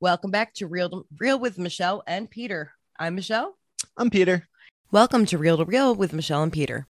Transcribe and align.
Welcome 0.00 0.30
back 0.30 0.54
to 0.54 0.68
Reel 0.68 0.88
to 0.90 1.06
Real 1.18 1.40
with 1.40 1.58
Michelle 1.58 2.04
and 2.06 2.30
Peter. 2.30 2.70
I'm 3.00 3.16
Michelle. 3.16 3.58
I'm 3.96 4.10
Peter. 4.10 4.46
Welcome 4.92 5.26
to 5.26 5.38
Reel 5.38 5.56
to 5.56 5.64
Real 5.64 5.92
with 5.92 6.12
Michelle 6.12 6.44
and 6.44 6.52
Peter. 6.52 6.86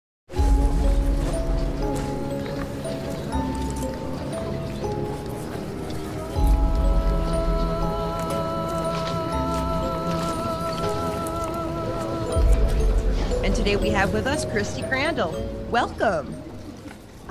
And 13.42 13.52
today 13.52 13.74
we 13.74 13.90
have 13.90 14.12
with 14.12 14.28
us 14.28 14.44
Christy 14.44 14.82
Crandall. 14.82 15.32
Welcome. 15.72 16.41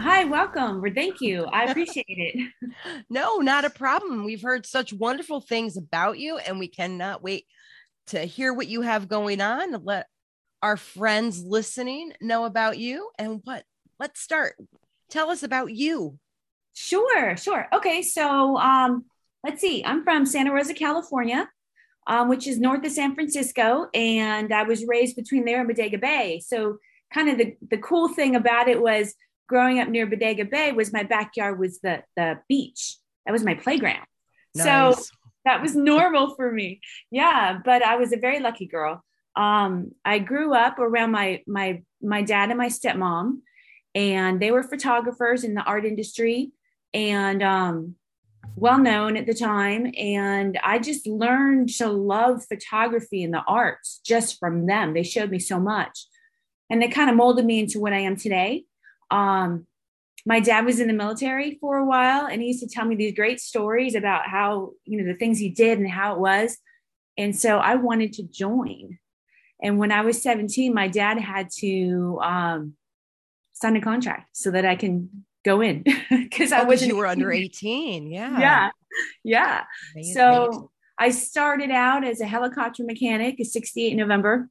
Hi, 0.02 0.24
welcome. 0.24 0.84
Or 0.84 0.90
thank 0.90 1.22
you. 1.22 1.46
I 1.46 1.66
appreciate 1.70 2.06
it. 2.08 2.52
No, 3.08 3.38
not 3.38 3.66
a 3.66 3.70
problem. 3.70 4.24
We've 4.24 4.42
heard 4.42 4.66
such 4.66 4.92
wonderful 4.92 5.42
things 5.42 5.78
about 5.78 6.18
you, 6.18 6.40
and 6.40 6.58
we 6.58 6.68
cannot 6.68 7.22
wait 7.22 7.46
to 8.08 8.22
hear 8.22 8.52
what 8.52 8.68
you 8.68 8.82
have 8.82 9.08
going 9.08 9.42
on. 9.42 9.84
Let 9.84 10.08
our 10.64 10.76
friends 10.76 11.44
listening 11.44 12.14
know 12.20 12.46
about 12.46 12.80
you 12.80 13.12
and 13.20 13.42
what. 13.44 13.64
Let's 14.00 14.20
start. 14.20 14.56
Tell 15.12 15.30
us 15.30 15.44
about 15.44 15.72
you. 15.72 16.18
Sure, 16.74 17.38
sure. 17.38 17.68
Okay, 17.72 18.02
so 18.02 18.58
um, 18.58 19.06
let's 19.44 19.62
see. 19.62 19.86
I'm 19.86 20.04
from 20.04 20.26
Santa 20.26 20.52
Rosa, 20.52 20.74
California, 20.74 21.48
um, 22.08 22.28
which 22.28 22.48
is 22.48 22.60
north 22.60 22.84
of 22.84 22.92
San 22.92 23.14
Francisco, 23.14 23.86
and 23.94 24.52
I 24.52 24.64
was 24.64 24.84
raised 24.88 25.16
between 25.16 25.46
there 25.46 25.60
and 25.60 25.68
Bodega 25.68 26.00
Bay. 26.00 26.42
So, 26.44 26.80
kind 27.14 27.30
of 27.30 27.38
the 27.38 27.56
the 27.70 27.78
cool 27.78 28.08
thing 28.08 28.36
about 28.36 28.68
it 28.68 28.82
was 28.82 29.14
growing 29.52 29.80
up 29.82 29.90
near 29.90 30.08
Bodega 30.08 30.46
Bay 30.46 30.72
was 30.72 30.94
my 30.94 31.04
backyard 31.04 31.60
was 31.60 31.82
the 31.82 32.04
the 32.16 32.40
beach. 32.48 32.96
That 33.26 33.34
was 33.34 33.44
my 33.44 33.54
playground. 33.54 34.08
So 34.56 34.96
that 35.46 35.62
was 35.62 35.76
normal 35.76 36.36
for 36.36 36.50
me. 36.52 36.80
Yeah, 37.12 37.60
but 37.64 37.84
I 37.84 37.98
was 37.98 38.14
a 38.14 38.18
very 38.18 38.40
lucky 38.40 38.66
girl. 38.66 39.04
Um, 39.36 39.92
I 40.06 40.20
grew 40.20 40.54
up 40.54 40.80
around 40.80 41.12
my 41.12 41.44
my 41.46 41.84
my 42.02 42.22
dad 42.22 42.50
and 42.50 42.58
my 42.58 42.70
stepmom, 42.70 43.42
and 43.94 44.40
they 44.40 44.52
were 44.52 44.64
photographers 44.64 45.44
in 45.44 45.54
the 45.54 45.64
art 45.64 45.86
industry 45.86 46.52
and 46.94 47.44
um, 47.44 47.96
well 48.56 48.78
known 48.78 49.18
at 49.18 49.26
the 49.26 49.34
time. 49.34 49.92
And 49.98 50.58
I 50.64 50.80
just 50.80 51.06
learned 51.08 51.70
to 51.80 51.88
love 51.88 52.46
photography 52.46 53.22
and 53.24 53.34
the 53.34 53.44
arts 53.46 54.00
just 54.06 54.40
from 54.40 54.66
them. 54.66 54.94
They 54.94 55.04
showed 55.04 55.30
me 55.30 55.40
so 55.40 55.60
much, 55.60 56.08
and 56.70 56.82
they 56.82 56.88
kind 56.88 57.10
of 57.10 57.18
molded 57.18 57.46
me 57.46 57.60
into 57.60 57.82
what 57.82 57.92
I 57.92 58.00
am 58.00 58.16
today. 58.16 58.64
Um, 59.12 59.68
my 60.26 60.40
dad 60.40 60.66
was 60.66 60.80
in 60.80 60.88
the 60.88 60.94
military 60.94 61.58
for 61.60 61.78
a 61.78 61.86
while 61.86 62.28
and 62.28 62.42
he 62.42 62.50
used 62.50 62.62
to 62.62 62.68
tell 62.68 62.86
me 62.86 62.96
these 62.96 63.16
great 63.16 63.40
stories 63.40 63.96
about 63.96 64.28
how 64.28 64.72
you 64.86 64.98
know 65.02 65.12
the 65.12 65.18
things 65.18 65.40
he 65.40 65.50
did 65.50 65.80
and 65.80 65.90
how 65.90 66.14
it 66.14 66.20
was 66.20 66.58
and 67.18 67.36
so 67.36 67.58
i 67.58 67.74
wanted 67.74 68.14
to 68.14 68.24
join 68.24 69.00
and 69.64 69.80
when 69.80 69.92
i 69.92 70.02
was 70.02 70.22
17 70.22 70.74
my 70.76 70.88
dad 70.88 71.18
had 71.18 71.50
to 71.58 72.20
um, 72.22 72.74
sign 73.54 73.76
a 73.76 73.82
contract 73.82 74.30
so 74.34 74.52
that 74.52 74.64
i 74.64 74.76
can 74.76 75.10
go 75.44 75.60
in 75.60 75.84
because 76.12 76.52
i 76.52 76.62
Oh, 76.62 76.66
wasn't 76.66 76.90
you 76.92 76.98
were 76.98 77.08
under 77.08 77.32
18. 77.32 78.12
Yeah. 78.12 78.40
yeah 78.40 78.70
yeah 79.24 79.64
Amazing. 79.96 80.14
so 80.14 80.72
I 81.00 81.10
started 81.10 81.72
out 81.72 82.04
as 82.06 82.22
a 82.22 82.28
helicopter 82.28 82.84
mechanic, 82.84 83.40
a 83.40 83.44
68 83.44 83.96
November. 83.96 84.50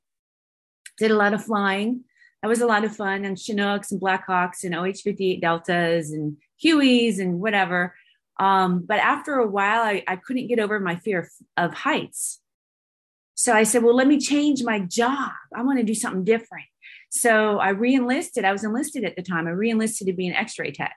Did 0.99 1.13
a 1.13 1.15
lot 1.15 1.33
of 1.33 1.45
flying. 1.45 2.03
That 2.43 2.49
was 2.49 2.61
a 2.61 2.67
lot 2.67 2.85
of 2.85 2.97
fun 2.97 3.25
and 3.25 3.39
Chinooks 3.39 3.93
and 3.93 4.01
Blackhawks 4.01 4.65
and 4.65 4.75
OH 4.75 5.01
58 5.05 5.41
Deltas 5.41 6.11
and 6.11 6.39
Hueys 6.65 7.19
and 7.19 7.41
whatever. 7.41 7.95
Um, 8.39 8.85
but 8.87 8.99
after 8.99 9.35
a 9.35 9.47
while, 9.47 9.83
I, 9.83 10.03
I 10.09 10.17
couldn't 10.17 10.47
get 10.47 10.59
over 10.59 10.81
my 10.81 10.97
fear 10.97 11.21
of, 11.21 11.29
of 11.57 11.75
heights. 11.75 12.41
So 13.35 13.53
I 13.55 13.65
said, 13.65 13.83
well, 13.83 13.95
let 13.95 14.07
me 14.07 14.19
change 14.19 14.63
my 14.63 14.81
job. 14.81 15.33
I 15.55 15.63
want 15.63 15.79
to 15.79 15.85
do 15.85 15.95
something 15.95 16.25
different. 16.25 16.67
So 17.11 17.59
I 17.59 17.71
re-enlisted. 17.71 18.45
I 18.45 18.53
was 18.53 18.65
enlisted 18.65 19.05
at 19.05 19.17
the 19.17 19.23
time. 19.23 19.47
I 19.47 19.51
re-enlisted 19.51 20.07
to 20.07 20.13
be 20.13 20.27
an 20.27 20.35
x-ray 20.35 20.73
tech. 20.73 20.97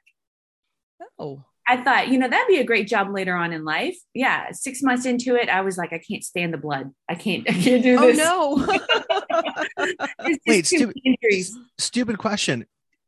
oh, 1.20 1.44
I 1.68 1.78
thought, 1.84 2.09
you 2.09 2.18
know, 2.18 2.28
that'd 2.28 2.47
be 2.47 2.57
a 2.59 2.63
great 2.66 2.88
job 2.88 3.09
later 3.09 3.35
on 3.35 3.53
in 3.53 3.63
life. 3.63 3.97
Yeah. 4.13 4.51
Six 4.51 4.81
months 4.84 5.06
into 5.06 5.35
it, 5.35 5.47
I 5.50 5.62
was 5.62 5.78
like, 5.78 5.94
I 5.94 6.00
can't 6.00 6.24
stand 6.24 6.53
the 6.53 6.57
blood. 6.57 6.91
I 7.07 7.16
can't, 7.16 7.50
I 7.50 7.53
can't 7.53 7.81
do 7.81 7.97
this. 7.97 8.19
oh 8.19 8.56
no. 8.68 9.88
Wait, 10.47 10.66
too 10.66 10.78
stu- 10.78 10.88
many 10.88 11.02
injuries. 11.06 11.57
Stupid 11.78 12.18
question. 12.18 12.66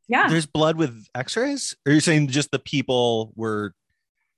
Yeah. 0.08 0.28
There's 0.28 0.46
blood 0.46 0.76
with 0.76 1.06
x-rays? 1.14 1.74
Or 1.86 1.92
you're 1.92 2.00
saying 2.00 2.28
just 2.28 2.50
the 2.50 2.58
people 2.58 3.32
were 3.34 3.74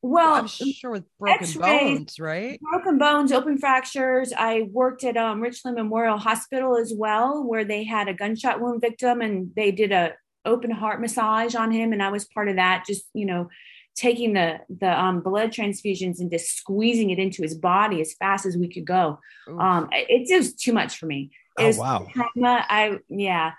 Well, 0.03 0.35
I'm 0.35 0.47
sure 0.49 0.91
with 0.91 1.05
broken 1.19 1.43
X-rays- 1.45 1.99
bones, 1.99 2.19
right? 2.21 2.61
broken 2.61 2.99
bones, 2.99 3.33
open 3.33 3.59
fractures. 3.59 4.33
I 4.37 4.63
worked 4.73 5.05
at 5.05 5.17
um, 5.17 5.41
Richland 5.41 5.77
Memorial 5.77 6.19
Hospital 6.19 6.77
as 6.77 6.93
well, 6.97 7.45
where 7.45 7.65
they 7.65 7.85
had 7.85 8.09
a 8.09 8.15
gunshot 8.15 8.61
wound 8.61 8.81
victim 8.81 9.21
and 9.21 9.53
they 9.55 9.71
did 9.71 9.93
a 9.93 10.15
open 10.45 10.71
heart 10.71 11.01
massage 11.01 11.55
on 11.55 11.71
him, 11.71 11.93
and 11.93 12.03
I 12.03 12.11
was 12.11 12.25
part 12.25 12.49
of 12.49 12.57
that. 12.57 12.85
Just 12.87 13.05
you 13.13 13.27
know, 13.27 13.51
taking 13.99 14.33
the 14.33 14.61
the 14.69 14.99
um, 14.99 15.21
blood 15.21 15.51
transfusions 15.51 16.21
and 16.21 16.31
just 16.31 16.57
squeezing 16.57 17.11
it 17.11 17.19
into 17.19 17.43
his 17.43 17.55
body 17.55 18.01
as 18.01 18.15
fast 18.15 18.47
as 18.47 18.57
we 18.57 18.69
could 18.69 18.87
go. 18.87 19.19
Oof. 19.49 19.61
Um, 19.61 19.89
it, 19.93 20.31
it 20.31 20.37
was 20.37 20.55
too 20.55 20.73
much 20.73 20.99
for 20.99 21.07
me. 21.07 21.31
It 21.59 21.77
Oh 21.77 21.81
wow. 21.81 22.07
trauma. 22.13 22.65
I 22.69 22.99
yeah. 23.09 23.53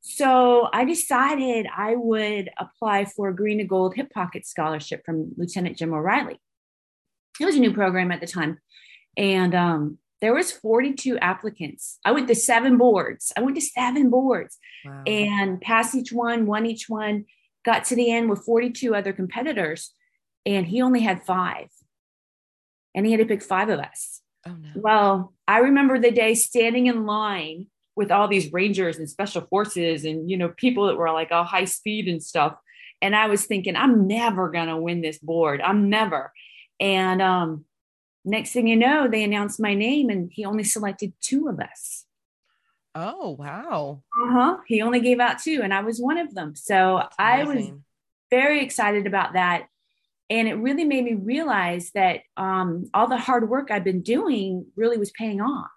So 0.00 0.68
I 0.72 0.84
decided 0.84 1.66
I 1.74 1.96
would 1.96 2.50
apply 2.58 3.06
for 3.06 3.28
a 3.28 3.34
green 3.34 3.58
to 3.58 3.64
gold 3.64 3.94
hip 3.94 4.12
pocket 4.12 4.46
scholarship 4.46 5.02
from 5.04 5.32
Lieutenant 5.36 5.76
Jim 5.78 5.92
O'Reilly. 5.92 6.40
It 7.40 7.44
was 7.44 7.56
a 7.56 7.60
new 7.60 7.72
program 7.72 8.12
at 8.12 8.20
the 8.20 8.26
time, 8.26 8.58
and 9.16 9.54
um, 9.54 9.98
there 10.20 10.34
was 10.34 10.52
42 10.52 11.18
applicants. 11.18 11.98
I 12.04 12.12
went 12.12 12.28
to 12.28 12.34
seven 12.34 12.78
boards. 12.78 13.32
I 13.36 13.42
went 13.42 13.56
to 13.56 13.62
seven 13.62 14.10
boards 14.10 14.58
wow. 14.84 15.02
and 15.06 15.60
passed 15.60 15.94
each 15.94 16.12
one, 16.12 16.46
won 16.46 16.66
each 16.66 16.88
one. 16.88 17.26
Got 17.66 17.84
to 17.86 17.96
the 17.96 18.10
end 18.10 18.30
with 18.30 18.44
42 18.44 18.94
other 18.94 19.12
competitors, 19.12 19.92
and 20.46 20.66
he 20.66 20.80
only 20.80 21.00
had 21.00 21.22
five, 21.22 21.68
and 22.94 23.04
he 23.04 23.12
had 23.12 23.18
to 23.18 23.26
pick 23.26 23.42
five 23.42 23.68
of 23.68 23.80
us. 23.80 24.22
oh 24.46 24.56
no. 24.58 24.70
Well, 24.76 25.34
I 25.46 25.58
remember 25.58 25.98
the 25.98 26.10
day 26.10 26.34
standing 26.34 26.86
in 26.86 27.04
line 27.04 27.66
with 27.96 28.10
all 28.10 28.28
these 28.28 28.52
rangers 28.52 28.98
and 28.98 29.10
special 29.10 29.42
forces 29.42 30.04
and 30.04 30.30
you 30.30 30.36
know 30.36 30.50
people 30.50 30.86
that 30.86 30.96
were 30.96 31.10
like 31.10 31.32
all 31.32 31.44
high 31.44 31.64
speed 31.64 32.08
and 32.08 32.22
stuff 32.22 32.56
and 33.02 33.14
I 33.14 33.26
was 33.26 33.44
thinking 33.44 33.76
I'm 33.76 34.06
never 34.06 34.50
going 34.50 34.68
to 34.68 34.76
win 34.76 35.00
this 35.00 35.18
board. 35.18 35.60
I'm 35.60 35.90
never. 35.90 36.32
And 36.80 37.20
um 37.22 37.64
next 38.24 38.52
thing 38.52 38.66
you 38.66 38.76
know, 38.76 39.08
they 39.08 39.22
announced 39.22 39.60
my 39.60 39.74
name 39.74 40.10
and 40.10 40.30
he 40.32 40.44
only 40.44 40.64
selected 40.64 41.12
two 41.20 41.48
of 41.48 41.60
us. 41.60 42.04
Oh 42.98 43.36
wow. 43.38 44.02
Uh-huh. 44.24 44.56
He 44.66 44.80
only 44.80 45.00
gave 45.00 45.20
out 45.20 45.38
two 45.38 45.60
and 45.62 45.74
I 45.74 45.82
was 45.82 46.00
one 46.00 46.16
of 46.16 46.34
them. 46.34 46.56
So 46.56 47.02
I 47.18 47.44
was 47.44 47.70
very 48.30 48.62
excited 48.62 49.06
about 49.06 49.34
that. 49.34 49.66
And 50.30 50.48
it 50.48 50.54
really 50.54 50.84
made 50.84 51.04
me 51.04 51.12
realize 51.12 51.90
that 51.94 52.22
um, 52.38 52.86
all 52.94 53.06
the 53.06 53.18
hard 53.18 53.50
work 53.50 53.70
I've 53.70 53.84
been 53.84 54.00
doing 54.00 54.66
really 54.76 54.96
was 54.96 55.12
paying 55.12 55.42
off. 55.42 55.68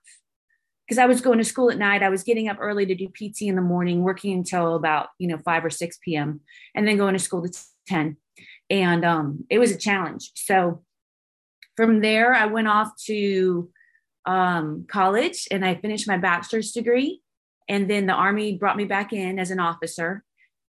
Because 0.88 0.98
I 0.98 1.08
was 1.08 1.22
going 1.22 1.38
to 1.40 1.44
school 1.44 1.70
at 1.70 1.78
night, 1.78 2.02
I 2.02 2.10
was 2.10 2.24
getting 2.24 2.48
up 2.48 2.58
early 2.60 2.86
to 2.86 2.96
do 2.96 3.10
PT 3.10 3.42
in 3.42 3.56
the 3.56 3.62
morning, 3.62 4.02
working 4.02 4.34
until 4.34 4.74
about 4.74 5.10
you 5.20 5.28
know 5.28 5.38
five 5.38 5.64
or 5.64 5.70
six 5.70 6.00
p.m., 6.04 6.40
and 6.74 6.88
then 6.88 6.98
going 6.98 7.14
to 7.14 7.20
school 7.20 7.44
to 7.44 7.60
ten. 7.88 8.18
And 8.72 9.06
um, 9.06 9.46
it 9.52 9.60
was 9.60 9.70
a 9.70 9.78
challenge. 9.78 10.32
So 10.34 10.84
from 11.76 12.02
there, 12.02 12.34
I 12.34 12.48
went 12.48 12.70
off 12.70 12.92
to 13.06 13.70
um, 14.26 14.86
college 14.90 15.48
and 15.52 15.66
I 15.66 15.76
finished 15.76 16.08
my 16.08 16.18
bachelor's 16.18 16.72
degree. 16.72 17.22
And 17.68 17.90
then 17.90 18.08
the 18.08 18.14
Army 18.14 18.58
brought 18.58 18.78
me 18.78 18.86
back 18.86 19.14
in 19.14 19.38
as 19.40 19.52
an 19.52 19.60
officer 19.60 20.24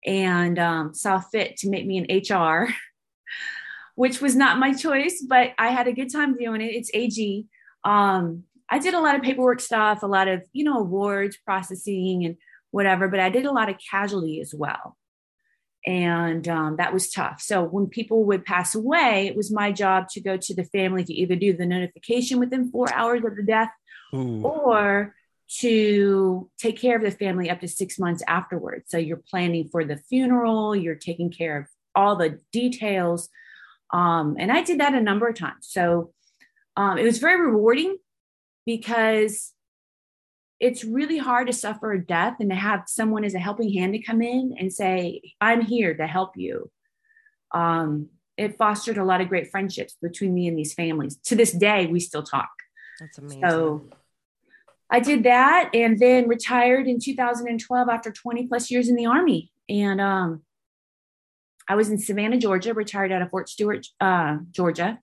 and 0.05 0.59
um, 0.59 0.95
saw 0.95 1.19
fit 1.19 1.57
to 1.59 1.71
make 1.71 1.87
me 1.87 1.99
an 1.99 2.23
HR, 2.23 2.69
which 3.95 4.21
was 4.21 4.37
not 4.37 4.59
my 4.59 4.73
choice, 4.73 5.25
but 5.27 5.53
I 5.59 5.69
had 5.69 5.89
a 5.89 5.93
good 5.93 6.13
time 6.13 6.37
doing 6.37 6.61
it. 6.61 6.75
It's 6.75 6.91
AG. 6.93 7.47
Um, 7.85 8.45
I 8.69 8.79
did 8.79 8.95
a 8.95 9.01
lot 9.01 9.17
of 9.17 9.23
paperwork 9.23 9.61
stuff, 9.61 10.03
a 10.03 10.07
lot 10.07 10.29
of, 10.29 10.43
you 10.53 10.65
know, 10.65 10.79
awards 10.79 11.37
processing 11.39 12.25
and 12.25 12.37
whatever, 12.71 13.09
but 13.09 13.21
I 13.21 13.31
did 13.31 13.47
a 13.47 13.53
lot 13.53 13.69
of 13.69 13.77
casualty 13.91 14.41
as 14.41 14.55
well. 14.55 14.97
And 15.87 16.47
um, 16.49 16.77
that 16.77 16.93
was 16.93 17.11
tough. 17.11 17.41
So 17.41 17.63
when 17.63 17.87
people 17.87 18.25
would 18.25 18.45
pass 18.45 18.75
away, 18.75 19.27
it 19.27 19.37
was 19.37 19.51
my 19.51 19.73
job 19.73 20.09
to 20.11 20.21
go 20.21 20.37
to 20.37 20.55
the 20.55 20.65
family 20.65 21.05
to 21.05 21.13
either 21.13 21.37
do 21.37 21.57
the 21.57 21.67
notification 21.67 22.39
within 22.39 22.71
four 22.71 22.93
hours 22.93 23.25
of 23.25 23.37
the 23.37 23.43
death 23.43 23.71
Ooh. 24.15 24.43
or 24.43 25.15
to 25.59 26.51
take 26.59 26.79
care 26.79 26.97
of 26.97 27.03
the 27.03 27.11
family 27.11 27.51
up 27.51 27.61
to 27.61 27.69
six 27.69 27.99
months 27.99 28.23
afterwards. 28.29 28.85
So 28.89 28.99
you're 28.99 29.23
planning 29.31 29.69
for 29.69 29.85
the 29.85 29.97
funeral, 29.97 30.77
you're 30.77 30.95
taking 30.95 31.31
care 31.31 31.59
of 31.59 31.67
all 31.95 32.17
the 32.17 32.39
details. 32.53 33.29
Um, 33.93 34.37
and 34.39 34.53
I 34.53 34.63
did 34.63 34.81
that 34.81 34.95
a 34.95 35.01
number 35.01 35.29
of 35.29 35.35
times. 35.35 35.67
So 35.69 36.13
um, 36.77 36.99
it 36.99 37.05
was 37.05 37.19
very 37.19 37.41
rewarding 37.41 37.97
because 38.65 39.53
it's 40.61 40.85
really 40.85 41.17
hard 41.17 41.47
to 41.47 41.53
suffer 41.55 41.93
a 41.93 42.05
death 42.05 42.37
and 42.39 42.51
to 42.51 42.57
have 42.57 42.85
someone 42.87 43.25
as 43.25 43.35
a 43.35 43.39
helping 43.39 43.73
hand 43.73 43.95
to 43.95 44.03
come 44.03 44.21
in 44.21 44.55
and 44.59 44.71
say, 44.73 45.23
I'm 45.41 45.63
here 45.63 45.95
to 45.95 46.07
help 46.07 46.37
you. 46.37 46.71
Um, 47.53 48.11
it 48.37 48.59
fostered 48.59 48.99
a 48.99 49.05
lot 49.05 49.23
of 49.23 49.29
great 49.29 49.51
friendships 49.51 49.97
between 50.01 50.35
me 50.35 50.49
and 50.49 50.59
these 50.59 50.75
families. 50.75 51.17
To 51.25 51.35
this 51.35 51.53
day, 51.53 51.87
we 51.87 51.99
still 51.99 52.23
talk. 52.23 52.51
That's 53.01 53.19
amazing. 53.19 53.49
So 53.49 53.85
I 54.91 55.01
did 55.01 55.23
that 55.23 55.71
and 55.73 55.99
then 55.99 56.29
retired 56.29 56.87
in 56.87 57.01
2012 57.01 57.89
after 57.89 58.13
20 58.13 58.47
plus 58.47 58.71
years 58.71 58.89
in 58.89 58.97
the 58.97 59.07
Army. 59.07 59.51
And 59.69 60.01
um, 60.01 60.43
I 61.69 61.75
was 61.75 61.89
in 61.89 61.99
Savannah, 61.99 62.39
Georgia, 62.39 62.75
retired 62.75 63.13
out 63.13 63.23
of 63.23 63.31
Fort 63.31 63.49
Stewart, 63.49 63.87
uh, 64.01 64.39
Georgia, 64.51 64.99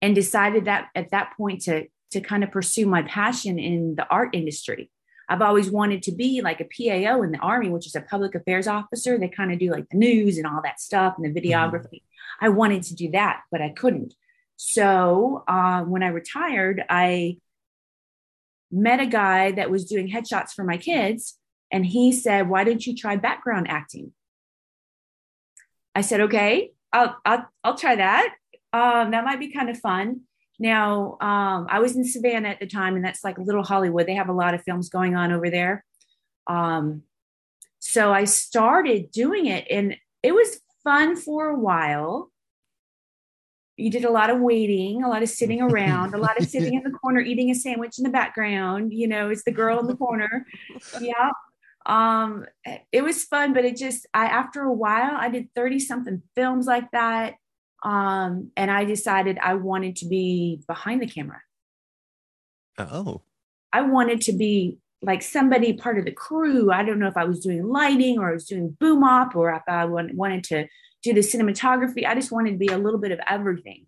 and 0.00 0.14
decided 0.14 0.66
that 0.66 0.88
at 0.94 1.10
that 1.10 1.32
point 1.36 1.62
to, 1.62 1.86
to 2.12 2.20
kind 2.20 2.44
of 2.44 2.50
pursue 2.50 2.86
my 2.86 3.02
passion 3.02 3.58
in 3.58 3.94
the 3.96 4.06
art 4.08 4.30
industry. 4.32 4.90
I've 5.28 5.42
always 5.42 5.70
wanted 5.70 6.02
to 6.04 6.12
be 6.12 6.42
like 6.42 6.60
a 6.60 6.64
PAO 6.64 7.22
in 7.22 7.32
the 7.32 7.38
Army, 7.38 7.70
which 7.70 7.86
is 7.86 7.94
a 7.94 8.00
public 8.00 8.34
affairs 8.34 8.66
officer. 8.66 9.18
They 9.18 9.28
kind 9.28 9.52
of 9.52 9.58
do 9.58 9.70
like 9.70 9.88
the 9.88 9.96
news 9.96 10.36
and 10.36 10.46
all 10.46 10.60
that 10.62 10.80
stuff 10.80 11.14
and 11.16 11.24
the 11.24 11.40
mm-hmm. 11.40 11.48
videography. 11.48 12.02
Mm-hmm. 12.02 12.44
I 12.44 12.48
wanted 12.50 12.82
to 12.84 12.94
do 12.94 13.10
that, 13.12 13.42
but 13.50 13.62
I 13.62 13.70
couldn't. 13.70 14.14
So 14.56 15.44
uh, 15.48 15.82
when 15.82 16.02
I 16.02 16.08
retired, 16.08 16.84
I 16.88 17.38
met 18.70 19.00
a 19.00 19.06
guy 19.06 19.52
that 19.52 19.70
was 19.70 19.84
doing 19.84 20.10
headshots 20.10 20.52
for 20.52 20.64
my 20.64 20.76
kids, 20.76 21.38
and 21.70 21.84
he 21.84 22.12
said, 22.12 22.48
"Why 22.48 22.64
don't 22.64 22.86
you 22.86 22.94
try 22.94 23.16
background 23.16 23.66
acting?" 23.68 24.12
I 25.94 26.02
said, 26.02 26.20
"Okay, 26.22 26.72
I'll 26.92 27.16
I'll, 27.24 27.48
I'll 27.64 27.76
try 27.76 27.96
that. 27.96 28.34
Um, 28.72 29.10
that 29.10 29.24
might 29.24 29.40
be 29.40 29.52
kind 29.52 29.70
of 29.70 29.78
fun." 29.78 30.22
Now, 30.62 31.16
um, 31.20 31.66
I 31.68 31.80
was 31.80 31.96
in 31.96 32.04
Savannah 32.04 32.48
at 32.48 32.60
the 32.60 32.68
time, 32.68 32.94
and 32.94 33.04
that's 33.04 33.24
like 33.24 33.36
Little 33.36 33.64
Hollywood. 33.64 34.06
They 34.06 34.14
have 34.14 34.28
a 34.28 34.32
lot 34.32 34.54
of 34.54 34.62
films 34.62 34.88
going 34.88 35.16
on 35.16 35.32
over 35.32 35.50
there. 35.50 35.84
Um, 36.46 37.02
so 37.80 38.12
I 38.12 38.24
started 38.24 39.10
doing 39.10 39.46
it, 39.46 39.66
and 39.68 39.96
it 40.22 40.32
was 40.32 40.60
fun 40.84 41.16
for 41.16 41.48
a 41.48 41.58
while. 41.58 42.30
You 43.76 43.90
did 43.90 44.04
a 44.04 44.12
lot 44.12 44.30
of 44.30 44.38
waiting, 44.38 45.02
a 45.02 45.08
lot 45.08 45.24
of 45.24 45.30
sitting 45.30 45.60
around, 45.60 46.14
a 46.14 46.18
lot 46.18 46.40
of 46.40 46.46
sitting 46.48 46.74
in 46.74 46.84
the 46.84 46.96
corner 46.96 47.18
eating 47.18 47.50
a 47.50 47.56
sandwich 47.56 47.98
in 47.98 48.04
the 48.04 48.10
background. 48.10 48.92
You 48.92 49.08
know, 49.08 49.30
it's 49.30 49.42
the 49.42 49.50
girl 49.50 49.80
in 49.80 49.88
the 49.88 49.96
corner. 49.96 50.46
Yeah. 51.00 51.32
Um, 51.86 52.46
it 52.92 53.02
was 53.02 53.24
fun, 53.24 53.52
but 53.52 53.64
it 53.64 53.76
just, 53.76 54.06
I, 54.14 54.26
after 54.26 54.62
a 54.62 54.72
while, 54.72 55.16
I 55.16 55.28
did 55.28 55.48
30 55.56 55.80
something 55.80 56.22
films 56.36 56.66
like 56.66 56.88
that. 56.92 57.34
Um, 57.82 58.50
and 58.56 58.70
I 58.70 58.84
decided 58.84 59.38
I 59.42 59.54
wanted 59.54 59.96
to 59.96 60.08
be 60.08 60.62
behind 60.66 61.02
the 61.02 61.06
camera. 61.06 61.40
Oh. 62.78 63.22
I 63.72 63.82
wanted 63.82 64.20
to 64.22 64.32
be 64.32 64.78
like 65.02 65.22
somebody 65.22 65.72
part 65.72 65.98
of 65.98 66.04
the 66.04 66.12
crew. 66.12 66.70
I 66.70 66.84
don't 66.84 66.98
know 66.98 67.08
if 67.08 67.16
I 67.16 67.24
was 67.24 67.40
doing 67.40 67.66
lighting 67.66 68.18
or 68.18 68.30
I 68.30 68.34
was 68.34 68.46
doing 68.46 68.76
boom 68.78 69.02
op 69.02 69.34
or 69.34 69.52
if 69.52 69.62
I 69.66 69.84
wanted 69.84 70.44
to 70.44 70.68
do 71.02 71.12
the 71.12 71.20
cinematography. 71.20 72.06
I 72.06 72.14
just 72.14 72.30
wanted 72.30 72.52
to 72.52 72.58
be 72.58 72.68
a 72.68 72.78
little 72.78 73.00
bit 73.00 73.10
of 73.10 73.18
everything. 73.28 73.86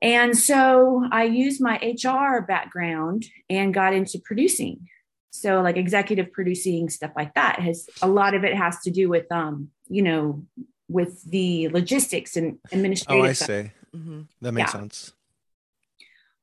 And 0.00 0.36
so 0.36 1.06
I 1.12 1.24
used 1.24 1.62
my 1.62 1.76
HR 1.76 2.40
background 2.40 3.26
and 3.48 3.74
got 3.74 3.94
into 3.94 4.18
producing. 4.24 4.88
So 5.30 5.60
like 5.62 5.76
executive 5.76 6.32
producing 6.32 6.88
stuff 6.88 7.12
like 7.16 7.34
that 7.34 7.60
has 7.60 7.86
a 8.02 8.08
lot 8.08 8.34
of 8.34 8.44
it 8.44 8.54
has 8.54 8.80
to 8.80 8.90
do 8.90 9.08
with 9.08 9.30
um, 9.30 9.68
you 9.88 10.02
know, 10.02 10.44
with 10.88 11.22
the 11.30 11.68
logistics 11.68 12.36
and 12.36 12.58
administrative. 12.70 13.24
Oh, 13.24 13.28
I 13.28 13.32
see. 13.32 13.70
Mm-hmm. 13.94 14.22
That 14.40 14.52
makes 14.52 14.74
yeah. 14.74 14.80
sense. 14.80 15.12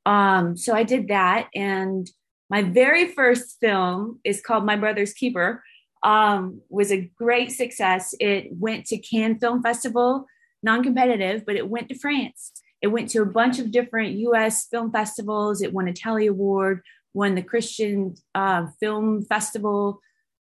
Um, 0.06 0.58
so 0.58 0.74
I 0.74 0.84
did 0.84 1.10
that, 1.10 1.50
and 1.54 2.10
my 2.50 2.64
very 2.64 3.12
first 3.14 3.60
film 3.60 4.20
is 4.24 4.42
called 4.42 4.66
My 4.66 4.76
Brother's 4.76 5.14
Keeper. 5.14 5.64
Um, 6.02 6.62
was 6.70 6.92
a 6.92 7.12
great 7.18 7.52
success. 7.52 8.16
It 8.20 8.48
went 8.52 8.86
to 8.86 8.98
Cannes 8.98 9.40
Film 9.40 9.62
Festival, 9.62 10.26
non-competitive, 10.64 11.46
but 11.46 11.58
it 11.58 11.70
went 11.70 11.90
to 11.90 12.00
France. 12.00 12.54
It 12.82 12.88
went 12.88 13.10
to 13.10 13.22
a 13.22 13.26
bunch 13.26 13.60
of 13.60 13.72
different 13.72 14.14
U.S. 14.14 14.66
film 14.68 14.92
festivals. 14.92 15.62
It 15.62 15.74
won 15.74 15.90
a 15.90 15.94
Telly 15.94 16.28
Award, 16.28 16.82
won 17.14 17.36
the 17.36 17.42
Christian 17.42 18.16
uh, 18.34 18.68
Film 18.80 19.24
Festival 19.26 20.00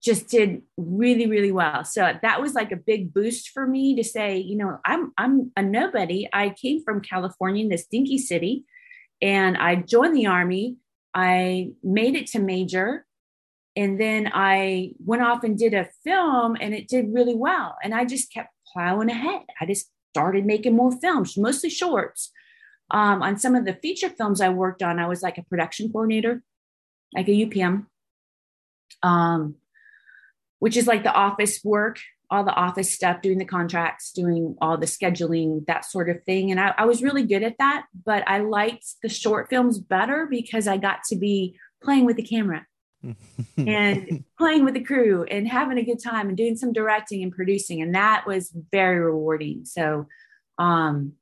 just 0.02 0.28
did 0.28 0.62
really 0.76 1.26
really 1.26 1.52
well. 1.52 1.84
So 1.84 2.12
that 2.22 2.40
was 2.40 2.54
like 2.54 2.72
a 2.72 2.76
big 2.76 3.14
boost 3.14 3.50
for 3.50 3.66
me 3.66 3.94
to 3.96 4.04
say 4.04 4.38
you 4.38 4.56
know 4.56 4.78
i'm 4.84 5.12
i'm 5.16 5.52
a 5.56 5.62
nobody. 5.62 6.28
I 6.32 6.50
came 6.50 6.82
from 6.82 7.00
california 7.00 7.62
in 7.62 7.70
this 7.70 7.86
dinky 7.86 8.18
city 8.18 8.64
and 9.20 9.56
i 9.56 9.76
joined 9.76 10.16
the 10.16 10.26
army. 10.26 10.76
I 11.14 11.72
made 11.82 12.16
it 12.16 12.26
to 12.28 12.38
major 12.38 13.06
and 13.76 14.00
then 14.00 14.30
i 14.34 14.92
went 15.04 15.22
off 15.22 15.44
and 15.44 15.58
did 15.58 15.74
a 15.74 15.88
film 16.04 16.56
and 16.60 16.74
it 16.74 16.88
did 16.88 17.14
really 17.14 17.36
well. 17.36 17.76
And 17.82 17.94
i 17.94 18.04
just 18.04 18.32
kept 18.32 18.50
plowing 18.72 19.10
ahead. 19.10 19.42
I 19.60 19.66
just 19.66 19.90
started 20.10 20.44
making 20.44 20.76
more 20.76 20.92
films 21.00 21.36
mostly 21.38 21.70
shorts. 21.70 22.30
Um, 22.90 23.22
on 23.22 23.38
some 23.38 23.54
of 23.54 23.64
the 23.64 23.72
feature 23.72 24.10
films 24.10 24.42
i 24.42 24.50
worked 24.50 24.82
on 24.82 24.98
i 24.98 25.06
was 25.06 25.22
like 25.22 25.38
a 25.38 25.44
production 25.44 25.90
coordinator 25.90 26.42
like 27.14 27.26
a 27.26 27.46
upm 27.46 27.86
um, 29.02 29.56
which 30.62 30.76
is 30.76 30.86
like 30.86 31.02
the 31.02 31.12
office 31.12 31.58
work, 31.64 31.98
all 32.30 32.44
the 32.44 32.54
office 32.54 32.94
stuff, 32.94 33.20
doing 33.20 33.38
the 33.38 33.44
contracts, 33.44 34.12
doing 34.12 34.54
all 34.60 34.78
the 34.78 34.86
scheduling, 34.86 35.66
that 35.66 35.84
sort 35.84 36.08
of 36.08 36.22
thing. 36.22 36.52
And 36.52 36.60
I, 36.60 36.72
I 36.78 36.84
was 36.84 37.02
really 37.02 37.24
good 37.24 37.42
at 37.42 37.58
that, 37.58 37.86
but 38.06 38.22
I 38.28 38.38
liked 38.38 38.86
the 39.02 39.08
short 39.08 39.50
films 39.50 39.80
better 39.80 40.28
because 40.30 40.68
I 40.68 40.76
got 40.76 41.02
to 41.08 41.16
be 41.16 41.58
playing 41.82 42.04
with 42.04 42.14
the 42.14 42.22
camera 42.22 42.64
and 43.56 44.22
playing 44.38 44.64
with 44.64 44.74
the 44.74 44.84
crew 44.84 45.24
and 45.24 45.48
having 45.48 45.78
a 45.78 45.84
good 45.84 46.00
time 46.00 46.28
and 46.28 46.36
doing 46.36 46.54
some 46.54 46.72
directing 46.72 47.24
and 47.24 47.32
producing. 47.32 47.82
And 47.82 47.96
that 47.96 48.22
was 48.24 48.54
very 48.70 49.00
rewarding. 49.00 49.64
So, 49.64 50.06
um, 50.58 51.14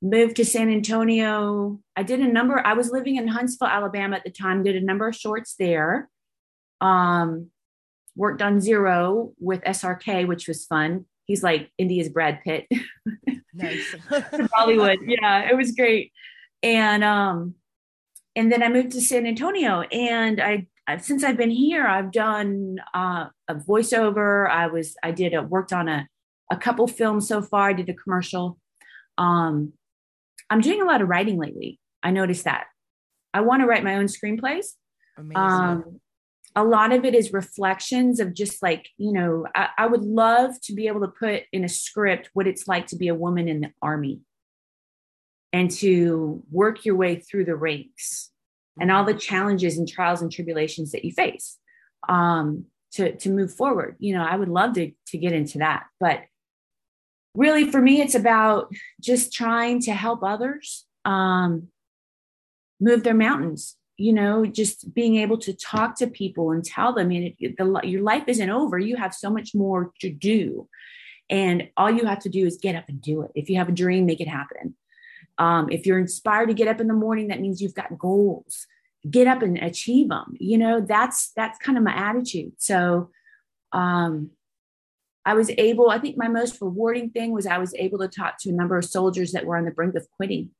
moved 0.00 0.36
to 0.36 0.46
San 0.46 0.70
Antonio. 0.70 1.80
I 1.96 2.02
did 2.02 2.20
a 2.20 2.32
number, 2.32 2.66
I 2.66 2.72
was 2.72 2.90
living 2.90 3.16
in 3.16 3.28
Huntsville, 3.28 3.68
Alabama 3.68 4.16
at 4.16 4.24
the 4.24 4.30
time, 4.30 4.62
did 4.62 4.74
a 4.74 4.80
number 4.80 5.06
of 5.06 5.14
shorts 5.14 5.54
there. 5.58 6.08
Um, 6.80 7.50
worked 8.18 8.42
on 8.42 8.60
Zero 8.60 9.32
with 9.38 9.62
SRK, 9.62 10.26
which 10.26 10.48
was 10.48 10.66
fun. 10.66 11.06
He's 11.24 11.42
like 11.42 11.70
India's 11.78 12.08
Brad 12.08 12.40
Pitt. 12.42 12.66
nice. 13.54 13.94
Hollywood. 14.52 14.98
Yeah, 15.06 15.48
it 15.48 15.56
was 15.56 15.72
great. 15.72 16.12
And 16.62 17.04
um 17.04 17.54
and 18.34 18.50
then 18.52 18.62
I 18.62 18.68
moved 18.68 18.92
to 18.92 19.00
San 19.00 19.26
Antonio 19.26 19.82
and 19.82 20.40
I 20.40 20.66
since 20.96 21.22
I've 21.22 21.36
been 21.36 21.50
here, 21.50 21.86
I've 21.86 22.10
done 22.10 22.78
uh, 22.94 23.26
a 23.46 23.54
voiceover. 23.54 24.50
I 24.50 24.68
was 24.68 24.96
I 25.02 25.10
did 25.10 25.34
a 25.34 25.42
worked 25.42 25.72
on 25.72 25.86
a 25.88 26.08
a 26.50 26.56
couple 26.56 26.88
films 26.88 27.28
so 27.28 27.42
far. 27.42 27.68
I 27.68 27.72
did 27.74 27.88
a 27.90 27.94
commercial. 27.94 28.58
Um, 29.18 29.74
I'm 30.48 30.62
doing 30.62 30.80
a 30.80 30.86
lot 30.86 31.02
of 31.02 31.08
writing 31.08 31.38
lately. 31.38 31.78
I 32.02 32.10
noticed 32.10 32.44
that. 32.44 32.64
I 33.34 33.42
want 33.42 33.60
to 33.60 33.66
write 33.66 33.84
my 33.84 33.96
own 33.96 34.06
screenplays. 34.06 34.68
Amazing. 35.18 35.36
Um, 35.36 36.00
a 36.58 36.64
lot 36.64 36.92
of 36.92 37.04
it 37.04 37.14
is 37.14 37.32
reflections 37.32 38.18
of 38.18 38.34
just 38.34 38.62
like 38.62 38.88
you 38.96 39.12
know 39.12 39.46
I, 39.54 39.68
I, 39.78 39.86
would 39.86 40.02
love 40.02 40.60
to 40.62 40.74
be 40.74 40.88
able 40.88 41.02
to 41.02 41.08
put 41.08 41.44
in 41.52 41.62
a 41.62 41.68
script 41.68 42.30
what 42.32 42.48
it's 42.48 42.66
like 42.66 42.88
to 42.88 42.96
be 42.96 43.06
a 43.06 43.14
woman 43.14 43.46
in 43.46 43.60
the 43.60 43.70
army 43.80 44.20
and 45.52 45.70
to 45.70 46.42
work 46.50 46.84
your 46.84 46.96
way 46.96 47.14
through 47.16 47.44
the 47.44 47.54
ranks 47.54 48.32
and 48.80 48.90
all 48.90 49.04
the 49.04 49.14
challenges 49.14 49.78
and 49.78 49.88
trials 49.88 50.20
and 50.20 50.32
tribulations 50.32 50.90
that 50.90 51.04
you 51.04 51.12
face 51.12 51.58
um, 52.08 52.64
to 52.92 53.14
to 53.16 53.30
move 53.30 53.54
forward. 53.54 53.94
You 54.00 54.14
know 54.14 54.24
i 54.24 54.34
would 54.34 54.48
love 54.48 54.74
to 54.74 54.90
to 55.08 55.18
get 55.18 55.32
into 55.32 55.58
that. 55.58 55.84
But 56.00 56.22
really 57.34 57.70
for 57.70 57.80
me 57.80 58.00
it's 58.00 58.16
about 58.16 58.72
just 59.00 59.32
trying 59.32 59.80
to 59.82 59.92
help 59.92 60.24
others 60.24 60.86
um, 61.04 61.68
move 62.80 63.04
their 63.04 63.14
mountains 63.14 63.76
you 63.98 64.12
know 64.12 64.46
just 64.46 64.94
being 64.94 65.16
able 65.16 65.36
to 65.36 65.52
talk 65.52 65.96
to 65.96 66.06
people 66.06 66.52
and 66.52 66.64
tell 66.64 66.94
them 66.94 67.10
and 67.10 67.34
the, 67.38 67.80
your 67.84 68.02
life 68.02 68.24
isn't 68.28 68.48
over. 68.48 68.78
You 68.78 68.96
have 68.96 69.12
so 69.12 69.28
much 69.28 69.54
more 69.54 69.92
to 70.00 70.08
do. 70.08 70.68
And 71.28 71.68
all 71.76 71.90
you 71.90 72.06
have 72.06 72.20
to 72.20 72.30
do 72.30 72.46
is 72.46 72.56
get 72.56 72.76
up 72.76 72.88
and 72.88 73.02
do 73.02 73.22
it. 73.22 73.32
If 73.34 73.50
you 73.50 73.58
have 73.58 73.68
a 73.68 73.72
dream 73.72 74.06
make 74.06 74.20
it 74.20 74.28
happen. 74.28 74.76
Um, 75.36 75.68
if 75.70 75.84
you're 75.84 75.98
inspired 75.98 76.46
to 76.46 76.54
get 76.54 76.68
up 76.68 76.80
in 76.80 76.86
the 76.86 76.94
morning 76.94 77.28
that 77.28 77.40
means 77.40 77.60
you've 77.60 77.74
got 77.74 77.98
goals. 77.98 78.66
Get 79.08 79.26
up 79.26 79.42
and 79.42 79.58
achieve 79.58 80.08
them 80.08 80.34
you 80.38 80.58
know 80.58 80.80
that's 80.80 81.32
that's 81.36 81.58
kind 81.58 81.76
of 81.76 81.84
my 81.84 81.94
attitude. 81.94 82.52
So 82.58 83.10
um, 83.72 84.30
i 85.26 85.34
was 85.34 85.50
able 85.58 85.90
i 85.90 85.98
think 85.98 86.16
my 86.16 86.28
most 86.28 86.60
rewarding 86.62 87.10
thing 87.10 87.32
was 87.32 87.46
i 87.46 87.58
was 87.58 87.74
able 87.74 87.98
to 87.98 88.08
talk 88.08 88.38
to 88.38 88.48
a 88.48 88.52
number 88.52 88.78
of 88.78 88.84
soldiers 88.84 89.32
that 89.32 89.44
were 89.44 89.58
on 89.58 89.64
the 89.66 89.70
brink 89.70 89.94
of 89.94 90.06
quitting. 90.16 90.50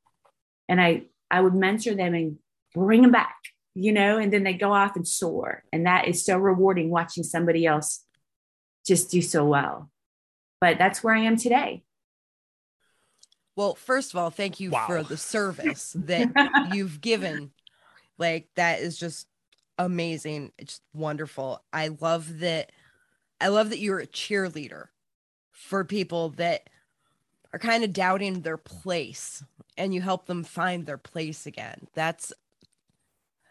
And 0.68 0.80
i 0.80 1.04
i 1.30 1.40
would 1.40 1.54
mentor 1.54 1.94
them 1.94 2.14
and 2.14 2.38
bring 2.78 3.02
them 3.02 3.10
back, 3.10 3.36
you 3.74 3.92
know, 3.92 4.18
and 4.18 4.32
then 4.32 4.44
they 4.44 4.54
go 4.54 4.72
off 4.72 4.96
and 4.96 5.06
soar. 5.06 5.64
And 5.72 5.86
that 5.86 6.08
is 6.08 6.24
so 6.24 6.38
rewarding 6.38 6.90
watching 6.90 7.24
somebody 7.24 7.66
else 7.66 8.04
just 8.86 9.10
do 9.10 9.20
so 9.20 9.44
well. 9.44 9.90
But 10.60 10.78
that's 10.78 11.02
where 11.02 11.14
I 11.14 11.20
am 11.20 11.36
today. 11.36 11.82
Well, 13.56 13.74
first 13.74 14.12
of 14.12 14.18
all, 14.18 14.30
thank 14.30 14.60
you 14.60 14.70
wow. 14.70 14.86
for 14.86 15.02
the 15.02 15.16
service 15.16 15.92
that 16.06 16.70
you've 16.72 17.00
given. 17.00 17.50
Like, 18.16 18.48
that 18.56 18.80
is 18.80 18.98
just 18.98 19.26
amazing. 19.78 20.52
It's 20.58 20.80
wonderful. 20.92 21.62
I 21.72 21.88
love 21.88 22.40
that. 22.40 22.72
I 23.40 23.48
love 23.48 23.70
that 23.70 23.78
you're 23.78 24.00
a 24.00 24.06
cheerleader 24.06 24.86
for 25.52 25.84
people 25.84 26.30
that 26.30 26.68
are 27.52 27.58
kind 27.58 27.84
of 27.84 27.92
doubting 27.92 28.40
their 28.40 28.56
place 28.56 29.42
and 29.76 29.94
you 29.94 30.00
help 30.00 30.26
them 30.26 30.44
find 30.44 30.84
their 30.84 30.98
place 30.98 31.46
again. 31.46 31.86
That's 31.94 32.32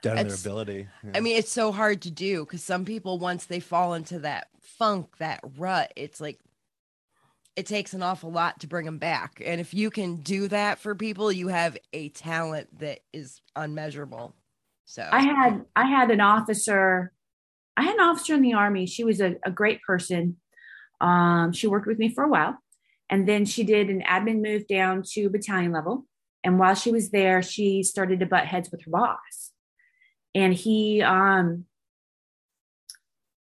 Down 0.01 0.18
to 0.18 0.24
their 0.24 0.36
ability. 0.36 0.88
Yeah. 1.04 1.12
I 1.16 1.20
mean, 1.20 1.38
it's 1.38 1.51
so 1.51 1.72
hard 1.72 2.01
to 2.04 2.12
do 2.12 2.46
because 2.46 2.63
some 2.63 2.86
people, 2.86 3.20
once 3.20 3.46
they 3.46 3.60
fall 3.60 3.94
into 3.94 4.20
that 4.20 4.48
funk, 4.60 5.18
that 5.18 5.39
rut, 5.58 5.92
it's 5.96 6.22
like 6.22 6.39
it 7.56 7.66
takes 7.66 7.96
an 7.96 8.04
awful 8.04 8.32
lot 8.32 8.60
to 8.60 8.68
bring 8.68 8.86
them 8.86 9.00
back. 9.00 9.42
And 9.44 9.60
if 9.60 9.74
you 9.74 9.89
can 9.89 10.18
do 10.18 10.48
that 10.50 10.77
for 10.77 10.94
people, 10.94 11.32
you 11.32 11.48
have 11.48 11.75
a 11.92 12.10
talent 12.10 12.80
that 12.80 13.00
is 13.12 13.42
unmeasurable. 13.56 14.36
So 14.86 15.08
I 15.12 15.22
had 15.22 15.66
I 15.75 15.88
had 15.88 16.12
an 16.12 16.22
officer, 16.22 17.12
I 17.75 17.82
had 17.82 17.96
an 17.96 18.01
officer 18.01 18.36
in 18.36 18.42
the 18.42 18.54
army. 18.54 18.86
She 18.86 19.04
was 19.04 19.20
a, 19.20 19.36
a 19.44 19.51
great 19.51 19.82
person. 19.82 20.38
Um, 21.01 21.51
she 21.51 21.68
worked 21.68 21.88
with 21.88 21.98
me 21.98 22.13
for 22.13 22.24
a 22.24 22.30
while, 22.30 22.58
and 23.10 23.27
then 23.27 23.46
she 23.46 23.63
did 23.63 23.89
an 23.89 24.04
admin 24.08 24.42
move 24.42 24.68
down 24.68 25.04
to 25.13 25.30
battalion 25.30 25.72
level. 25.72 26.06
And 26.44 26.60
while 26.60 26.75
she 26.75 26.92
was 26.92 27.10
there, 27.10 27.42
she 27.42 27.84
started 27.84 28.20
to 28.20 28.25
butt 28.25 28.46
heads 28.46 28.70
with 28.72 28.84
her 28.86 28.92
boss, 28.92 29.51
and 30.38 30.53
he, 30.53 31.01
um, 31.01 31.65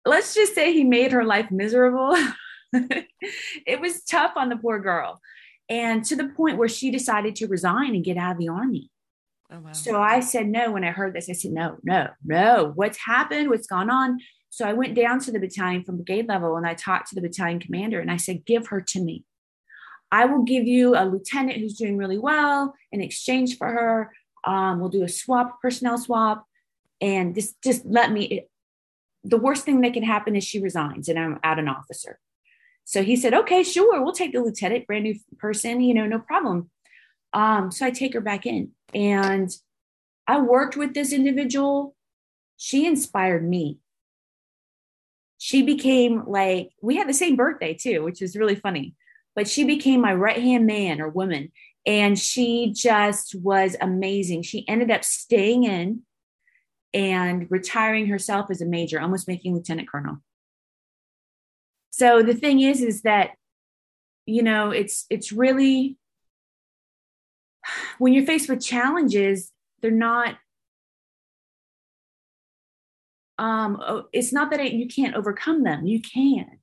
let's 0.05 0.35
just 0.35 0.55
say, 0.55 0.73
he 0.73 0.85
made 0.85 1.11
her 1.11 1.25
life 1.25 1.50
miserable. 1.50 2.16
it 2.73 3.81
was 3.81 4.05
tough 4.05 4.35
on 4.37 4.49
the 4.49 4.57
poor 4.57 4.78
girl, 4.78 5.21
and 5.69 6.05
to 6.05 6.14
the 6.14 6.28
point 6.28 6.59
where 6.59 6.69
she 6.69 6.93
decided 6.93 7.35
to 7.37 7.49
resign 7.49 7.97
and 7.97 8.05
get 8.05 8.16
out 8.16 8.33
of 8.33 8.38
the 8.38 8.49
army. 8.49 8.88
oh, 9.50 9.59
wow. 9.59 9.73
So 9.73 10.00
I 10.00 10.21
said 10.21 10.47
no 10.47 10.71
when 10.71 10.85
I 10.85 10.93
heard 10.93 11.12
this. 11.12 11.28
I 11.28 11.33
said, 11.33 11.50
no, 11.50 11.78
no, 11.83 12.09
no. 12.25 12.71
What's 12.76 12.99
happened? 12.99 13.50
What's 13.50 13.66
gone 13.66 13.90
on? 13.90 14.21
So 14.50 14.64
I 14.64 14.73
went 14.73 14.95
down 14.95 15.19
to 15.21 15.33
the 15.33 15.40
battalion 15.40 15.83
from 15.83 15.97
brigade 15.97 16.28
level 16.28 16.57
and 16.57 16.66
I 16.66 16.75
talked 16.75 17.09
to 17.09 17.16
the 17.16 17.21
battalion 17.21 17.59
commander 17.59 17.99
and 17.99 18.12
I 18.12 18.16
said, 18.16 18.47
give 18.47 18.69
her 18.69 18.81
to 18.81 19.02
me. 19.02 19.25
I 20.12 20.26
will 20.26 20.45
give 20.45 20.69
you 20.69 20.95
a 20.95 21.05
lieutenant 21.05 21.59
who's 21.59 21.76
doing 21.76 21.97
really 21.97 22.16
well 22.16 22.75
in 22.93 23.00
exchange 23.00 23.59
for 23.59 23.66
her. 23.66 24.12
Um, 24.45 24.78
we'll 24.78 24.88
do 24.88 25.02
a 25.02 25.09
swap, 25.09 25.61
personnel 25.61 25.99
swap, 25.99 26.46
and 27.00 27.35
just 27.35 27.61
just 27.62 27.85
let 27.87 28.12
me. 28.12 28.47
The 29.25 29.38
worst 29.38 29.65
thing 29.65 29.81
that 29.81 29.93
can 29.93 30.05
happen 30.05 30.37
is 30.37 30.45
she 30.45 30.61
resigns 30.61 31.09
and 31.09 31.19
I'm 31.19 31.41
out 31.43 31.59
an 31.59 31.69
officer. 31.69 32.21
So 32.85 33.03
he 33.03 33.17
said, 33.17 33.35
okay, 33.35 33.65
sure, 33.65 34.00
we'll 34.00 34.12
take 34.12 34.33
the 34.33 34.41
lieutenant, 34.41 34.87
brand 34.87 35.03
new 35.03 35.17
person, 35.38 35.81
you 35.81 35.93
know, 35.93 36.07
no 36.07 36.21
problem. 36.21 36.71
Um, 37.33 37.73
so 37.73 37.85
I 37.85 37.91
take 37.91 38.15
her 38.15 38.21
back 38.21 38.47
in 38.47 38.71
and 38.95 39.50
I 40.29 40.41
worked 40.41 40.76
with 40.76 40.95
this 40.95 41.12
individual. 41.12 41.97
She 42.57 42.87
inspired 42.87 43.47
me. 43.47 43.79
She 45.38 45.62
became 45.62 46.23
like, 46.29 46.71
we 46.81 46.97
had 46.97 47.09
the 47.09 47.15
same 47.15 47.35
birthday 47.35 47.75
too, 47.75 48.05
which 48.05 48.23
is 48.23 48.37
really 48.37 48.55
funny, 48.55 48.95
but 49.35 49.49
she 49.49 49.65
became 49.65 50.00
my 50.00 50.15
right 50.15 50.41
hand 50.41 50.67
man 50.67 51.00
or 51.00 51.09
woman. 51.09 51.50
And 51.85 52.17
she 52.19 52.73
just 52.75 53.35
was 53.35 53.76
amazing. 53.81 54.43
She 54.43 54.67
ended 54.69 54.93
up 54.93 55.05
staying 55.05 55.65
in 55.65 56.03
and 56.95 57.47
retiring 57.50 58.07
herself 58.07 58.50
as 58.50 58.61
a 58.61 58.66
major, 58.66 59.00
almost 59.00 59.28
making 59.28 59.55
lieutenant 59.55 59.88
colonel. 59.88 60.19
So 61.90 62.23
the 62.23 62.35
thing 62.35 62.61
is, 62.61 62.83
is 62.83 63.02
that, 63.02 63.31
you 64.26 64.43
know, 64.43 64.71
it's, 64.71 65.07
it's 65.11 65.33
really, 65.33 65.97
when 67.99 68.12
you're 68.12 68.26
faced 68.26 68.49
with 68.49 68.64
challenges, 68.64 69.52
they're 69.81 69.90
not 69.90 70.37
um 73.38 74.05
it's 74.12 74.33
not 74.33 74.50
that 74.50 74.61
it, 74.61 74.73
you 74.73 74.88
can't 74.88 75.14
overcome 75.14 75.62
them 75.62 75.87
you 75.87 76.00
can. 76.00 76.59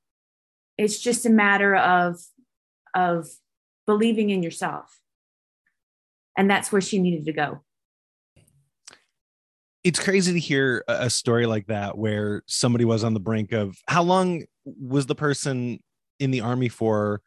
It's 0.77 0.99
just 0.99 1.25
a 1.25 1.29
matter 1.29 1.75
of 1.75 2.19
of 2.95 3.27
believing 3.85 4.29
in 4.29 4.41
yourself. 4.41 4.99
And 6.37 6.49
that's 6.49 6.71
where 6.71 6.81
she 6.81 6.99
needed 6.99 7.25
to 7.25 7.33
go 7.33 7.61
it's 9.83 9.99
crazy 9.99 10.33
to 10.33 10.39
hear 10.39 10.83
a 10.87 10.93
a 11.05 11.09
story 11.09 11.45
like 11.45 11.67
that 11.67 11.97
where 11.97 12.43
somebody 12.47 12.85
was 12.85 13.03
on 13.03 13.13
the 13.13 13.19
brink 13.19 13.51
of 13.51 13.75
how 13.87 14.03
long 14.03 14.43
was 14.65 15.05
the 15.05 15.15
person 15.15 15.79
in 16.19 16.31
the 16.31 16.41
army 16.41 16.69
for 16.69 17.21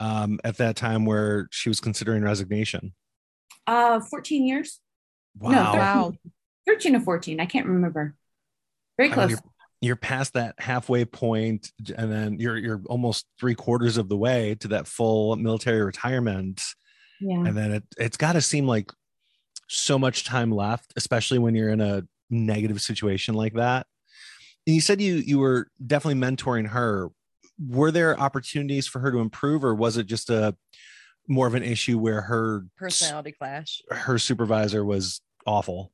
um, 0.00 0.38
at 0.44 0.58
that 0.58 0.76
time 0.76 1.06
where 1.06 1.48
she 1.50 1.68
was 1.70 1.80
considering 1.80 2.22
resignation? 2.22 2.92
Uh 3.66 4.00
14 4.00 4.46
years. 4.46 4.80
Wow, 5.38 5.50
No, 5.50 5.64
13, 5.72 5.78
Wow. 5.78 6.12
13 6.66 6.96
or 6.96 7.00
14 7.00 7.40
i 7.40 7.46
can't 7.46 7.66
remember. 7.66 8.14
Very 8.98 9.08
I 9.08 9.10
mean, 9.10 9.14
close. 9.14 9.30
you're, 9.30 9.40
you're 9.80 9.96
past 9.96 10.34
that 10.34 10.54
halfway 10.58 11.04
point 11.04 11.72
and 11.96 12.12
then 12.12 12.38
you're 12.38 12.56
you're 12.58 12.82
almost 12.86 13.26
three 13.40 13.54
quarters 13.54 13.96
of 13.96 14.08
the 14.08 14.16
way 14.16 14.54
to 14.60 14.68
that 14.68 14.86
full 14.86 15.34
military 15.36 15.82
retirement. 15.82 16.62
Yeah. 17.20 17.38
And 17.38 17.56
then 17.56 17.72
it, 17.72 17.84
it's 17.96 18.16
got 18.16 18.34
to 18.34 18.40
seem 18.40 18.66
like 18.66 18.90
so 19.68 19.98
much 19.98 20.24
time 20.24 20.50
left 20.50 20.92
especially 20.96 21.38
when 21.38 21.54
you're 21.54 21.70
in 21.70 21.80
a 21.80 22.02
negative 22.30 22.80
situation 22.80 23.34
like 23.34 23.54
that 23.54 23.86
and 24.66 24.74
you 24.74 24.80
said 24.80 25.00
you 25.00 25.16
you 25.16 25.38
were 25.38 25.68
definitely 25.86 26.20
mentoring 26.20 26.68
her 26.68 27.10
were 27.68 27.90
there 27.90 28.18
opportunities 28.18 28.86
for 28.86 28.98
her 28.98 29.10
to 29.10 29.18
improve 29.18 29.64
or 29.64 29.74
was 29.74 29.96
it 29.96 30.06
just 30.06 30.30
a 30.30 30.56
more 31.28 31.46
of 31.46 31.54
an 31.54 31.62
issue 31.62 31.98
where 31.98 32.20
her 32.22 32.66
personality 32.76 33.32
clash. 33.32 33.80
her 33.90 34.18
supervisor 34.18 34.84
was 34.84 35.20
awful 35.46 35.92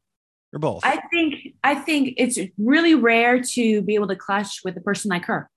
or 0.53 0.59
both 0.59 0.85
I 0.85 1.01
think 1.13 1.35
I 1.63 1.75
think 1.75 2.15
it's 2.17 2.39
really 2.59 2.95
rare 2.95 3.41
to 3.41 3.83
be 3.83 3.95
able 3.95 4.09
to 4.09 4.17
clash 4.17 4.65
with 4.65 4.77
a 4.77 4.81
person 4.81 5.11
like 5.11 5.27
her. 5.27 5.51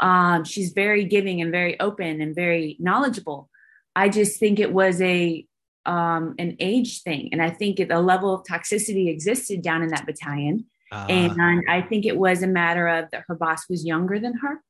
Um, 0.00 0.44
she's 0.44 0.72
very 0.72 1.04
giving 1.04 1.40
and 1.42 1.50
very 1.50 1.78
open 1.78 2.20
and 2.20 2.34
very 2.34 2.76
knowledgeable. 2.80 3.50
I 3.94 4.08
just 4.08 4.40
think 4.40 4.58
it 4.58 4.72
was 4.72 5.00
a 5.02 5.44
um, 5.86 6.34
an 6.38 6.56
age 6.60 7.02
thing, 7.02 7.30
and 7.32 7.40
I 7.42 7.50
think 7.50 7.80
a 7.80 8.00
level 8.00 8.34
of 8.34 8.44
toxicity 8.44 9.08
existed 9.08 9.62
down 9.62 9.82
in 9.82 9.88
that 9.88 10.06
battalion. 10.06 10.66
Uh, 10.92 11.06
And 11.08 11.64
I 11.68 11.82
think 11.82 12.04
it 12.04 12.16
was 12.16 12.42
a 12.42 12.46
matter 12.46 12.88
of 12.88 13.10
that 13.12 13.24
her 13.28 13.34
boss 13.34 13.68
was 13.68 13.84
younger 13.84 14.18
than 14.18 14.34
her 14.38 14.60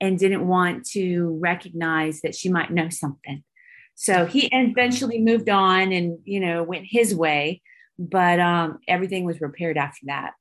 and 0.00 0.18
didn't 0.18 0.46
want 0.46 0.86
to 0.90 1.38
recognize 1.40 2.20
that 2.20 2.34
she 2.34 2.50
might 2.50 2.70
know 2.70 2.88
something. 2.90 3.42
So 3.94 4.26
he 4.26 4.48
eventually 4.52 5.20
moved 5.20 5.48
on 5.48 5.92
and, 5.92 6.18
you 6.24 6.40
know, 6.40 6.62
went 6.62 6.84
his 6.84 7.14
way, 7.14 7.62
but 7.98 8.40
um, 8.40 8.80
everything 8.88 9.24
was 9.24 9.40
repaired 9.40 9.78
after 9.78 10.06
that. 10.06 10.32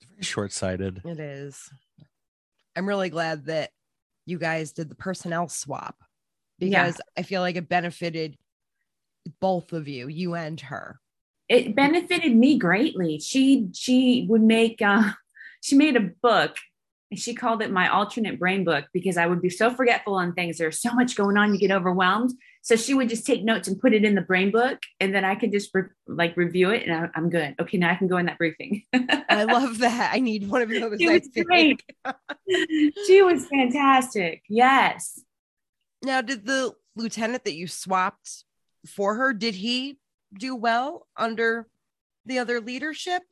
it's 0.00 0.10
very 0.10 0.22
short-sighted 0.22 1.02
It 1.04 1.20
is. 1.20 1.68
I'm 2.76 2.86
really 2.86 3.10
glad 3.10 3.46
that 3.46 3.70
you 4.26 4.38
guys 4.38 4.72
did 4.72 4.88
the 4.88 4.94
personnel 4.94 5.48
swap 5.48 5.96
Yeah. 6.60 6.84
because 6.84 7.00
I 7.16 7.22
feel 7.22 7.40
like 7.40 7.56
it 7.56 7.68
benefited 7.68 8.36
both 9.40 9.72
of 9.72 9.88
you, 9.88 10.08
you 10.08 10.34
and 10.34 10.60
her. 10.60 10.98
It 11.48 11.74
benefited 11.74 12.34
me 12.34 12.58
greatly. 12.58 13.18
She 13.18 13.68
she 13.74 14.26
would 14.28 14.42
make 14.42 14.80
uh, 14.82 15.12
she 15.62 15.76
made 15.76 15.96
a 15.96 16.10
book 16.22 16.56
and 17.10 17.18
she 17.18 17.34
called 17.34 17.60
it 17.60 17.72
my 17.72 17.88
alternate 17.88 18.38
brain 18.38 18.64
book 18.64 18.84
because 18.92 19.16
I 19.16 19.26
would 19.26 19.42
be 19.42 19.50
so 19.50 19.70
forgetful 19.70 20.14
on 20.14 20.32
things. 20.32 20.58
There's 20.58 20.80
so 20.80 20.92
much 20.92 21.16
going 21.16 21.36
on, 21.36 21.52
you 21.52 21.58
get 21.58 21.72
overwhelmed. 21.72 22.32
So 22.62 22.76
she 22.76 22.94
would 22.94 23.08
just 23.08 23.26
take 23.26 23.42
notes 23.42 23.68
and 23.68 23.80
put 23.80 23.94
it 23.94 24.04
in 24.04 24.14
the 24.14 24.20
brain 24.20 24.50
book, 24.50 24.78
and 25.00 25.14
then 25.14 25.24
I 25.24 25.34
could 25.34 25.50
just 25.50 25.74
re- 25.74 25.84
like 26.06 26.36
review 26.36 26.70
it, 26.70 26.86
and 26.86 26.92
I, 26.92 27.08
I'm 27.14 27.30
good. 27.30 27.54
Okay, 27.58 27.78
now 27.78 27.90
I 27.90 27.94
can 27.94 28.06
go 28.06 28.18
in 28.18 28.26
that 28.26 28.38
briefing. 28.38 28.84
I 28.92 29.44
love 29.44 29.78
that. 29.78 30.12
I 30.12 30.20
need 30.20 30.48
one 30.48 30.62
of 30.62 30.68
those. 30.68 30.98
She 31.00 31.08
was 31.08 31.28
great. 31.46 31.82
she 33.06 33.22
was 33.22 33.46
fantastic. 33.46 34.42
Yes. 34.48 35.20
Now, 36.02 36.20
did 36.20 36.46
the 36.46 36.72
lieutenant 36.96 37.44
that 37.44 37.54
you 37.54 37.66
swapped 37.66 38.44
for 38.86 39.14
her, 39.16 39.32
did 39.32 39.54
he 39.54 39.98
do 40.38 40.56
well 40.56 41.06
under 41.16 41.68
the 42.24 42.38
other 42.38 42.60
leadership? 42.60 43.22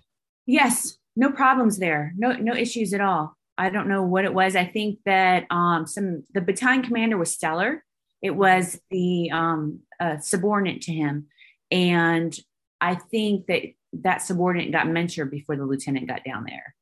Yes, 0.47 0.99
no 1.17 1.31
problems 1.31 1.79
there. 1.79 2.13
No, 2.17 2.33
no 2.33 2.55
issues 2.55 2.93
at 2.93 3.01
all. 3.01 3.37
I 3.57 3.71
don't 3.71 3.89
know 3.89 4.03
what 4.03 4.25
it 4.25 4.33
was. 4.33 4.55
I 4.55 4.65
think 4.65 5.01
that 5.05 5.47
um, 5.51 5.87
some 5.87 6.23
the 6.33 6.41
battalion 6.41 6.83
commander 6.83 7.19
was 7.19 7.33
stellar. 7.33 7.85
It 8.23 8.31
was 8.31 8.81
the 8.91 9.31
um, 9.33 9.81
subordinate 10.21 10.83
to 10.83 10.93
him, 10.93 11.27
and 11.71 12.37
I 12.81 12.95
think 12.95 13.47
that 13.47 13.63
that 13.93 14.23
subordinate 14.23 14.73
got 14.73 14.87
mentored 14.87 15.31
before 15.31 15.57
the 15.57 15.65
lieutenant 15.65 16.07
got 16.07 16.25
down 16.25 16.45
there. 16.45 16.75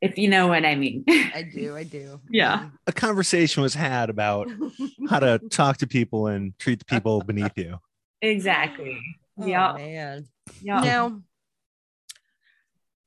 If 0.00 0.16
you 0.16 0.28
know 0.28 0.46
what 0.46 0.64
I 0.64 0.74
mean. 0.76 1.04
I 1.08 1.48
do. 1.52 1.74
I 1.76 1.82
do. 1.84 2.20
Yeah. 2.30 2.68
a 2.86 2.92
conversation 2.92 3.62
was 3.62 3.74
had 3.74 4.10
about 4.10 4.48
how 5.10 5.18
to 5.18 5.38
talk 5.50 5.78
to 5.78 5.86
people 5.86 6.28
and 6.28 6.56
treat 6.58 6.78
the 6.78 6.84
people 6.84 7.20
beneath 7.22 7.56
you 7.56 7.78
exactly. 8.22 9.00
Oh, 9.40 9.46
yeah. 9.46 9.72
man. 9.76 10.26
Yeah. 10.62 10.80
Now, 10.80 11.20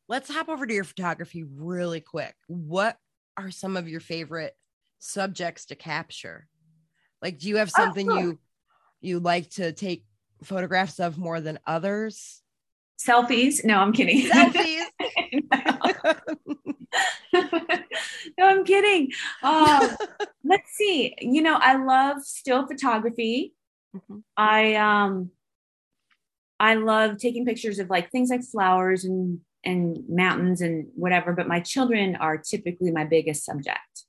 let's 0.07 0.29
hop 0.29 0.49
over 0.49 0.65
to 0.65 0.73
your 0.73 0.83
photography 0.83 1.43
really 1.43 2.01
quick. 2.01 2.35
What 2.47 2.97
are 3.37 3.51
some 3.51 3.77
of 3.77 3.87
your 3.87 3.99
favorite 3.99 4.55
subjects 4.99 5.65
to 5.67 5.75
capture? 5.75 6.47
Like, 7.21 7.37
do 7.39 7.47
you 7.49 7.57
have 7.57 7.71
Oh, 7.77 7.81
something 7.83 8.09
you 8.09 8.39
you 9.01 9.19
like 9.19 9.49
to 9.51 9.71
take 9.71 10.05
photographs 10.43 10.99
of 10.99 11.17
more 11.17 11.39
than 11.41 11.59
others? 11.65 12.41
Selfies. 12.99 13.63
No, 13.65 13.79
I'm 13.79 13.93
kidding. 13.93 14.29
Selfies. 14.29 14.81
no, 18.37 18.45
I'm 18.45 18.63
kidding. 18.63 19.11
Um, 19.43 19.95
let's 20.43 20.71
see. 20.71 21.15
You 21.19 21.41
know, 21.41 21.57
I 21.59 21.83
love 21.83 22.23
still 22.23 22.67
photography. 22.67 23.53
Mhm. 23.95 24.23
I 24.37 24.75
um 24.75 25.31
I 26.59 26.75
love 26.75 27.17
taking 27.17 27.45
pictures 27.45 27.79
of 27.79 27.89
like 27.89 28.11
things 28.11 28.29
like 28.29 28.43
flowers 28.43 29.03
and 29.03 29.39
and 29.63 29.97
mountains 30.09 30.61
and 30.61 30.87
whatever, 30.95 31.33
but 31.33 31.47
my 31.47 31.59
children 31.59 32.15
are 32.15 32.37
typically 32.37 32.91
my 32.91 33.03
biggest 33.03 33.45
subject. 33.45 34.05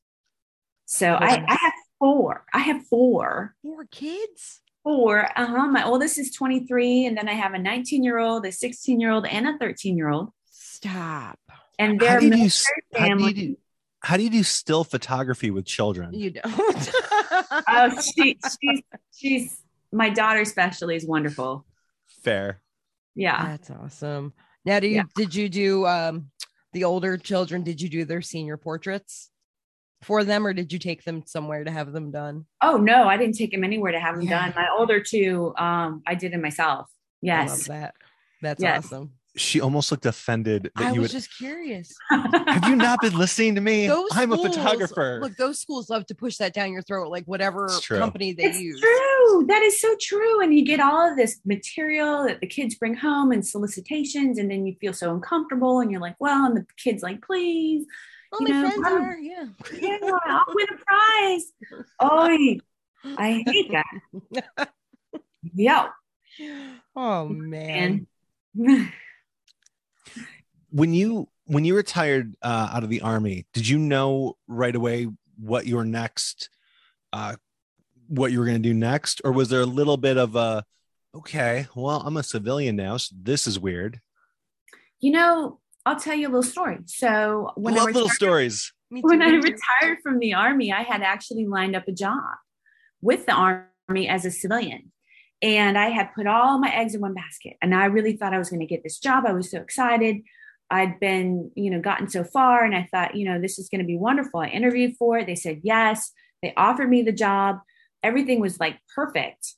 So 0.87 1.15
I, 1.15 1.45
I 1.47 1.57
have 1.61 1.73
four. 1.99 2.45
I 2.53 2.59
have 2.59 2.85
four. 2.87 3.55
Four 3.63 3.87
kids. 3.91 4.61
Four. 4.83 5.29
Uh-huh. 5.39 5.67
My 5.69 5.85
oldest 5.85 6.19
is 6.19 6.33
23, 6.33 7.07
and 7.07 7.17
then 7.17 7.29
I 7.29 7.35
have 7.35 7.55
a 7.55 7.59
19 7.59 8.03
year 8.03 8.19
old, 8.19 8.45
a 8.47 8.53
16 8.53 9.01
year 9.01 9.11
old, 9.11 9.27
and 9.27 9.47
a 9.47 9.57
13 9.59 9.97
year 9.97 10.11
old. 10.11 10.31
Stop. 10.45 11.39
And 11.79 12.01
How 12.03 12.19
do 12.19 12.27
you 12.27 12.31
do, 12.49 12.49
how 12.95 13.15
do 13.15 13.25
you 13.25 13.35
do 13.35 13.57
how 14.05 14.17
do 14.17 14.25
you 14.25 14.31
do 14.31 14.43
still 14.43 14.83
photography 14.85 15.51
with 15.51 15.65
children? 15.65 16.13
You 16.15 16.31
don't. 16.33 16.91
Oh, 17.69 18.01
she, 18.01 18.39
she's 18.61 18.83
she's 19.13 19.63
my 19.93 20.11
daughter 20.11 20.41
especially 20.41 20.97
is 20.97 21.07
wonderful. 21.07 21.65
Fair. 22.23 22.61
Yeah. 23.15 23.47
That's 23.47 23.71
awesome. 23.71 24.33
Now, 24.65 24.81
do 24.81 24.87
you 24.87 24.97
Yeah. 24.97 25.03
did 25.15 25.35
you 25.35 25.49
do 25.49 25.87
um 25.87 26.31
the 26.73 26.85
older 26.85 27.17
children? 27.17 27.63
Did 27.63 27.81
you 27.81 27.89
do 27.89 28.05
their 28.05 28.23
senior 28.23 28.57
portraits 28.57 29.31
for 30.03 30.25
them, 30.25 30.47
or 30.47 30.53
did 30.53 30.73
you 30.73 30.79
take 30.79 31.05
them 31.05 31.23
somewhere 31.27 31.65
to 31.65 31.71
have 31.71 31.93
them 31.93 32.11
done? 32.11 32.47
Oh 32.61 32.77
no, 32.77 33.05
I 33.09 33.17
didn't 33.17 33.37
take 33.37 33.53
them 33.53 33.65
anywhere 33.65 33.93
to 33.93 34.01
have 34.01 34.17
them 34.17 34.25
Yeah. 34.27 34.47
done. 34.47 34.53
My 34.57 34.69
older 34.79 35.01
two, 35.03 35.55
um, 35.59 36.03
I 36.07 36.15
did 36.15 36.33
it 36.35 36.41
myself. 36.41 36.89
I 37.25 37.45
love 37.45 37.49
Yes. 37.59 37.67
that. 37.69 37.95
That's 38.41 38.63
Yes. 38.63 38.87
awesome. 38.87 39.13
She 39.35 39.63
almost 39.63 39.91
looked 39.91 40.05
offended 40.05 40.71
that 40.77 40.85
I 40.89 40.93
you 40.93 41.01
was 41.01 41.13
would 41.13 41.19
just 41.21 41.35
curious. 41.39 41.95
have 42.11 42.69
you 42.69 42.77
not 42.77 43.01
been 43.01 43.17
listening 43.17 43.55
to 43.55 43.63
me? 43.63 43.87
Those 43.87 44.11
I'm 44.13 44.31
a 44.31 44.37
schools- 44.37 44.57
photographer. 44.57 45.21
Look, 45.23 45.37
those 45.37 45.59
schools 45.59 45.89
love 45.89 46.05
to 46.07 46.15
push 46.15 46.37
that 46.37 46.53
down 46.53 46.71
your 46.71 46.83
throat, 46.83 47.09
like 47.11 47.25
whatever 47.25 47.65
It's 47.65 47.81
true. 47.81 47.99
company 47.99 48.35
they 48.35 48.45
it's 48.45 48.59
use. 48.61 48.79
true. 48.79 49.47
That 49.49 49.63
is 49.63 49.81
so 49.81 49.95
true. 50.01 50.43
And 50.43 50.55
you 50.55 50.65
get 50.67 50.81
all 50.81 51.11
of 51.11 51.17
this 51.17 51.41
material 51.47 52.25
that 52.27 52.41
the 52.41 52.47
kids 52.47 52.75
bring 52.75 52.93
home 52.95 53.33
and 53.33 53.47
solicitations, 53.47 54.39
and 54.39 54.51
then 54.51 54.67
you 54.67 54.77
feel 54.81 54.93
so 54.93 55.15
uncomfortable, 55.15 55.81
and 55.81 55.91
you're 55.91 56.01
like, 56.01 56.17
well, 56.21 56.45
and 56.45 56.57
the 56.57 56.67
kids 56.77 57.03
like, 57.03 57.23
please, 57.23 57.87
All 58.33 58.39
you 58.47 58.53
my 58.53 58.61
know, 58.63 58.69
friends 58.69 58.87
I'm- 58.87 59.03
are, 59.03 59.17
yeah. 59.19 59.45
yeah, 59.81 60.11
I'll 60.27 60.45
win 60.49 60.67
a 60.73 60.77
prize. 60.85 61.53
Oh, 62.01 62.59
I 63.17 63.43
hate 63.47 63.73
that. 63.73 64.69
Yo, 65.55 65.87
Oh 66.95 67.29
man. 67.29 68.07
and 68.55 68.93
when 70.73 70.93
you 70.93 71.29
when 71.45 71.65
you 71.65 71.77
retired 71.77 72.35
uh, 72.43 72.71
out 72.73 72.83
of 72.83 72.91
the 72.91 73.03
army, 73.03 73.47
did 73.53 73.69
you 73.69 73.79
know 73.79 74.37
right 74.49 74.75
away 74.75 75.07
what 75.39 75.67
your 75.67 75.85
next 75.85 76.51
uh, 77.13 77.37
what 78.09 78.33
you 78.33 78.39
were 78.39 78.47
going 78.47 78.63
to 78.63 78.69
do 78.69 78.75
next, 78.75 79.21
or 79.25 79.33
was 79.33 79.49
there 79.51 79.61
a 79.61 79.67
little 79.67 79.97
bit 79.97 80.17
of 80.17 80.35
a 80.35 80.65
okay? 81.15 81.67
Well, 81.75 82.03
I'm 82.05 82.17
a 82.17 82.23
civilian 82.23 82.77
now, 82.77 82.97
so 82.97 83.15
this 83.23 83.47
is 83.47 83.59
weird. 83.59 84.01
you 85.01 85.11
know, 85.13 85.59
I'll 85.85 85.99
tell 85.99 86.15
you 86.15 86.27
a 86.27 86.31
little 86.31 86.43
story. 86.43 86.79
So 86.87 87.51
when 87.57 87.75
I 87.75 87.79
Love 87.85 87.95
little 87.95 88.09
stories. 88.09 88.73
Me 88.91 89.01
when 89.01 89.21
I 89.23 89.31
retired 89.31 89.99
from 90.03 90.19
the 90.19 90.35
army, 90.35 90.73
I 90.73 90.83
had 90.83 91.03
actually 91.03 91.47
lined 91.47 91.75
up 91.75 91.89
a 91.89 91.93
job 91.93 92.23
with 93.01 93.27
the 93.27 93.33
army 93.33 94.09
as 94.09 94.25
a 94.25 94.31
civilian. 94.31 94.93
And 95.41 95.77
I 95.77 95.89
had 95.89 96.15
put 96.15 96.29
all 96.29 96.59
my 96.59 96.73
eggs 96.73 96.95
in 96.95 97.01
one 97.01 97.15
basket. 97.15 97.57
And 97.61 97.75
I 97.75 97.87
really 97.87 98.17
thought 98.17 98.33
I 98.33 98.39
was 98.39 98.49
going 98.49 98.61
to 98.61 98.67
get 98.67 98.85
this 98.85 98.99
job. 99.01 99.25
I 99.27 99.33
was 99.33 99.51
so 99.51 99.59
excited. 99.59 100.23
I'd 100.73 100.99
been, 100.99 101.51
you 101.55 101.71
know, 101.71 101.83
gotten 101.83 102.09
so 102.09 102.25
far 102.25 102.65
and 102.65 102.75
I 102.75 102.89
thought, 102.91 103.15
you 103.15 103.27
know, 103.27 103.39
this 103.39 103.59
is 103.59 103.69
going 103.69 103.81
to 103.81 103.87
be 103.87 103.99
wonderful. 103.99 104.41
I 104.41 104.47
interviewed 104.47 104.97
for 104.97 105.19
it. 105.19 105.27
They 105.27 105.35
said 105.35 105.61
yes. 105.63 106.11
They 106.43 106.55
offered 106.57 106.89
me 106.89 107.03
the 107.03 107.13
job. 107.13 107.59
Everything 108.03 108.41
was 108.41 108.59
like 108.59 108.79
perfect. 108.95 109.55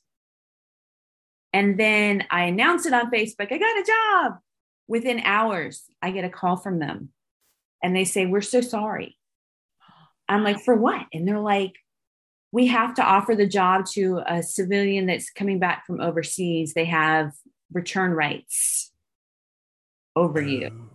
And 1.53 1.79
then 1.79 2.25
I 2.29 2.43
announced 2.43 2.85
it 2.85 2.91
on 2.93 3.09
Facebook. 3.09 3.49
I 3.49 3.57
got 3.57 3.79
a 3.79 3.85
job. 3.87 4.39
Within 4.89 5.21
hours, 5.21 5.85
I 6.01 6.11
get 6.11 6.25
a 6.25 6.29
call 6.29 6.57
from 6.57 6.79
them 6.79 7.09
and 7.81 7.95
they 7.95 8.03
say, 8.03 8.25
We're 8.25 8.41
so 8.41 8.59
sorry. 8.59 9.17
I'm 10.27 10.43
like, 10.43 10.59
For 10.59 10.75
what? 10.75 11.05
And 11.13 11.25
they're 11.25 11.39
like, 11.39 11.75
We 12.51 12.67
have 12.67 12.93
to 12.95 13.03
offer 13.03 13.35
the 13.35 13.47
job 13.47 13.85
to 13.93 14.21
a 14.27 14.43
civilian 14.43 15.05
that's 15.05 15.29
coming 15.29 15.59
back 15.59 15.85
from 15.87 16.01
overseas. 16.01 16.73
They 16.73 16.85
have 16.85 17.31
return 17.71 18.11
rights 18.11 18.91
over 20.13 20.41
you. 20.41 20.71
Oh. 20.73 20.94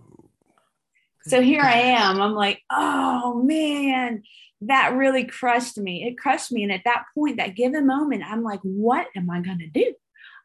So 1.27 1.43
here 1.43 1.63
I 1.63 1.75
am. 1.75 2.21
I'm 2.21 2.35
like, 2.35 2.63
oh 2.71 3.43
man, 3.43 4.23
that 4.63 4.95
really 4.95 5.25
crushed 5.25 5.79
me. 5.79 6.05
It 6.05 6.19
crushed 6.19 6.51
me. 6.51 6.63
And 6.63 6.73
at 6.73 6.85
that 6.85 7.05
point, 7.15 7.37
that 7.37 7.57
given 7.57 7.87
moment, 7.87 8.25
I'm 8.27 8.43
like, 8.43 8.61
what 8.63 9.07
am 9.17 9.31
I 9.31 9.41
going 9.41 9.59
to 9.59 9.69
do? 9.69 9.95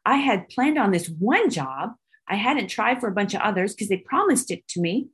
I 0.04 0.16
had 0.16 0.48
planned 0.48 0.78
on 0.78 0.92
this 0.92 1.08
one 1.08 1.50
job. 1.50 1.94
I 2.28 2.36
hadn't 2.36 2.68
tried 2.68 3.00
for 3.00 3.08
a 3.08 3.14
bunch 3.14 3.34
of 3.34 3.40
others 3.40 3.74
because 3.74 3.88
they 3.88 3.98
promised 3.98 4.50
it 4.50 4.66
to 4.68 4.80
me. 4.80 5.08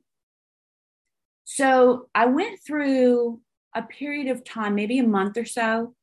So 1.45 2.09
I 2.15 2.25
went 2.25 2.59
through 2.65 3.41
a 3.75 3.81
period 3.81 4.27
of 4.27 4.43
time, 4.43 4.75
maybe 4.75 4.99
a 4.99 5.07
month 5.07 5.37
or 5.37 5.45
so, 5.45 5.95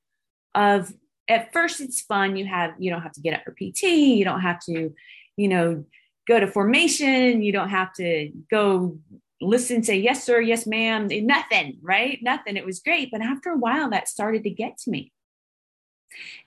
of 0.55 0.92
at 1.29 1.53
first 1.53 1.81
it's 1.81 2.01
fun. 2.01 2.37
You 2.37 2.46
have 2.46 2.73
you 2.79 2.90
don't 2.90 3.03
have 3.03 3.12
to 3.12 3.20
get 3.20 3.35
up 3.35 3.42
for 3.44 3.53
PT. 3.53 3.83
You 3.83 4.25
don't 4.25 4.40
have 4.40 4.61
to, 4.66 4.92
you 5.37 5.49
know, 5.49 5.85
go 6.27 6.40
to 6.40 6.46
formation. 6.46 7.42
You 7.42 7.53
don't 7.53 7.68
have 7.68 7.92
to 7.94 8.33
go 8.51 8.99
listen, 9.40 9.83
say 9.83 9.98
yes 9.98 10.24
sir, 10.24 10.40
yes 10.40 10.66
ma'am. 10.66 11.09
Eh, 11.11 11.20
nothing, 11.20 11.79
right? 11.83 12.18
Nothing. 12.22 12.57
It 12.57 12.66
was 12.66 12.81
great, 12.81 13.11
but 13.11 13.22
after 13.22 13.50
a 13.50 13.59
while, 13.59 13.90
that 13.90 14.09
started 14.09 14.44
to 14.44 14.50
get 14.50 14.79
to 14.79 14.90
me. 14.90 15.12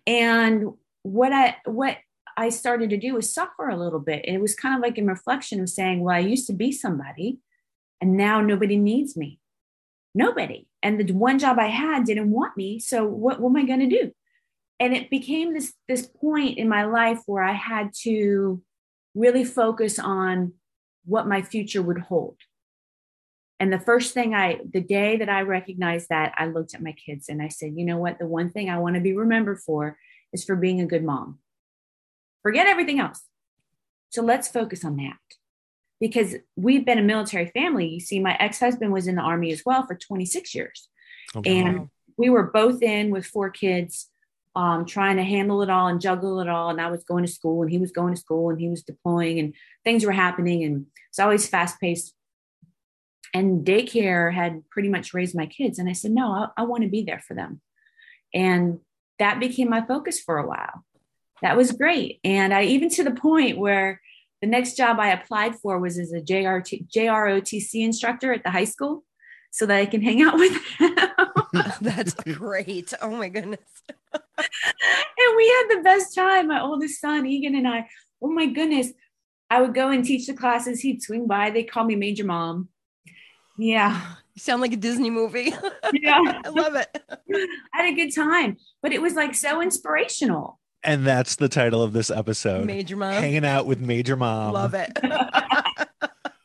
And 0.06 0.74
what 1.04 1.34
I 1.34 1.58
what 1.66 1.98
I 2.36 2.50
started 2.50 2.90
to 2.92 2.98
do 2.98 3.16
was 3.16 3.34
suffer 3.34 3.70
a 3.70 3.78
little 3.78 4.00
bit. 4.00 4.24
And 4.26 4.36
it 4.36 4.42
was 4.42 4.56
kind 4.56 4.76
of 4.76 4.82
like 4.82 4.98
in 4.98 5.08
reflection 5.08 5.62
of 5.62 5.70
saying, 5.70 6.02
well, 6.02 6.16
I 6.16 6.20
used 6.20 6.48
to 6.48 6.54
be 6.54 6.72
somebody, 6.72 7.40
and 8.02 8.18
now 8.18 8.42
nobody 8.42 8.78
needs 8.78 9.16
me. 9.16 9.40
Nobody. 10.16 10.68
And 10.82 11.00
the 11.00 11.12
one 11.14 11.40
job 11.40 11.58
I 11.60 11.68
had 11.68 12.06
didn't 12.06 12.30
want 12.30 12.56
me. 12.58 12.80
So 12.80 13.06
what, 13.06 13.40
what 13.40 13.50
am 13.50 13.56
I 13.56 13.64
going 13.64 13.90
to 13.90 14.02
do? 14.02 14.12
And 14.80 14.94
it 14.94 15.10
became 15.10 15.54
this 15.54 15.74
this 15.88 16.06
point 16.06 16.58
in 16.58 16.68
my 16.68 16.86
life 16.86 17.22
where 17.26 17.44
I 17.44 17.54
had 17.54 17.92
to 18.04 18.62
really 19.16 19.46
focus 19.46 20.00
on 20.00 20.54
what 21.06 21.28
my 21.28 21.42
future 21.42 21.82
would 21.82 22.00
hold. 22.00 22.38
And 23.64 23.72
the 23.72 23.80
first 23.80 24.14
thing 24.14 24.36
I, 24.36 24.60
the 24.74 24.82
day 24.82 25.16
that 25.16 25.30
I 25.30 25.44
recognized 25.44 26.10
that, 26.10 26.34
I 26.36 26.48
looked 26.48 26.76
at 26.76 26.84
my 26.84 26.92
kids 26.92 27.30
and 27.30 27.42
I 27.42 27.48
said, 27.48 27.76
you 27.78 27.86
know 27.86 27.96
what? 27.96 28.20
The 28.20 28.28
one 28.28 28.50
thing 28.50 28.70
I 28.70 28.78
want 28.78 28.96
to 28.96 29.02
be 29.02 29.16
remembered 29.16 29.62
for 29.62 29.98
is 30.34 30.44
for 30.44 30.58
being 30.58 30.82
a 30.82 30.86
good 30.86 31.02
mom. 31.02 31.40
Forget 32.42 32.68
everything 32.68 33.00
else. 33.00 33.22
So 34.10 34.22
let's 34.22 34.50
focus 34.50 34.84
on 34.84 34.98
that. 34.98 35.16
Because 36.02 36.36
we've 36.58 36.86
been 36.86 37.00
a 37.00 37.04
military 37.04 37.46
family. 37.52 37.88
You 37.88 38.02
see, 38.02 38.20
my 38.20 38.36
ex 38.38 38.60
husband 38.60 38.92
was 38.92 39.08
in 39.08 39.16
the 39.16 39.22
Army 39.22 39.54
as 39.54 39.62
well 39.66 39.88
for 39.88 39.96
26 39.96 40.54
years. 40.54 40.90
And 41.46 41.80
Wow. 41.80 41.90
we 42.18 42.30
were 42.30 42.44
both 42.44 42.82
in 42.82 43.12
with 43.12 43.26
four 43.26 43.50
kids, 43.50 44.10
um, 44.58 44.86
trying 44.86 45.16
to 45.16 45.24
handle 45.24 45.62
it 45.62 45.70
all 45.70 45.88
and 45.88 46.02
juggle 46.02 46.42
it 46.42 46.50
all. 46.50 46.70
And 46.70 46.82
I 46.82 46.92
was 46.92 47.06
going 47.06 47.26
to 47.26 47.32
school 47.32 47.62
and 47.62 47.72
he 47.72 47.78
was 47.78 47.94
going 47.94 48.14
to 48.14 48.20
school 48.20 48.50
and 48.50 48.60
he 48.60 48.68
was 48.68 48.84
deploying 48.84 49.40
and 49.40 49.54
things 49.86 50.06
were 50.06 50.12
happening. 50.12 50.66
And 50.66 50.88
it's 51.08 51.20
always 51.20 51.48
fast 51.48 51.80
paced. 51.80 52.14
And 53.34 53.66
daycare 53.66 54.34
had 54.34 54.68
pretty 54.70 54.90
much 54.90 55.14
raised 55.14 55.36
my 55.36 55.48
kids. 55.48 55.80
And 55.80 55.90
I 55.90 55.94
said, 55.94 56.12
no, 56.12 56.32
I, 56.32 56.48
I 56.58 56.64
want 56.64 56.84
to 56.84 56.90
be 56.90 57.04
there 57.04 57.24
for 57.28 57.34
them. 57.34 57.62
And 58.34 58.80
that 59.20 59.40
became 59.40 59.70
my 59.70 59.86
focus 59.86 60.20
for 60.20 60.38
a 60.38 60.48
while. 60.48 60.86
That 61.42 61.58
was 61.58 61.72
great. 61.72 62.20
And 62.24 62.54
I 62.54 62.64
even 62.64 62.90
to 62.92 63.04
the 63.04 63.12
point 63.12 63.58
where 63.58 64.02
the 64.42 64.48
next 64.48 64.76
job 64.76 65.00
I 65.00 65.12
applied 65.12 65.56
for 65.56 65.80
was 65.80 65.98
as 65.98 66.12
a 66.12 66.22
JRT, 66.22 66.90
JROTC 66.90 67.84
instructor 67.84 68.34
at 68.34 68.44
the 68.44 68.52
high 68.52 68.66
school 68.66 69.04
so 69.52 69.66
that 69.66 69.78
I 69.78 69.86
can 69.86 70.02
hang 70.02 70.22
out 70.22 70.36
with 70.36 70.54
them. 70.80 70.96
That's 71.82 72.14
great. 72.16 72.94
Oh 73.02 73.12
my 73.12 73.30
goodness. 73.30 73.60
and 74.14 75.38
we 75.38 75.48
had 75.48 75.78
the 75.78 75.82
best 75.84 76.16
time. 76.16 76.48
My 76.48 76.62
oldest 76.62 77.00
son, 77.00 77.26
Egan, 77.26 77.56
and 77.56 77.68
I. 77.68 77.88
Oh 78.22 78.32
my 78.32 78.48
goodness. 78.48 78.92
I 79.50 79.62
would 79.62 79.74
go 79.74 79.90
and 79.90 80.04
teach 80.04 80.28
the 80.28 80.34
classes. 80.34 80.82
He'd 80.82 81.04
swing 81.04 81.28
by. 81.28 81.52
They 81.52 81.64
call 81.64 81.86
me 81.86 81.96
Major 81.96 82.26
Mom. 82.26 82.70
Yeah. 83.58 84.02
You 84.34 84.40
sound 84.40 84.62
like 84.62 84.74
a 84.74 84.78
Disney 84.78 85.10
movie. 85.10 85.54
Yeah. 85.94 86.20
I 86.44 86.50
love 86.50 86.76
it. 86.76 87.04
I 87.10 87.48
had 87.84 87.94
a 87.94 87.96
good 87.96 88.14
time, 88.14 88.58
but 88.82 88.92
it 88.92 89.02
was 89.02 89.14
like 89.14 89.36
so 89.36 89.62
inspirational. 89.62 90.60
and 90.84 91.06
that's 91.06 91.36
the 91.36 91.48
title 91.48 91.82
of 91.84 91.94
this 91.94 92.10
episode. 92.10 92.66
Major 92.66 92.98
mom. 92.98 93.14
Hanging 93.14 93.46
out 93.46 93.66
with 93.68 93.80
Major 93.80 94.16
Mom. 94.16 94.54
Love 94.54 94.74
it. 94.74 94.92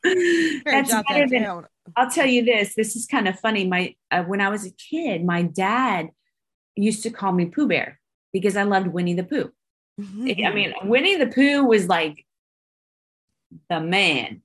That's 0.04 0.90
better 0.92 1.26
that 1.26 1.28
than. 1.30 1.64
I'll 1.96 2.10
tell 2.10 2.26
you 2.26 2.44
this. 2.44 2.74
This 2.74 2.94
is 2.94 3.06
kind 3.06 3.26
of 3.26 3.38
funny. 3.40 3.66
My 3.66 3.94
uh, 4.10 4.22
when 4.24 4.40
I 4.40 4.48
was 4.48 4.64
a 4.66 4.70
kid, 4.70 5.24
my 5.24 5.42
dad 5.42 6.10
used 6.76 7.02
to 7.02 7.10
call 7.10 7.32
me 7.32 7.46
Pooh 7.46 7.66
Bear 7.68 7.98
because 8.32 8.56
I 8.56 8.62
loved 8.62 8.86
Winnie 8.88 9.14
the 9.14 9.24
Pooh. 9.24 9.50
I 10.00 10.02
mean, 10.52 10.72
Winnie 10.84 11.16
the 11.16 11.26
Pooh 11.26 11.64
was 11.64 11.88
like 11.88 12.24
the 13.68 13.80
man. 13.80 14.42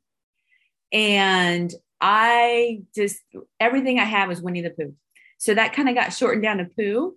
And 0.91 1.71
I 2.05 2.81
just 2.93 3.21
everything 3.61 3.97
I 3.97 4.03
have 4.03 4.29
is 4.29 4.41
Winnie 4.41 4.61
the 4.61 4.71
Pooh. 4.71 4.93
So 5.37 5.53
that 5.53 5.71
kind 5.73 5.87
of 5.87 5.95
got 5.95 6.11
shortened 6.11 6.43
down 6.43 6.57
to 6.57 6.65
Pooh. 6.65 7.15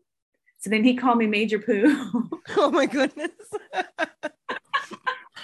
So 0.59 0.71
then 0.71 0.85
he 0.85 0.95
called 0.97 1.19
me 1.19 1.27
Major 1.27 1.59
Pooh. 1.59 2.31
oh 2.57 2.71
my 2.71 2.87
goodness. 2.87 3.31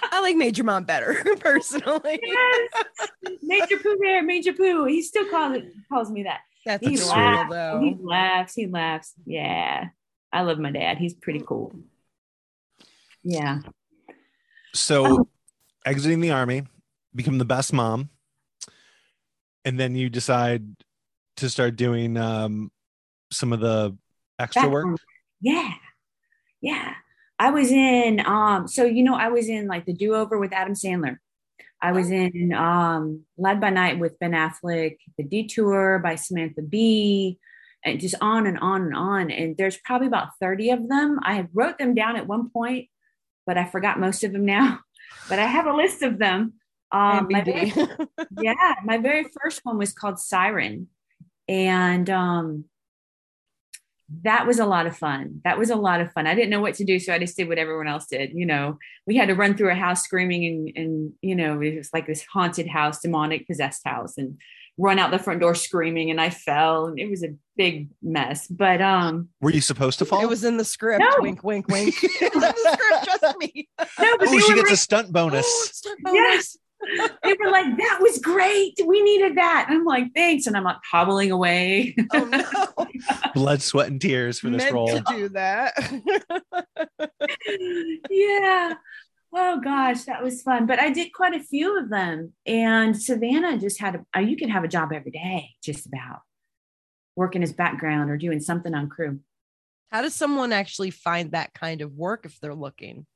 I 0.04 0.20
like 0.20 0.36
Major 0.36 0.62
Mom 0.64 0.84
better 0.84 1.14
personally. 1.40 2.20
yes. 2.22 2.70
Major 3.42 3.78
Pooh 3.78 3.96
there, 4.00 4.22
Major 4.22 4.52
Pooh. 4.52 4.84
He 4.84 5.02
still 5.02 5.28
calls 5.28 5.56
it 5.56 5.64
calls 5.88 6.10
me 6.10 6.22
that. 6.24 6.40
That's 6.64 6.86
he 6.86 6.94
adorable 6.94 7.16
laughs. 7.16 7.50
though. 7.50 7.80
He 7.82 7.96
laughs. 8.00 8.54
He 8.54 8.66
laughs. 8.68 9.12
Yeah. 9.26 9.86
I 10.32 10.42
love 10.42 10.58
my 10.60 10.70
dad. 10.70 10.98
He's 10.98 11.14
pretty 11.14 11.42
cool. 11.46 11.74
Yeah. 13.24 13.58
So, 14.74 15.06
Oh. 15.06 15.28
exiting 15.84 16.20
the 16.20 16.30
army, 16.30 16.62
become 17.14 17.38
the 17.38 17.44
best 17.44 17.72
mom, 17.72 18.08
and 19.64 19.78
then 19.78 19.94
you 19.94 20.08
decide 20.08 20.64
to 21.36 21.48
start 21.48 21.76
doing 21.76 22.16
um, 22.16 22.70
some 23.30 23.52
of 23.52 23.60
the 23.60 23.96
extra 24.38 24.68
work. 24.68 24.98
Yeah. 25.40 25.72
Yeah. 26.60 26.94
I 27.38 27.50
was 27.50 27.72
in 27.72 28.24
um 28.24 28.68
so 28.68 28.84
you 28.84 29.02
know 29.02 29.16
I 29.16 29.28
was 29.28 29.48
in 29.48 29.66
like 29.66 29.84
the 29.84 29.92
do-over 29.92 30.38
with 30.38 30.52
Adam 30.52 30.74
Sandler. 30.74 31.16
I 31.80 31.90
was 31.90 32.10
in 32.10 32.52
um 32.52 33.24
Live 33.36 33.60
by 33.60 33.70
Night 33.70 33.98
with 33.98 34.18
Ben 34.20 34.30
Affleck, 34.30 34.98
The 35.18 35.24
Detour 35.24 35.98
by 35.98 36.14
Samantha 36.14 36.62
Bee, 36.62 37.40
and 37.84 37.98
just 38.00 38.14
on 38.20 38.46
and 38.46 38.58
on 38.60 38.82
and 38.82 38.94
on. 38.94 39.30
And 39.32 39.56
there's 39.56 39.76
probably 39.78 40.06
about 40.06 40.36
30 40.40 40.70
of 40.70 40.88
them. 40.88 41.18
I 41.22 41.48
wrote 41.52 41.78
them 41.78 41.94
down 41.94 42.16
at 42.16 42.28
one 42.28 42.48
point, 42.50 42.88
but 43.44 43.58
I 43.58 43.64
forgot 43.64 43.98
most 43.98 44.22
of 44.24 44.32
them 44.32 44.44
now. 44.44 44.80
But 45.28 45.38
I 45.38 45.46
have 45.46 45.66
a 45.66 45.74
list 45.74 46.02
of 46.02 46.18
them. 46.18 46.54
Um, 46.92 47.28
my 47.30 47.40
very 47.42 47.72
yeah, 48.40 48.74
my 48.84 48.98
very 48.98 49.24
first 49.40 49.60
one 49.64 49.78
was 49.78 49.92
called 49.92 50.18
Siren. 50.18 50.88
And 51.48 52.08
um 52.10 52.64
that 54.24 54.46
was 54.46 54.58
a 54.58 54.66
lot 54.66 54.86
of 54.86 54.96
fun. 54.96 55.40
That 55.44 55.58
was 55.58 55.70
a 55.70 55.76
lot 55.76 56.00
of 56.00 56.12
fun. 56.12 56.26
I 56.26 56.34
didn't 56.34 56.50
know 56.50 56.60
what 56.60 56.74
to 56.74 56.84
do, 56.84 56.98
so 56.98 57.14
I 57.14 57.18
just 57.18 57.36
did 57.36 57.48
what 57.48 57.58
everyone 57.58 57.88
else 57.88 58.06
did. 58.06 58.32
You 58.34 58.44
know, 58.44 58.78
we 59.06 59.16
had 59.16 59.28
to 59.28 59.34
run 59.34 59.56
through 59.56 59.70
a 59.70 59.74
house 59.74 60.04
screaming 60.04 60.44
and 60.44 60.76
and 60.76 61.12
you 61.22 61.34
know, 61.34 61.60
it 61.60 61.76
was 61.76 61.90
like 61.92 62.06
this 62.06 62.24
haunted 62.24 62.68
house, 62.68 63.00
demonic 63.00 63.46
possessed 63.46 63.82
house, 63.86 64.18
and 64.18 64.38
run 64.78 64.98
out 64.98 65.10
the 65.10 65.18
front 65.18 65.40
door 65.40 65.54
screaming 65.54 66.10
and 66.10 66.18
I 66.20 66.30
fell 66.30 66.86
and 66.86 66.98
it 66.98 67.08
was 67.08 67.22
a 67.22 67.34
big 67.56 67.88
mess. 68.02 68.46
But 68.48 68.80
um 68.80 69.28
Were 69.40 69.50
you 69.50 69.60
supposed 69.60 69.98
to 70.00 70.04
fall? 70.04 70.22
it 70.22 70.28
was 70.28 70.44
in 70.44 70.56
the 70.56 70.64
script. 70.64 71.00
No. 71.00 71.16
Wink, 71.20 71.42
wink, 71.42 71.68
wink. 71.68 71.94
it 72.02 72.34
was 72.34 72.42
in 72.44 72.50
the 72.50 72.78
script. 72.78 73.20
Trust 73.20 73.38
me. 73.38 73.68
no, 73.78 74.16
but 74.18 74.28
oh, 74.28 74.38
she 74.38 74.54
gets 74.54 74.64
like, 74.64 74.72
a 74.72 74.76
stunt 74.76 75.12
bonus. 75.12 75.46
Oh, 75.46 75.68
stunt 75.72 76.00
Yes. 76.12 76.56
Bonus. 76.82 77.10
they 77.22 77.34
were 77.34 77.50
like, 77.50 77.76
that 77.76 77.98
was 78.00 78.18
great. 78.18 78.74
We 78.84 79.02
needed 79.02 79.36
that. 79.36 79.66
And 79.68 79.78
I'm 79.78 79.84
like, 79.84 80.12
thanks. 80.14 80.46
And 80.46 80.56
I'm 80.56 80.64
like 80.64 80.78
hobbling 80.90 81.30
away. 81.30 81.94
Oh 82.12 82.24
no. 82.24 82.86
Blood, 83.34 83.62
sweat, 83.62 83.88
and 83.88 84.00
tears 84.00 84.38
for 84.38 84.50
this 84.50 84.62
Meant 84.62 84.74
role. 84.74 84.88
to 84.88 85.04
do 85.08 85.28
that. 85.30 85.74
yeah. 88.10 88.74
Oh 89.34 89.60
gosh, 89.60 90.04
that 90.04 90.22
was 90.22 90.42
fun. 90.42 90.66
But 90.66 90.78
I 90.78 90.90
did 90.90 91.12
quite 91.12 91.34
a 91.34 91.42
few 91.42 91.78
of 91.78 91.88
them. 91.88 92.32
And 92.46 93.00
Savannah 93.00 93.58
just 93.58 93.80
had 93.80 93.96
a, 93.96 94.04
uh, 94.16 94.20
you 94.20 94.36
can 94.36 94.50
have 94.50 94.64
a 94.64 94.68
job 94.68 94.92
every 94.92 95.10
day, 95.10 95.50
just 95.62 95.86
about 95.86 96.20
working 97.16 97.42
as 97.42 97.52
background 97.52 98.10
or 98.10 98.16
doing 98.16 98.40
something 98.40 98.74
on 98.74 98.88
crew. 98.88 99.20
How 99.90 100.02
does 100.02 100.14
someone 100.14 100.52
actually 100.52 100.90
find 100.90 101.32
that 101.32 101.52
kind 101.52 101.82
of 101.82 101.92
work 101.92 102.24
if 102.24 102.38
they're 102.40 102.54
looking? 102.54 103.06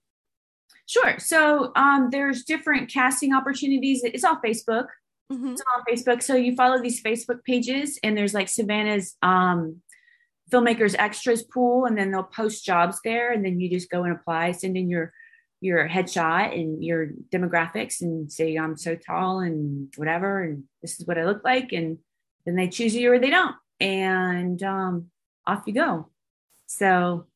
Sure. 0.87 1.18
So 1.18 1.72
um, 1.75 2.11
there's 2.11 2.44
different 2.44 2.90
casting 2.90 3.35
opportunities. 3.35 4.03
It's 4.05 4.25
all 4.25 4.40
Facebook. 4.44 4.87
Mhm. 5.33 5.53
It's 5.53 5.62
all 5.62 5.81
on 5.81 5.85
Facebook. 5.92 6.22
So 6.22 6.37
you 6.37 6.55
follow 6.55 6.81
these 6.81 7.03
Facebook 7.03 7.42
pages, 7.44 7.99
and 8.03 8.16
there's 8.16 8.35
like 8.35 8.49
Savannah's 8.49 9.16
um, 9.22 9.83
filmmakers 10.53 10.94
extras 10.96 11.42
pool, 11.42 11.87
and 11.87 11.99
then 11.99 12.12
they'll 12.12 12.22
post 12.22 12.64
jobs 12.64 13.01
there, 13.03 13.33
and 13.33 13.44
then 13.44 13.59
you 13.59 13.68
just 13.68 13.90
go 13.90 14.05
and 14.05 14.12
apply, 14.14 14.53
send 14.53 14.77
in 14.77 14.88
your 14.88 15.12
your 15.61 15.88
headshot 15.88 16.55
and 16.57 16.85
your 16.85 17.09
demographics, 17.33 18.01
and 18.01 18.31
say 18.31 18.55
I'm 18.57 18.77
so 18.77 18.94
tall 18.94 19.40
and 19.40 19.92
whatever, 19.96 20.42
and 20.42 20.64
this 20.83 21.01
is 21.01 21.07
what 21.07 21.18
I 21.18 21.25
look 21.25 21.42
like, 21.42 21.72
and 21.72 21.99
then 22.44 22.55
they 22.55 22.68
choose 22.68 22.94
you 22.94 23.12
or 23.12 23.18
they 23.18 23.31
don't, 23.31 23.57
and 23.81 24.62
um, 24.62 25.11
off 25.46 25.64
you 25.66 25.72
go. 25.72 26.11
So 26.66 27.27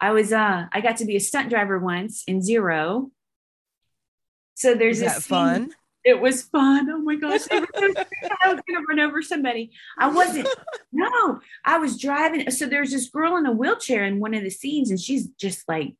I 0.00 0.12
was 0.12 0.32
uh 0.32 0.66
I 0.72 0.80
got 0.80 0.98
to 0.98 1.04
be 1.04 1.16
a 1.16 1.20
stunt 1.20 1.50
driver 1.50 1.78
once 1.78 2.24
in 2.26 2.42
Zero. 2.42 3.10
So 4.54 4.74
there's 4.74 4.98
Is 4.98 5.04
this 5.04 5.14
that 5.14 5.22
fun? 5.22 5.72
it 6.04 6.20
was 6.20 6.42
fun. 6.42 6.88
Oh 6.90 6.98
my 6.98 7.16
gosh. 7.16 7.40
I 7.50 7.60
was, 7.60 7.68
so 7.74 7.90
scared 7.90 8.32
I 8.42 8.52
was 8.52 8.60
gonna 8.68 8.84
run 8.86 9.00
over 9.00 9.22
somebody. 9.22 9.72
I 9.98 10.08
wasn't, 10.08 10.48
no, 10.92 11.40
I 11.64 11.78
was 11.78 11.98
driving. 11.98 12.50
So 12.50 12.66
there's 12.66 12.92
this 12.92 13.08
girl 13.08 13.36
in 13.36 13.46
a 13.46 13.52
wheelchair 13.52 14.04
in 14.04 14.20
one 14.20 14.34
of 14.34 14.42
the 14.42 14.50
scenes, 14.50 14.90
and 14.90 15.00
she's 15.00 15.28
just 15.40 15.66
like 15.68 15.94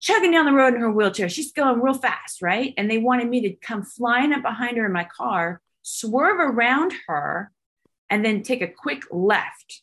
chugging 0.00 0.32
down 0.32 0.46
the 0.46 0.52
road 0.52 0.74
in 0.74 0.80
her 0.80 0.90
wheelchair. 0.90 1.28
She's 1.28 1.52
going 1.52 1.80
real 1.80 1.94
fast, 1.94 2.40
right? 2.40 2.72
And 2.76 2.90
they 2.90 2.98
wanted 2.98 3.28
me 3.28 3.42
to 3.42 3.54
come 3.56 3.82
flying 3.82 4.32
up 4.32 4.42
behind 4.42 4.78
her 4.78 4.86
in 4.86 4.92
my 4.92 5.04
car, 5.04 5.60
swerve 5.82 6.40
around 6.40 6.94
her, 7.06 7.52
and 8.08 8.24
then 8.24 8.42
take 8.42 8.62
a 8.62 8.68
quick 8.68 9.02
left. 9.10 9.82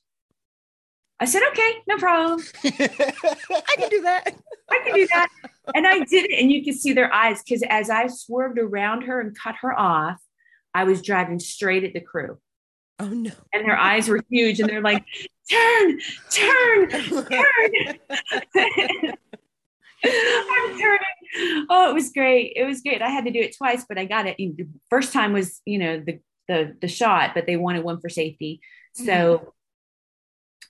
I 1.24 1.26
said, 1.26 1.42
okay, 1.52 1.76
no 1.88 1.96
problem. 1.96 2.42
I 2.66 3.76
can 3.78 3.90
do 3.90 4.02
that. 4.02 4.36
I 4.70 4.82
can 4.84 4.94
do 4.94 5.08
that. 5.08 5.30
And 5.74 5.88
I 5.88 6.00
did 6.00 6.30
it. 6.30 6.38
And 6.38 6.52
you 6.52 6.66
could 6.66 6.76
see 6.76 6.92
their 6.92 7.14
eyes 7.14 7.42
because 7.42 7.64
as 7.70 7.90
I 7.90 8.08
swerved 8.08 8.60
around 8.60 9.04
her 9.04 9.22
and 9.22 9.34
cut 9.34 9.56
her 9.62 9.80
off, 9.80 10.22
I 10.74 10.84
was 10.84 11.02
driving 11.02 11.40
straight 11.40 11.86
at 11.86 11.94
the 11.94 12.02
crew. 12.02 12.40
Oh 13.00 13.08
no. 13.08 13.32
And 13.54 13.66
their 13.66 13.78
eyes 13.78 14.10
were 14.10 14.22
huge. 14.30 14.60
And 14.60 14.70
they're 14.70 14.82
like, 14.82 15.06
turn, 15.50 16.00
turn, 16.30 16.90
turn. 16.90 18.00
I'm 20.04 20.78
turning. 20.78 21.66
Oh, 21.70 21.90
it 21.90 21.94
was 21.94 22.12
great. 22.12 22.52
It 22.58 22.66
was 22.66 22.82
great. 22.82 23.02
I 23.02 23.08
had 23.08 23.24
to 23.24 23.32
do 23.32 23.40
it 23.40 23.56
twice, 23.56 23.86
but 23.88 23.98
I 23.98 24.04
got 24.04 24.28
it. 24.28 24.36
The 24.36 24.68
first 24.90 25.14
time 25.14 25.32
was, 25.32 25.62
you 25.64 25.80
know, 25.80 26.04
the 26.06 26.20
the 26.50 26.76
the 26.82 26.90
shot, 26.90 27.32
but 27.34 27.46
they 27.46 27.56
wanted 27.56 27.86
one 27.86 28.02
for 28.02 28.10
safety. 28.10 28.60
So 28.94 29.04
mm-hmm. 29.06 29.46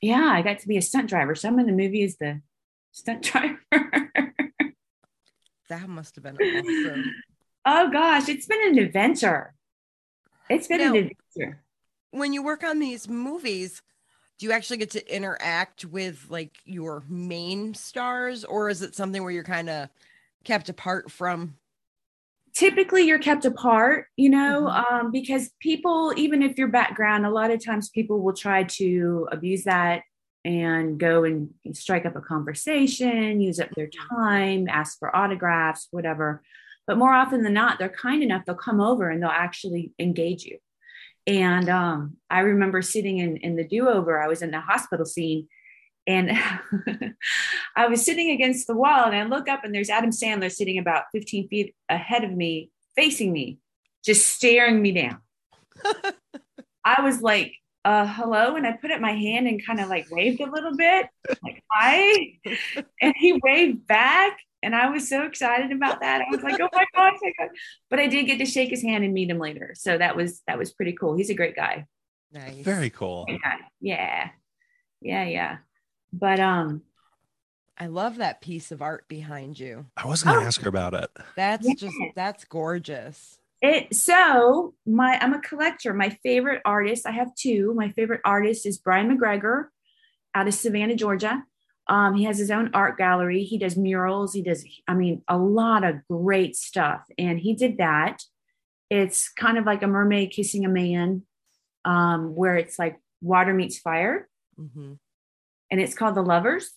Yeah, 0.03 0.25
I 0.31 0.41
got 0.41 0.59
to 0.59 0.67
be 0.67 0.77
a 0.77 0.81
stunt 0.81 1.09
driver. 1.09 1.33
So 1.35 1.47
I'm 1.47 1.59
in 1.59 1.65
the 1.65 1.71
movie 1.71 2.03
as 2.03 2.17
the 2.17 2.41
stunt 2.91 3.21
driver. 3.31 3.57
that 5.69 5.87
must 5.87 6.15
have 6.15 6.23
been 6.23 6.37
awesome. 6.37 7.05
oh 7.65 7.89
gosh, 7.91 8.29
it's 8.29 8.45
been 8.45 8.67
an 8.67 8.77
adventure. 8.79 9.53
It's 10.49 10.67
been 10.67 10.79
Now- 10.79 10.93
an 10.93 11.11
adventure. 11.37 11.63
when 12.11 12.33
you 12.33 12.43
work 12.43 12.63
on 12.63 12.79
these 12.79 13.07
movies, 13.07 13.81
do 14.39 14.45
you 14.45 14.51
actually 14.51 14.77
get 14.77 14.91
to 14.91 15.15
interact 15.15 15.85
with 15.85 16.25
like 16.29 16.57
your 16.65 17.03
main 17.07 17.73
stars, 17.73 18.43
or 18.43 18.69
is 18.69 18.81
it 18.81 18.95
something 18.95 19.23
where 19.23 19.31
you're 19.31 19.43
kind 19.43 19.69
of 19.69 19.89
kept 20.43 20.67
apart 20.69 21.09
from? 21.11 21.55
Typically 22.53 23.03
you're 23.03 23.19
kept 23.19 23.45
apart 23.45 24.05
you 24.15 24.29
know 24.29 24.63
Mhm. 24.69 24.91
um, 24.91 25.11
because 25.11 25.51
people 25.59 26.13
even 26.17 26.41
if 26.43 26.57
your 26.57 26.67
background 26.67 27.25
a 27.25 27.29
lot 27.29 27.51
of 27.51 27.63
times 27.63 27.89
people 27.89 28.21
will 28.21 28.33
try 28.33 28.63
to 28.63 29.27
abuse 29.31 29.63
that 29.63 30.03
and 30.45 30.99
go 30.99 31.23
and 31.23 31.49
strike 31.71 32.05
up 32.05 32.15
a 32.15 32.21
conversation 32.21 33.41
use 33.41 33.59
up 33.59 33.69
their 33.75 33.89
time 34.09 34.67
ask 34.69 34.99
for 34.99 35.15
autographs 35.15 35.87
whatever. 35.91 36.41
But 36.85 36.97
more 36.97 37.13
often 37.13 37.43
than 37.43 37.53
not 37.53 37.79
they're 37.79 37.89
kind 37.89 38.21
enough 38.21 38.43
they'll 38.45 38.55
come 38.55 38.81
over 38.81 39.09
and 39.09 39.21
they'll 39.21 39.29
actually 39.29 39.93
engage 39.97 40.43
you. 40.43 40.57
And 41.25 41.69
um, 41.69 42.17
i 42.29 42.39
remember 42.41 42.81
sitting 42.81 43.17
in, 43.19 43.37
in 43.37 43.55
the 43.55 43.63
do-over 43.67 44.21
i 44.21 44.27
was 44.27 44.41
in 44.41 44.51
the 44.51 44.59
hospital 44.59 45.05
scene 45.05 45.47
and 46.05 46.31
I 47.75 47.87
was 47.87 48.05
sitting 48.05 48.31
against 48.31 48.67
the 48.67 48.75
wall 48.75 49.05
and 49.05 49.15
I 49.15 49.23
look 49.23 49.47
up 49.47 49.63
and 49.63 49.73
there's 49.73 49.89
Adam 49.89 50.11
Sandler 50.11 50.51
sitting 50.51 50.77
about 50.77 51.05
15 51.13 51.47
feet 51.47 51.75
ahead 51.89 52.23
of 52.23 52.31
me, 52.31 52.69
facing 52.95 53.31
me, 53.31 53.59
just 54.03 54.27
staring 54.27 54.81
me 54.81 54.91
down. 54.91 55.19
I 56.85 57.01
was 57.01 57.21
like, 57.21 57.53
uh, 57.85 58.05
hello. 58.05 58.55
And 58.55 58.67
I 58.67 58.73
put 58.73 58.91
up 58.91 59.01
my 59.01 59.13
hand 59.13 59.47
and 59.47 59.65
kind 59.65 59.79
of 59.79 59.89
like 59.89 60.07
waved 60.11 60.41
a 60.41 60.51
little 60.51 60.75
bit, 60.75 61.07
like, 61.41 61.63
hi. 61.71 62.37
And 63.01 63.13
he 63.17 63.39
waved 63.43 63.87
back. 63.87 64.37
And 64.61 64.73
I 64.73 64.89
was 64.89 65.09
so 65.09 65.23
excited 65.23 65.73
about 65.73 65.99
that. 65.99 66.21
I 66.21 66.25
was 66.31 66.41
like, 66.41 66.57
oh 66.61 66.69
my 66.71 66.85
gosh. 66.95 67.19
I 67.21 67.33
got... 67.37 67.49
But 67.89 67.99
I 67.99 68.07
did 68.07 68.27
get 68.27 68.37
to 68.37 68.45
shake 68.45 68.69
his 68.69 68.81
hand 68.81 69.03
and 69.03 69.13
meet 69.13 69.29
him 69.29 69.39
later. 69.39 69.73
So 69.75 69.97
that 69.97 70.15
was 70.15 70.41
that 70.47 70.57
was 70.57 70.71
pretty 70.71 70.93
cool. 70.93 71.17
He's 71.17 71.29
a 71.29 71.33
great 71.33 71.55
guy. 71.55 71.85
Nice. 72.31 72.63
Very 72.63 72.89
cool. 72.89 73.25
Great 73.25 73.41
guy. 73.41 73.57
Yeah. 73.81 74.29
Yeah, 75.01 75.25
yeah. 75.25 75.57
But 76.13 76.39
um 76.39 76.83
I 77.77 77.87
love 77.87 78.17
that 78.17 78.39
piece 78.39 78.71
of 78.71 78.81
art 78.83 79.07
behind 79.07 79.59
you. 79.59 79.87
I 79.97 80.05
was 80.05 80.21
going 80.23 80.35
to 80.37 80.43
Oh. 80.43 80.45
ask 80.45 80.61
her 80.61 80.69
about 80.69 80.93
it. 80.93 81.09
That's 81.35 81.67
Yeah. 81.67 81.73
just 81.75 81.95
that's 82.15 82.45
gorgeous. 82.45 83.39
It 83.61 83.95
so 83.95 84.75
my 84.85 85.17
I'm 85.19 85.33
a 85.33 85.41
collector. 85.41 85.93
My 85.93 86.09
favorite 86.23 86.61
artist, 86.65 87.07
I 87.07 87.11
have 87.11 87.33
two. 87.35 87.73
My 87.75 87.89
favorite 87.89 88.21
artist 88.25 88.65
is 88.65 88.77
Brian 88.77 89.09
McGregor 89.17 89.67
out 90.35 90.47
of 90.47 90.53
Savannah, 90.53 90.95
Georgia. 90.95 91.43
Um, 91.87 92.15
he 92.15 92.23
has 92.25 92.37
his 92.37 92.51
own 92.51 92.69
art 92.73 92.97
gallery. 92.97 93.43
He 93.43 93.57
does 93.57 93.75
murals. 93.75 94.33
He 94.33 94.41
does, 94.41 94.63
I 94.87 94.93
mean, 94.93 95.21
a 95.27 95.37
lot 95.37 95.83
of 95.83 95.95
great 96.07 96.55
stuff. 96.55 97.01
And 97.17 97.37
he 97.39 97.55
did 97.55 97.77
that. 97.77 98.23
It's 98.89 99.29
kind 99.29 99.57
of 99.57 99.65
like 99.65 99.83
a 99.83 99.87
mermaid 99.87 100.31
kissing 100.31 100.63
a 100.63 100.69
man, 100.69 101.23
um, 101.83 102.35
where 102.35 102.55
it's 102.55 102.79
like 102.79 103.01
water 103.21 103.53
meets 103.53 103.79
fire, 103.79 104.29
Mhm. 104.57 104.97
And 105.73 105.81
it's 105.81 105.95
called 105.95 106.13
The 106.13 106.21
Lovers. 106.21 106.69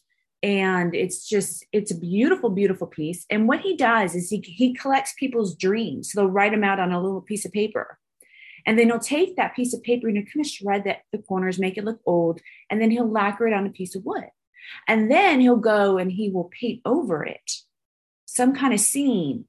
And 0.42 0.94
it's 0.94 1.28
just, 1.28 1.66
it's 1.70 1.90
a 1.90 1.98
beautiful, 1.98 2.48
beautiful 2.48 2.86
piece. 2.86 3.26
And 3.28 3.46
what 3.46 3.60
he 3.60 3.76
does 3.76 4.14
is 4.14 4.30
he, 4.30 4.40
he 4.40 4.72
collects 4.72 5.12
people's 5.18 5.54
dreams. 5.54 6.10
So 6.10 6.20
they'll 6.20 6.30
write 6.30 6.52
them 6.52 6.64
out 6.64 6.80
on 6.80 6.92
a 6.92 7.02
little 7.02 7.20
piece 7.20 7.44
of 7.44 7.52
paper. 7.52 7.98
And 8.64 8.78
then 8.78 8.86
he'll 8.86 8.98
take 8.98 9.36
that 9.36 9.54
piece 9.54 9.74
of 9.74 9.82
paper 9.82 10.08
and 10.08 10.16
he'll 10.16 10.24
kind 10.24 10.46
of 10.46 10.50
shred 10.50 10.84
that 10.84 11.02
the 11.12 11.18
corners, 11.18 11.58
make 11.58 11.76
it 11.76 11.84
look 11.84 12.00
old, 12.06 12.40
and 12.70 12.80
then 12.80 12.90
he'll 12.90 13.10
lacquer 13.10 13.46
it 13.46 13.52
on 13.52 13.66
a 13.66 13.70
piece 13.70 13.94
of 13.94 14.04
wood. 14.06 14.24
And 14.88 15.10
then 15.10 15.40
he'll 15.40 15.56
go 15.56 15.98
and 15.98 16.10
he 16.10 16.30
will 16.30 16.50
paint 16.58 16.80
over 16.86 17.22
it 17.22 17.52
some 18.24 18.54
kind 18.54 18.72
of 18.72 18.80
scene. 18.80 19.44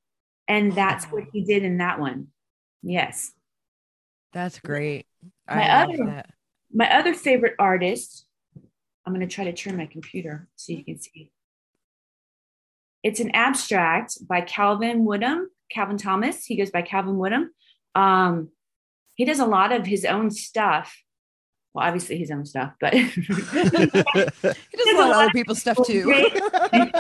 And 0.46 0.74
that's 0.74 1.06
what 1.06 1.24
he 1.32 1.42
did 1.46 1.64
in 1.64 1.78
that 1.78 2.02
one. 2.02 2.28
Yes. 2.84 3.32
That's 4.34 4.60
great. 4.60 5.06
My 5.48 5.64
I 5.64 5.86
love 5.86 5.94
other- 5.94 6.06
that. 6.08 6.30
My 6.74 6.94
other 6.98 7.14
favorite 7.14 7.56
artist, 7.60 8.27
I'm 9.08 9.14
going 9.14 9.26
to 9.26 9.34
try 9.34 9.46
to 9.46 9.54
turn 9.54 9.78
my 9.78 9.86
computer 9.86 10.50
so 10.58 10.74
you 10.74 10.84
can 10.84 11.00
see. 11.00 11.32
It's 13.04 13.22
an 13.22 13.32
abstract 13.34 14.18
by 14.28 14.42
Calvin 14.42 15.06
Woodham, 15.06 15.50
Calvin 15.72 15.98
Thomas. 15.98 16.44
He 16.44 16.58
goes 16.58 16.72
by 16.72 16.82
Calvin 16.82 17.18
Woodham. 17.18 17.54
Um, 17.96 18.50
he 19.16 19.24
does 19.24 19.40
a 19.40 19.46
lot 19.46 19.72
of 19.72 19.86
his 19.86 20.04
own 20.04 20.30
stuff. 20.30 20.94
Well, 21.74 21.88
obviously 21.88 22.18
his 22.18 22.32
own 22.32 22.46
stuff, 22.46 22.74
but 22.82 22.94
He 22.96 23.10
does 23.14 24.44
a 24.90 24.98
lot 24.98 25.10
of 25.10 25.16
other 25.16 25.30
people's 25.30 25.62
stuff 25.62 25.78
too. 25.86 26.12
every 26.74 26.92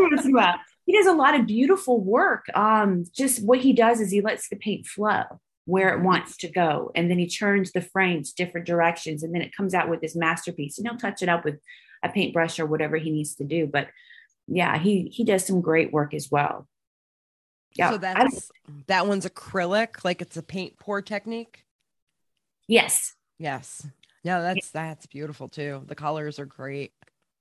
once 0.00 0.24
in 0.24 0.32
a 0.32 0.34
while. 0.34 0.56
He 0.84 0.96
does 0.96 1.06
a 1.06 1.12
lot 1.12 1.38
of 1.38 1.46
beautiful 1.46 2.00
work. 2.00 2.46
Um, 2.56 3.04
just 3.14 3.40
what 3.44 3.60
he 3.60 3.72
does 3.72 4.00
is 4.00 4.10
he 4.10 4.20
lets 4.20 4.48
the 4.48 4.56
paint 4.56 4.86
flow 4.86 5.40
where 5.64 5.96
it 5.96 6.02
wants 6.02 6.36
to 6.38 6.48
go, 6.48 6.90
and 6.94 7.10
then 7.10 7.18
he 7.18 7.28
turns 7.28 7.72
the 7.72 7.80
frames 7.80 8.32
different 8.32 8.66
directions, 8.66 9.22
and 9.22 9.34
then 9.34 9.42
it 9.42 9.54
comes 9.56 9.74
out 9.74 9.88
with 9.88 10.00
this 10.00 10.16
masterpiece. 10.16 10.78
And 10.78 10.86
he'll 10.88 10.98
touch 10.98 11.22
it 11.22 11.28
up 11.28 11.44
with 11.44 11.60
a 12.02 12.08
paintbrush 12.08 12.58
or 12.58 12.66
whatever 12.66 12.96
he 12.96 13.10
needs 13.10 13.36
to 13.36 13.44
do. 13.44 13.66
But 13.66 13.88
yeah, 14.48 14.76
he 14.78 15.04
he 15.12 15.24
does 15.24 15.46
some 15.46 15.60
great 15.60 15.92
work 15.92 16.14
as 16.14 16.28
well. 16.30 16.66
Yeah, 17.76 17.92
So 17.92 17.98
that's 17.98 18.50
that 18.88 19.06
one's 19.06 19.24
acrylic, 19.24 20.04
like 20.04 20.20
it's 20.20 20.36
a 20.36 20.42
paint 20.42 20.78
pour 20.78 21.00
technique. 21.00 21.64
yes, 22.68 23.14
Yes. 23.38 23.86
Yeah, 24.24 24.40
that's 24.40 24.70
that's 24.70 25.06
beautiful 25.06 25.48
too. 25.48 25.82
The 25.86 25.94
colors 25.96 26.38
are 26.38 26.44
great. 26.46 26.92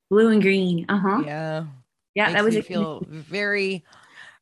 blue 0.10 0.30
and 0.30 0.42
green. 0.42 0.86
Uh 0.90 0.98
huh. 1.00 1.22
Yeah. 1.26 1.66
Yeah, 2.16 2.26
Makes 2.28 2.34
that 2.34 2.44
was 2.44 2.54
me 2.56 2.60
a 2.60 2.64
feel 2.64 3.04
very 3.08 3.84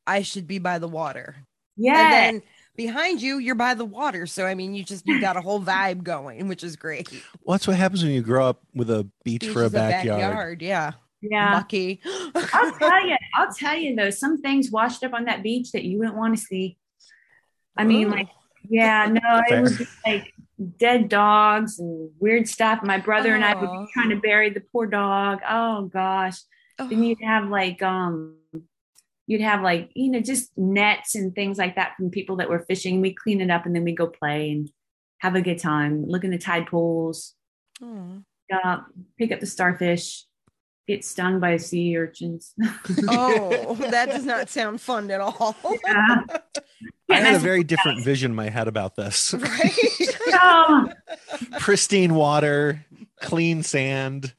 I 0.08 0.22
should 0.22 0.48
be 0.48 0.58
by 0.60 0.80
the 0.80 0.88
water. 0.88 1.36
yeah. 1.76 2.32
And 2.80 2.88
then 2.88 2.94
behind 2.94 3.22
you, 3.22 3.38
you're 3.38 3.56
by 3.56 3.74
the 3.74 3.86
water. 3.86 4.26
So 4.26 4.46
I 4.46 4.56
mean 4.56 4.74
you 4.74 4.84
just 4.84 5.06
you 5.08 5.20
got 5.20 5.38
a 5.38 5.42
whole 5.42 5.62
vibe 5.74 6.04
going, 6.04 6.48
which 6.48 6.64
is 6.64 6.76
great. 6.76 7.10
well, 7.44 7.56
that's 7.56 7.68
what 7.68 7.78
happens 7.78 8.04
when 8.04 8.12
you 8.12 8.22
grow 8.22 8.48
up 8.48 8.62
with 8.74 8.90
a 8.90 9.08
beach 9.24 9.42
Beach 9.42 9.52
for 9.52 9.64
a 9.64 9.66
is 9.66 9.72
backyard. 9.72 10.62
Yeah. 10.62 10.94
yeah. 11.22 11.56
Lucky. 11.56 12.02
I'll 12.36 12.72
tell 12.78 13.08
you, 13.08 13.18
I'll 13.36 13.54
tell 13.54 13.78
you 13.78 13.96
though, 13.96 14.10
some 14.10 14.42
things 14.42 14.72
washed 14.72 15.04
up 15.04 15.14
on 15.14 15.26
that 15.26 15.44
beach 15.44 15.72
that 15.72 15.84
you 15.84 16.00
wouldn't 16.00 16.18
want 16.18 16.38
to 16.38 16.42
see. 16.42 16.78
I 17.78 17.84
mean, 17.84 18.08
Ooh. 18.08 18.12
like, 18.12 18.30
yeah, 18.68 19.08
no, 19.10 19.42
Fair. 19.48 19.60
it 19.60 19.62
would 19.62 19.78
be 19.78 19.88
like 20.06 20.34
dead 20.78 21.08
dogs 21.08 21.80
and 21.80 22.10
weird 22.20 22.48
stuff. 22.48 22.84
My 22.84 22.98
brother 22.98 23.34
and 23.34 23.44
I 23.46 23.56
would 23.56 23.72
be 23.72 23.92
trying 23.94 24.10
to 24.10 24.18
bury 24.18 24.50
the 24.50 24.62
poor 24.72 24.86
dog. 24.86 25.40
Oh 25.48 25.84
gosh. 25.86 26.38
Then 26.78 27.04
you'd 27.04 27.22
have 27.22 27.50
like 27.50 27.82
um 27.82 28.39
you'd 29.30 29.42
have 29.42 29.62
like, 29.62 29.92
you 29.94 30.10
know, 30.10 30.20
just 30.20 30.50
nets 30.58 31.14
and 31.14 31.36
things 31.36 31.60
like 31.60 31.76
that 31.76 31.94
from 31.96 32.10
people 32.10 32.38
that 32.38 32.50
were 32.50 32.66
fishing. 32.68 33.00
We 33.00 33.14
clean 33.14 33.42
it 33.42 33.52
up 33.52 33.68
and 33.68 33.76
then 33.76 33.84
we 33.84 33.94
go 33.94 34.08
play 34.08 34.50
and 34.50 34.72
have 35.20 35.36
a 35.36 35.42
good 35.42 35.60
time, 35.60 36.04
look 36.08 36.24
in 36.24 36.32
the 36.32 36.40
tide 36.40 36.66
pools, 36.66 37.36
Aw. 37.84 38.18
uh, 38.52 38.78
pick 39.20 39.32
up 39.32 39.40
the 39.40 39.46
starfish, 39.46 40.26
get 40.88 41.06
stung 41.06 41.40
by 41.40 41.58
sea 41.58 41.96
urchins. 41.96 42.56
Oh, 43.08 43.76
that 43.76 44.10
does 44.10 44.26
not 44.26 44.50
sound 44.50 44.82
fun 44.82 45.12
at 45.12 45.22
all. 45.22 45.56
Yeah. 45.86 46.22
I 47.12 47.16
had 47.22 47.36
a 47.36 47.40
very 47.40 47.64
different 47.64 48.04
vision 48.04 48.32
in 48.32 48.36
my 48.36 48.50
head 48.50 48.68
about 48.68 48.96
this. 48.96 49.34
right? 49.34 49.78
No, 50.32 50.92
Pristine 51.60 52.14
water, 52.16 52.86
clean 53.22 53.62
sand. 53.64 54.34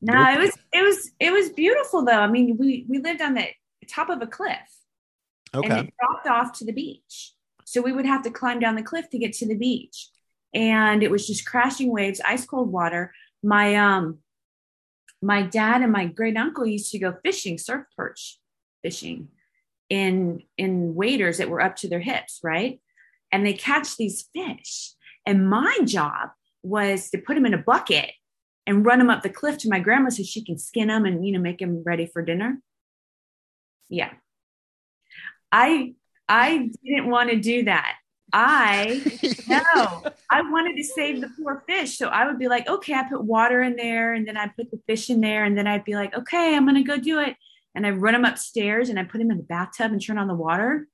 no, 0.00 0.12
Nope. 0.12 0.34
it 0.34 0.38
was 0.40 0.52
it 0.72 0.82
was 0.82 1.10
it 1.20 1.30
was 1.32 1.48
beautiful 1.50 2.04
though. 2.04 2.20
I 2.20 2.26
mean, 2.28 2.56
we 2.58 2.84
we 2.88 2.98
lived 2.98 3.20
on 3.22 3.34
the 3.34 3.46
top 3.86 4.08
of 4.08 4.20
a 4.22 4.26
cliff 4.26 4.58
and 5.52 5.64
Okay. 5.64 5.80
it 5.80 5.94
dropped 6.00 6.26
off 6.26 6.52
to 6.58 6.64
the 6.64 6.72
beach. 6.72 7.32
So 7.64 7.80
we 7.82 7.92
would 7.92 8.06
have 8.06 8.22
to 8.22 8.30
climb 8.30 8.60
down 8.60 8.76
the 8.76 8.82
cliff 8.82 9.08
to 9.10 9.18
get 9.18 9.32
to 9.34 9.46
the 9.46 9.56
beach. 9.56 10.08
And 10.54 11.02
it 11.02 11.10
was 11.10 11.26
just 11.26 11.46
crashing 11.46 11.90
waves, 11.90 12.20
ice 12.24 12.46
cold 12.46 12.70
water. 12.70 13.12
My 13.42 13.74
um 13.74 14.18
my 15.22 15.42
dad 15.42 15.82
and 15.82 15.92
my 15.92 16.06
great 16.06 16.36
uncle 16.36 16.66
used 16.66 16.92
to 16.92 16.98
go 16.98 17.16
fishing, 17.24 17.58
surf 17.58 17.84
perch 17.96 18.38
fishing 18.82 19.28
in 19.88 20.42
in 20.56 20.94
waders 20.94 21.38
that 21.38 21.48
were 21.50 21.60
up 21.60 21.76
to 21.76 21.88
their 21.88 22.00
hips, 22.00 22.40
right? 22.42 22.80
And 23.32 23.44
they 23.44 23.54
catch 23.54 23.96
these 23.96 24.28
fish. 24.34 24.92
And 25.24 25.50
my 25.50 25.78
job 25.84 26.30
was 26.62 27.10
to 27.10 27.18
put 27.18 27.34
them 27.34 27.46
in 27.46 27.54
a 27.54 27.58
bucket 27.58 28.12
and 28.66 28.84
run 28.84 28.98
them 28.98 29.10
up 29.10 29.22
the 29.22 29.28
cliff 29.28 29.58
to 29.58 29.68
my 29.68 29.80
grandma 29.80 30.10
so 30.10 30.22
she 30.22 30.44
can 30.44 30.58
skin 30.58 30.88
them 30.88 31.04
and 31.04 31.26
you 31.26 31.32
know 31.32 31.40
make 31.40 31.58
them 31.58 31.82
ready 31.84 32.06
for 32.06 32.22
dinner. 32.22 32.60
Yeah. 33.88 34.12
I 35.52 35.94
I 36.28 36.70
didn't 36.84 37.10
want 37.10 37.30
to 37.30 37.36
do 37.36 37.64
that. 37.64 37.96
I 38.32 39.00
no, 39.48 40.02
I 40.30 40.42
wanted 40.42 40.76
to 40.76 40.84
save 40.84 41.20
the 41.20 41.30
poor 41.38 41.62
fish. 41.66 41.96
So 41.96 42.08
I 42.08 42.26
would 42.26 42.38
be 42.38 42.48
like, 42.48 42.68
okay, 42.68 42.94
I 42.94 43.04
put 43.04 43.22
water 43.22 43.62
in 43.62 43.76
there 43.76 44.14
and 44.14 44.26
then 44.26 44.36
I 44.36 44.48
put 44.48 44.70
the 44.70 44.80
fish 44.86 45.10
in 45.10 45.20
there 45.20 45.44
and 45.44 45.56
then 45.56 45.66
I'd 45.66 45.84
be 45.84 45.94
like, 45.94 46.14
okay, 46.14 46.54
I'm 46.54 46.64
going 46.64 46.76
to 46.76 46.82
go 46.82 46.96
do 46.96 47.20
it. 47.20 47.36
And 47.74 47.86
I 47.86 47.90
run 47.90 48.14
them 48.14 48.24
upstairs 48.24 48.88
and 48.88 48.98
I 48.98 49.04
put 49.04 49.18
them 49.18 49.30
in 49.30 49.36
the 49.36 49.42
bathtub 49.42 49.92
and 49.92 50.04
turn 50.04 50.18
on 50.18 50.28
the 50.28 50.34
water 50.34 50.88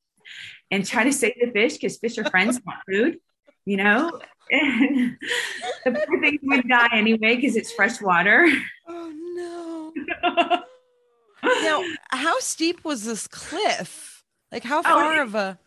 and 0.70 0.84
try 0.84 1.04
to 1.04 1.12
save 1.12 1.34
the 1.40 1.50
fish 1.50 1.74
because 1.74 1.96
fish 1.98 2.18
are 2.18 2.24
friends, 2.24 2.60
not 2.66 2.82
food, 2.88 3.18
you 3.64 3.76
know? 3.76 4.20
And 4.50 5.16
the 5.84 5.92
poor 6.06 6.20
things 6.20 6.40
would 6.42 6.68
die 6.68 6.88
anyway 6.92 7.36
because 7.36 7.56
it's 7.56 7.72
fresh 7.72 8.00
water. 8.00 8.46
Oh 8.88 9.92
no. 10.22 10.62
Now, 11.42 11.82
how 12.10 12.38
steep 12.40 12.84
was 12.84 13.04
this 13.04 13.26
cliff? 13.26 14.24
Like 14.50 14.64
how 14.64 14.78
Oh, 14.80 14.82
far 14.82 15.14
it- 15.14 15.20
of 15.22 15.34
a 15.34 15.58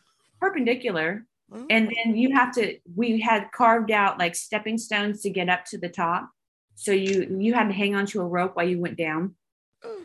Perpendicular. 0.42 1.26
Oh. 1.52 1.66
and 1.70 1.88
then 2.04 2.16
you 2.18 2.34
have 2.34 2.54
to 2.56 2.78
we 2.96 3.20
had 3.22 3.52
carved 3.52 3.92
out 3.92 4.18
like 4.18 4.36
stepping 4.36 4.80
stones 4.80 5.22
to 5.22 5.30
get 5.30 5.48
up 5.48 5.64
to 5.66 5.78
the 5.78 5.90
top 5.90 6.32
so 6.74 6.92
you 6.92 7.38
you 7.40 7.54
had 7.54 7.68
to 7.68 7.74
hang 7.74 7.94
onto 7.96 8.20
a 8.20 8.26
rope 8.26 8.56
while 8.56 8.68
you 8.68 8.80
went 8.80 8.98
down 8.98 9.36
Oh. 9.84 10.02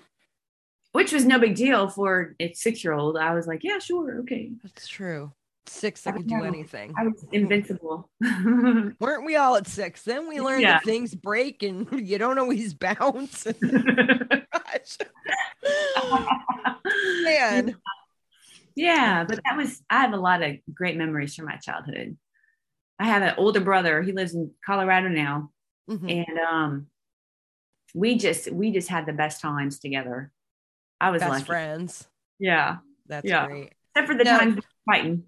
which 0.92 1.12
was 1.12 1.24
no 1.24 1.38
big 1.38 1.54
deal 1.54 1.88
for 1.88 2.34
a 2.40 2.52
six 2.52 2.84
year 2.84 2.92
old 2.92 3.16
i 3.16 3.34
was 3.34 3.46
like 3.46 3.64
yeah 3.64 3.78
sure 3.78 4.18
okay 4.20 4.50
That's 4.62 4.86
true. 4.86 5.32
Six 5.72 6.02
that 6.02 6.14
I 6.14 6.16
could 6.18 6.26
do 6.26 6.36
know. 6.38 6.42
anything. 6.44 6.92
i 6.98 7.04
was 7.06 7.24
invincible 7.32 8.10
Weren't 9.00 9.24
we 9.24 9.36
all 9.36 9.54
at 9.56 9.66
six? 9.68 10.02
Then 10.02 10.28
we 10.28 10.40
learned 10.40 10.62
Yeah. 10.62 10.72
that 10.74 10.84
things 10.84 11.14
break 11.14 11.62
and 11.62 11.86
you 12.08 12.18
don't 12.18 12.38
always 12.38 12.74
bounce. 12.74 13.46
Man. 17.24 17.76
yeah 18.74 19.24
but 19.24 19.38
that 19.44 19.56
was 19.56 19.82
i 19.90 20.00
have 20.00 20.12
a 20.12 20.16
lot 20.16 20.42
of 20.42 20.56
great 20.74 20.96
memories 20.96 21.34
from 21.34 21.46
my 21.46 21.56
childhood 21.56 22.16
i 22.98 23.04
have 23.04 23.22
an 23.22 23.34
older 23.36 23.60
brother 23.60 24.02
he 24.02 24.12
lives 24.12 24.34
in 24.34 24.50
colorado 24.64 25.08
now 25.08 25.50
Mhm. 25.88 26.24
and 26.28 26.38
um 26.38 26.86
we 27.94 28.16
just 28.16 28.50
we 28.52 28.70
just 28.72 28.88
had 28.88 29.06
the 29.06 29.12
best 29.12 29.40
times 29.40 29.78
together 29.80 30.30
i 31.00 31.10
was 31.10 31.20
Best 31.20 31.30
lucky 31.30 31.44
friends. 31.44 32.08
yeah 32.38 32.76
That's 33.06 33.26
Yeah. 33.26 33.46
great. 33.46 33.72
except 33.94 34.06
for 34.08 34.16
the 34.16 34.24
No. 34.24 34.38
times 34.38 34.64
fighting 34.86 35.24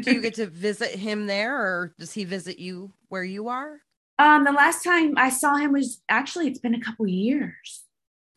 Do 0.00 0.12
you 0.12 0.20
get 0.22 0.34
to 0.34 0.46
visit 0.46 0.90
him 0.90 1.26
there 1.26 1.56
or 1.56 1.94
does 1.98 2.12
he 2.12 2.24
visit 2.24 2.58
you 2.58 2.92
where 3.08 3.24
you 3.24 3.48
are? 3.48 3.80
Um, 4.18 4.44
the 4.44 4.52
last 4.52 4.84
time 4.84 5.14
I 5.16 5.30
saw 5.30 5.56
him 5.56 5.72
was 5.72 6.02
actually 6.08 6.46
it's 6.48 6.60
been 6.60 6.74
a 6.74 6.80
couple 6.80 7.06
years. 7.06 7.84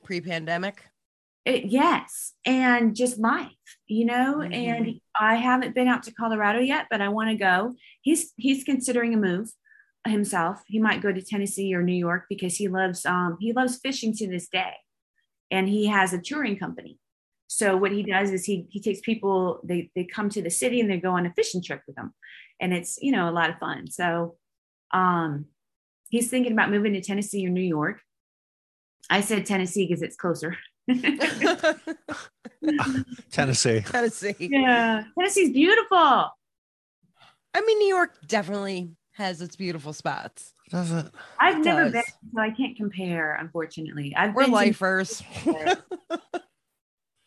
Pre-pandemic? 0.03 0.83
It, 1.45 1.65
yes, 1.65 2.33
and 2.43 2.95
just 2.95 3.19
life, 3.19 3.51
you 3.85 4.05
know. 4.05 4.37
Mhm. 4.37 4.53
And 4.53 5.01
I 5.19 5.35
haven't 5.35 5.75
been 5.75 5.87
out 5.87 6.01
to 6.03 6.13
Colorado 6.13 6.59
yet, 6.59 6.87
but 6.89 7.01
I 7.01 7.09
want 7.09 7.29
to 7.29 7.35
go. 7.35 7.75
He's 8.01 8.33
he's 8.35 8.63
considering 8.63 9.13
a 9.13 9.17
move 9.17 9.51
himself. 10.07 10.63
He 10.65 10.79
might 10.79 11.03
go 11.03 11.11
to 11.11 11.21
Tennessee 11.21 11.75
or 11.75 11.83
New 11.83 11.93
York 11.93 12.25
because 12.29 12.55
he 12.55 12.67
loves 12.67 13.05
um 13.05 13.37
he 13.39 13.53
loves 13.53 13.77
fishing 13.77 14.11
to 14.13 14.27
this 14.27 14.47
day, 14.47 14.73
and 15.51 15.69
he 15.69 15.85
has 15.85 16.13
a 16.13 16.21
touring 16.21 16.57
company. 16.57 16.97
So 17.55 17.77
what 17.77 17.93
he 17.93 18.03
does 18.03 18.31
is 18.31 18.43
he 18.43 18.67
he 18.69 18.81
takes 18.81 18.99
people 18.99 19.61
they 19.63 19.89
they 19.95 20.03
come 20.03 20.27
to 20.31 20.41
the 20.41 20.49
city 20.49 20.81
and 20.81 20.91
they 20.91 20.97
go 20.99 21.11
on 21.11 21.25
a 21.25 21.31
fishing 21.33 21.63
trip 21.63 21.81
with 21.87 21.97
him, 21.97 22.13
and 22.59 22.73
it's 22.73 22.97
you 23.01 23.13
know 23.13 23.29
a 23.29 23.31
lot 23.31 23.49
of 23.49 23.57
fun. 23.59 23.89
So, 23.89 24.35
um, 24.91 25.45
he's 26.09 26.29
thinking 26.29 26.51
about 26.51 26.69
moving 26.69 26.91
to 26.93 27.01
Tennessee 27.01 27.47
or 27.47 27.49
New 27.49 27.61
York. 27.61 28.01
I 29.09 29.21
said 29.21 29.45
Tennessee 29.45 29.87
because 29.87 30.01
it's 30.01 30.17
closer. 30.17 30.57
Tennessee. 33.31 33.81
Tennessee. 33.81 34.35
yeah, 34.39 35.03
Tennessee's 35.17 35.51
beautiful. 35.53 35.97
I 35.97 37.61
mean, 37.65 37.79
New 37.79 37.87
York 37.87 38.17
definitely 38.27 38.91
has 39.13 39.41
its 39.41 39.55
beautiful 39.55 39.93
spots. 39.93 40.53
Does 40.69 40.91
it? 40.91 41.05
I've 41.39 41.59
It 41.59 41.65
never 41.65 41.83
does. 41.85 41.93
been, 41.93 42.03
so 42.33 42.41
I 42.41 42.49
can't 42.51 42.75
compare, 42.75 43.35
unfortunately. 43.35 44.13
I've 44.15 44.33
We're 44.35 44.43
been 44.43 44.49
to- 44.51 44.55
lifers. 44.55 45.23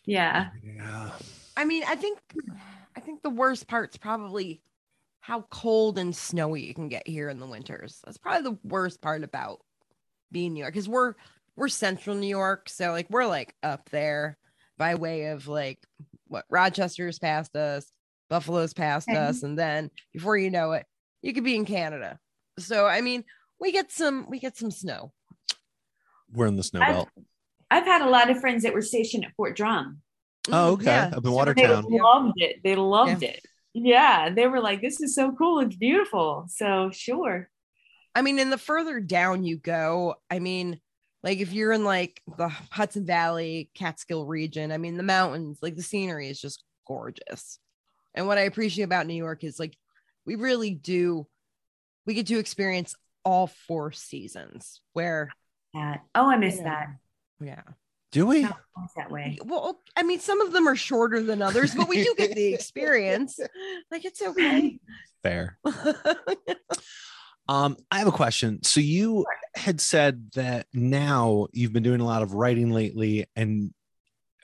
yeah. 0.09 0.49
Yeah. 0.65 1.11
I 1.57 1.65
mean, 1.65 1.83
I 1.87 1.95
think 1.97 2.19
I 2.97 3.01
think 3.01 3.23
the 3.23 3.31
worst 3.31 3.67
part's 3.69 3.97
probably 3.97 4.61
how 5.21 5.43
cold 5.51 5.99
and 5.99 6.15
snowy 6.17 6.71
it 6.71 6.75
can 6.75 6.89
get 6.89 7.07
here 7.07 7.29
in 7.29 7.39
the 7.39 7.47
winters. 7.47 8.01
That's 8.05 8.19
probably 8.19 8.51
the 8.51 8.59
worst 8.65 9.01
part 9.03 9.23
about 9.25 9.61
being 10.33 10.55
New 10.55 10.61
York 10.61 10.73
because 10.73 10.89
we're 10.89 11.15
we're 11.57 11.69
central 11.69 12.17
New 12.17 12.29
York, 12.29 12.69
so 12.69 12.93
like 12.93 13.09
we're 13.11 13.27
like 13.27 13.55
up 13.63 13.89
there 13.91 14.39
by 14.79 14.95
way 14.95 15.27
of 15.27 15.49
like 15.49 15.79
what 16.29 16.45
Rochester's 16.49 17.19
past 17.19 17.57
us, 17.57 17.91
Buffalo's 18.31 18.73
past 18.75 19.09
Okay. 19.09 19.19
us, 19.19 19.43
and 19.43 19.59
then 19.59 19.91
before 20.13 20.37
you 20.37 20.51
know 20.51 20.73
it, 20.73 20.87
you 21.23 21.33
could 21.35 21.45
be 21.45 21.57
in 21.57 21.65
Canada. 21.65 22.19
So 22.59 22.87
I 22.87 23.01
mean, 23.01 23.25
we 23.61 23.73
get 23.73 23.91
some 23.91 24.27
we 24.31 24.39
get 24.39 24.57
some 24.57 24.71
snow. 24.71 25.13
We're 26.33 26.47
in 26.47 26.57
the 26.57 26.63
snow 26.63 26.81
I've- 26.81 26.93
belt. 26.93 27.09
I've 27.71 27.85
had 27.85 28.03
a 28.03 28.09
lot 28.11 28.31
of 28.31 28.41
friends 28.41 28.63
that 28.63 28.75
were 28.75 28.83
stationed 28.83 29.25
at 29.25 29.35
Fort 29.37 29.57
Drum. 29.57 30.01
Oh, 30.49 30.53
Mm, 30.53 30.73
okay. 30.75 30.85
yeah, 30.87 31.03
Up 31.07 31.13
in 31.19 31.23
super 31.25 31.31
Watertown. 31.33 31.85
They 31.91 32.01
loved 32.01 32.33
it. 32.41 32.57
They 32.65 32.77
loved 32.77 33.23
it. 33.23 33.41
Yeah. 33.75 34.31
They 34.31 34.47
were 34.47 34.61
like, 34.61 34.81
this 34.81 35.01
is 35.01 35.15
so 35.15 35.33
cool. 35.33 35.61
It's 35.61 35.77
beautiful. 35.77 36.47
So, 36.49 36.91
sure. 36.93 37.51
I 38.15 38.23
mean, 38.23 38.39
and 38.39 38.51
the 38.51 38.59
further 38.59 38.99
down 39.01 39.45
you 39.45 39.59
go, 39.59 40.17
I 40.31 40.39
mean, 40.39 40.81
like 41.23 41.39
if 41.39 41.53
you're 41.53 41.73
in 41.73 41.85
like 41.85 42.23
the 42.39 42.49
Hudson 42.49 43.05
Valley, 43.05 43.71
Catskill 43.75 44.25
region, 44.25 44.73
I 44.73 44.79
mean, 44.79 44.97
the 44.97 45.03
mountains, 45.03 45.59
like 45.61 45.77
the 45.77 45.83
scenery 45.83 46.29
is 46.29 46.41
just 46.41 46.65
gorgeous. 46.87 47.59
And 48.15 48.27
what 48.27 48.39
I 48.39 48.43
appreciate 48.43 48.85
about 48.85 49.07
New 49.07 49.15
York 49.15 49.45
is 49.45 49.59
like 49.61 49.77
we 50.25 50.35
really 50.37 50.71
do, 50.71 51.27
we 52.07 52.15
get 52.15 52.27
to 52.29 52.39
experience 52.39 52.95
all 53.25 53.47
four 53.47 53.93
seasons 53.93 54.81
where, 54.95 55.29
That. 55.75 56.01
Oh, 56.15 56.31
I 56.31 56.37
miss 56.39 56.57
Yeah. 56.57 56.65
that. 56.65 56.87
Yeah. 57.41 57.63
Do 58.11 58.27
we? 58.27 58.43
No, 58.43 58.53
that 58.97 59.11
way. 59.11 59.39
Well, 59.45 59.81
I 59.95 60.03
mean, 60.03 60.21
some 60.21 60.41
of 60.41 60.53
them 60.53 60.67
are 60.67 60.77
shorter 60.77 61.23
than 61.23 61.43
others, 61.43 61.75
but 61.75 61.89
we 61.89 62.03
do 62.03 62.15
get 62.17 62.35
the 62.35 62.55
experience. 62.55 63.39
Like 63.91 64.05
it's 64.05 64.21
okay. 64.21 64.79
Fair. 65.23 65.59
Um, 67.49 67.79
I 67.91 67.99
have 67.99 68.09
a 68.09 68.13
question. 68.13 68.63
So 68.63 68.81
you 68.81 69.25
had 69.55 69.81
said 69.81 70.33
that 70.35 70.67
now 70.75 71.47
you've 71.53 71.73
been 71.73 71.83
doing 71.83 72.01
a 72.01 72.05
lot 72.05 72.23
of 72.23 72.35
writing 72.35 72.71
lately, 72.71 73.25
and 73.35 73.73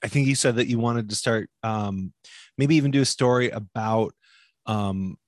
I 0.03 0.09
think 0.09 0.27
you 0.27 0.35
said 0.35 0.57
that 0.57 0.69
you 0.69 0.79
wanted 0.79 1.11
to 1.11 1.15
start 1.15 1.51
um, 1.63 2.15
maybe 2.57 2.77
even 2.77 2.91
do 2.91 3.03
a 3.03 3.07
story 3.07 3.51
about 3.51 4.15
um, 4.65 5.19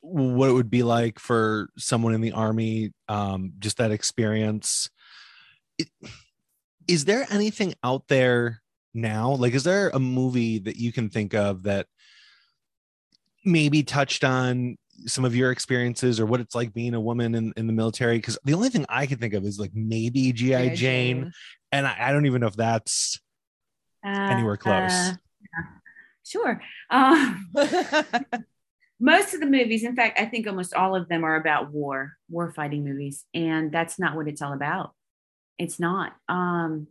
what 0.00 0.48
it 0.48 0.54
would 0.54 0.70
be 0.70 0.82
like 0.82 1.18
for 1.18 1.68
someone 1.76 2.14
in 2.14 2.22
the 2.22 2.32
army, 2.32 2.92
um, 3.08 3.52
just 3.58 3.76
that 3.78 3.90
experience. 3.90 4.88
It, 5.76 5.88
is 6.88 7.04
there 7.04 7.26
anything 7.30 7.74
out 7.82 8.08
there 8.08 8.62
now? 8.94 9.32
Like, 9.32 9.54
is 9.54 9.64
there 9.64 9.90
a 9.90 9.98
movie 9.98 10.58
that 10.60 10.76
you 10.76 10.92
can 10.92 11.08
think 11.08 11.34
of 11.34 11.64
that 11.64 11.86
maybe 13.44 13.82
touched 13.82 14.24
on 14.24 14.76
some 15.06 15.24
of 15.24 15.36
your 15.36 15.50
experiences 15.50 16.18
or 16.18 16.26
what 16.26 16.40
it's 16.40 16.54
like 16.54 16.72
being 16.72 16.94
a 16.94 17.00
woman 17.00 17.34
in, 17.34 17.52
in 17.56 17.66
the 17.66 17.72
military? 17.72 18.16
Because 18.18 18.38
the 18.44 18.54
only 18.54 18.68
thing 18.70 18.86
I 18.88 19.06
can 19.06 19.18
think 19.18 19.34
of 19.34 19.44
is 19.44 19.58
like 19.58 19.72
maybe 19.74 20.32
G.I. 20.32 20.62
Yeah, 20.62 20.74
Jane, 20.74 21.32
and 21.72 21.86
I, 21.86 21.96
I 22.08 22.12
don't 22.12 22.26
even 22.26 22.40
know 22.40 22.48
if 22.48 22.56
that's 22.56 23.20
Uh, 24.04 24.10
anywhere 24.30 24.56
close. 24.56 24.92
uh, 24.92 25.14
yeah. 25.40 25.64
Sure. 26.24 26.60
Um, 26.90 27.50
most 29.00 29.34
of 29.34 29.40
the 29.40 29.46
movies, 29.46 29.84
in 29.84 29.94
fact, 29.94 30.18
I 30.18 30.24
think 30.24 30.46
almost 30.48 30.74
all 30.74 30.96
of 30.96 31.08
them 31.08 31.22
are 31.22 31.36
about 31.36 31.70
war, 31.70 32.14
war 32.28 32.52
fighting 32.52 32.84
movies, 32.84 33.24
and 33.32 33.70
that's 33.70 33.96
not 33.98 34.16
what 34.16 34.26
it's 34.26 34.42
all 34.42 34.52
about. 34.52 34.95
It's 35.58 35.80
not. 35.80 36.14
Um, 36.28 36.88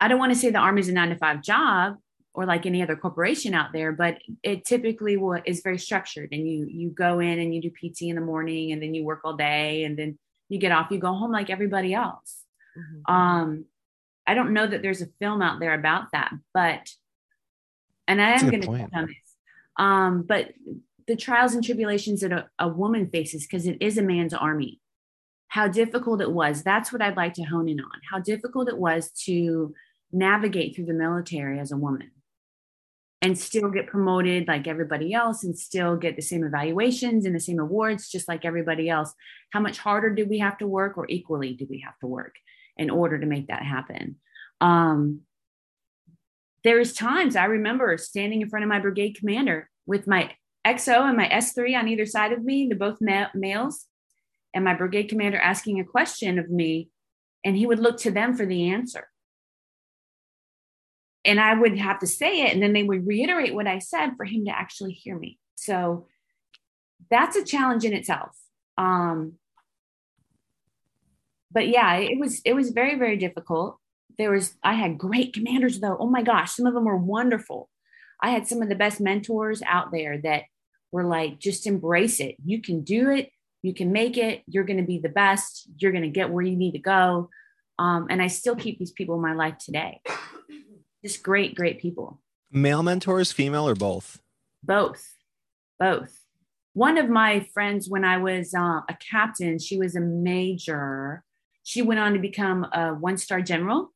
I 0.00 0.08
don't 0.08 0.18
want 0.18 0.32
to 0.32 0.38
say 0.38 0.50
the 0.50 0.58
army's 0.58 0.88
a 0.88 0.92
nine 0.92 1.08
to 1.10 1.16
five 1.16 1.42
job 1.42 1.96
or 2.34 2.44
like 2.44 2.66
any 2.66 2.82
other 2.82 2.96
corporation 2.96 3.54
out 3.54 3.72
there, 3.72 3.92
but 3.92 4.18
it 4.42 4.64
typically 4.64 5.16
will, 5.16 5.40
is 5.46 5.62
very 5.62 5.78
structured, 5.78 6.28
and 6.32 6.46
you 6.46 6.66
you 6.66 6.90
go 6.90 7.18
in 7.18 7.38
and 7.38 7.54
you 7.54 7.62
do 7.62 7.70
PT 7.70 8.02
in 8.02 8.14
the 8.14 8.20
morning, 8.20 8.72
and 8.72 8.82
then 8.82 8.94
you 8.94 9.04
work 9.04 9.20
all 9.24 9.34
day, 9.34 9.84
and 9.84 9.98
then 9.98 10.18
you 10.48 10.58
get 10.58 10.72
off, 10.72 10.90
you 10.90 10.98
go 10.98 11.14
home 11.14 11.32
like 11.32 11.50
everybody 11.50 11.94
else. 11.94 12.42
Mhm. 12.76 13.12
Um, 13.12 13.64
I 14.26 14.34
don't 14.34 14.52
know 14.52 14.66
that 14.66 14.82
there's 14.82 15.02
a 15.02 15.06
film 15.18 15.40
out 15.40 15.60
there 15.60 15.74
about 15.74 16.12
that, 16.12 16.32
but 16.52 16.90
and 18.06 18.20
I 18.20 18.32
That's 18.32 18.42
am 18.42 18.50
going 18.50 18.62
to 18.62 18.96
on 18.96 19.06
this. 19.06 19.16
Um, 19.78 20.22
but 20.22 20.52
the 21.06 21.16
trials 21.16 21.54
and 21.54 21.64
tribulations 21.64 22.20
that 22.20 22.32
a, 22.32 22.48
a 22.58 22.68
woman 22.68 23.06
faces 23.08 23.42
because 23.42 23.66
it 23.66 23.78
is 23.80 23.98
a 23.98 24.02
man's 24.02 24.34
army. 24.34 24.80
How 25.48 25.68
difficult 25.68 26.20
it 26.20 26.30
was. 26.30 26.62
That's 26.62 26.92
what 26.92 27.02
I'd 27.02 27.16
like 27.16 27.34
to 27.34 27.44
hone 27.44 27.68
in 27.68 27.80
on. 27.80 28.00
How 28.10 28.18
difficult 28.18 28.68
it 28.68 28.78
was 28.78 29.10
to 29.24 29.74
navigate 30.12 30.74
through 30.74 30.86
the 30.86 30.92
military 30.94 31.58
as 31.58 31.72
a 31.72 31.76
woman 31.76 32.10
and 33.22 33.38
still 33.38 33.70
get 33.70 33.86
promoted 33.86 34.46
like 34.46 34.66
everybody 34.66 35.12
else 35.12 35.42
and 35.42 35.58
still 35.58 35.96
get 35.96 36.16
the 36.16 36.22
same 36.22 36.44
evaluations 36.44 37.24
and 37.24 37.34
the 37.34 37.40
same 37.40 37.58
awards 37.58 38.08
just 38.08 38.28
like 38.28 38.44
everybody 38.44 38.88
else. 38.88 39.14
How 39.52 39.60
much 39.60 39.78
harder 39.78 40.14
did 40.14 40.28
we 40.28 40.38
have 40.38 40.58
to 40.58 40.66
work 40.66 40.98
or 40.98 41.06
equally 41.08 41.54
did 41.54 41.68
we 41.70 41.80
have 41.80 41.98
to 42.00 42.06
work? 42.06 42.34
in 42.76 42.90
order 42.90 43.18
to 43.18 43.26
make 43.26 43.48
that 43.48 43.62
happen. 43.62 44.16
Um, 44.60 45.22
times 46.64 47.36
I 47.36 47.44
remember 47.44 47.96
standing 47.96 48.42
in 48.42 48.48
front 48.48 48.64
of 48.64 48.68
my 48.68 48.80
brigade 48.80 49.16
commander 49.18 49.70
with 49.86 50.06
my 50.06 50.32
XO 50.66 51.08
and 51.08 51.16
my 51.16 51.28
S3 51.28 51.78
on 51.78 51.88
either 51.88 52.06
side 52.06 52.32
of 52.32 52.42
me, 52.42 52.66
they're 52.66 52.76
both 52.76 52.98
ma- 53.00 53.28
males, 53.34 53.84
and 54.56 54.64
my 54.64 54.72
brigade 54.72 55.10
commander 55.10 55.36
asking 55.36 55.78
a 55.78 55.84
question 55.84 56.38
of 56.38 56.48
me, 56.48 56.88
and 57.44 57.54
he 57.54 57.66
would 57.66 57.78
look 57.78 57.98
to 57.98 58.10
them 58.10 58.34
for 58.34 58.46
the 58.46 58.70
answer. 58.70 59.06
And 61.26 61.38
I 61.38 61.52
would 61.52 61.76
have 61.76 61.98
to 61.98 62.06
say 62.06 62.40
it, 62.40 62.54
and 62.54 62.62
then 62.62 62.72
they 62.72 62.82
would 62.82 63.06
reiterate 63.06 63.54
what 63.54 63.66
I 63.66 63.80
said 63.80 64.12
for 64.16 64.24
him 64.24 64.46
to 64.46 64.58
actually 64.58 64.94
hear 64.94 65.18
me. 65.18 65.38
So 65.56 66.06
that's 67.10 67.36
a 67.36 67.44
challenge 67.44 67.84
in 67.84 67.92
itself. 67.92 68.30
Um, 68.78 69.34
but 71.52 71.68
yeah, 71.68 71.96
it 71.96 72.18
was 72.18 72.40
it 72.46 72.54
was 72.54 72.70
very 72.70 72.98
very 72.98 73.18
difficult. 73.18 73.78
There 74.16 74.30
was 74.30 74.54
I 74.62 74.72
had 74.72 74.96
great 74.96 75.34
commanders 75.34 75.80
though. 75.80 75.98
Oh 76.00 76.08
my 76.08 76.22
gosh, 76.22 76.52
some 76.52 76.66
of 76.66 76.72
them 76.72 76.84
were 76.86 76.96
wonderful. 76.96 77.68
I 78.22 78.30
had 78.30 78.46
some 78.46 78.62
of 78.62 78.70
the 78.70 78.74
best 78.74 79.02
mentors 79.02 79.60
out 79.66 79.92
there 79.92 80.16
that 80.22 80.44
were 80.92 81.04
like, 81.04 81.38
just 81.40 81.66
embrace 81.66 82.20
it. 82.20 82.36
You 82.42 82.62
can 82.62 82.80
do 82.82 83.10
it. 83.10 83.28
You 83.66 83.74
can 83.74 83.90
make 83.90 84.16
it. 84.16 84.44
You're 84.46 84.62
going 84.62 84.76
to 84.76 84.86
be 84.86 84.98
the 84.98 85.08
best. 85.08 85.68
You're 85.78 85.90
going 85.90 86.04
to 86.04 86.08
get 86.08 86.30
where 86.30 86.44
you 86.44 86.54
need 86.54 86.72
to 86.72 86.78
go. 86.78 87.30
Um, 87.80 88.06
and 88.08 88.22
I 88.22 88.28
still 88.28 88.54
keep 88.54 88.78
these 88.78 88.92
people 88.92 89.16
in 89.16 89.20
my 89.20 89.34
life 89.34 89.58
today. 89.58 90.02
Just 91.04 91.24
great, 91.24 91.56
great 91.56 91.80
people. 91.80 92.20
Male 92.52 92.84
mentors, 92.84 93.32
female, 93.32 93.68
or 93.68 93.74
both? 93.74 94.20
Both, 94.62 95.16
both. 95.80 96.16
One 96.74 96.96
of 96.96 97.08
my 97.08 97.40
friends, 97.52 97.88
when 97.88 98.04
I 98.04 98.18
was 98.18 98.54
uh, 98.54 98.82
a 98.88 98.96
captain, 99.10 99.58
she 99.58 99.76
was 99.76 99.96
a 99.96 100.00
major. 100.00 101.24
She 101.64 101.82
went 101.82 101.98
on 101.98 102.12
to 102.12 102.20
become 102.20 102.68
a 102.72 102.94
one 102.94 103.16
star 103.16 103.40
general. 103.40 103.92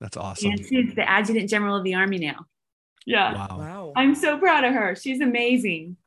That's 0.00 0.16
awesome. 0.16 0.50
And 0.50 0.66
she's 0.66 0.92
the 0.96 1.08
adjutant 1.08 1.48
general 1.48 1.76
of 1.76 1.84
the 1.84 1.94
army 1.94 2.18
now. 2.18 2.46
Yeah. 3.06 3.32
Wow. 3.32 3.58
Wow. 3.58 3.92
I'm 3.94 4.16
so 4.16 4.38
proud 4.38 4.64
of 4.64 4.74
her. 4.74 4.96
She's 4.96 5.20
amazing. 5.20 5.98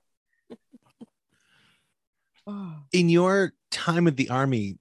In 2.93 3.09
your 3.09 3.53
time 3.71 4.05
with 4.05 4.17
the 4.17 4.29
army, 4.29 4.77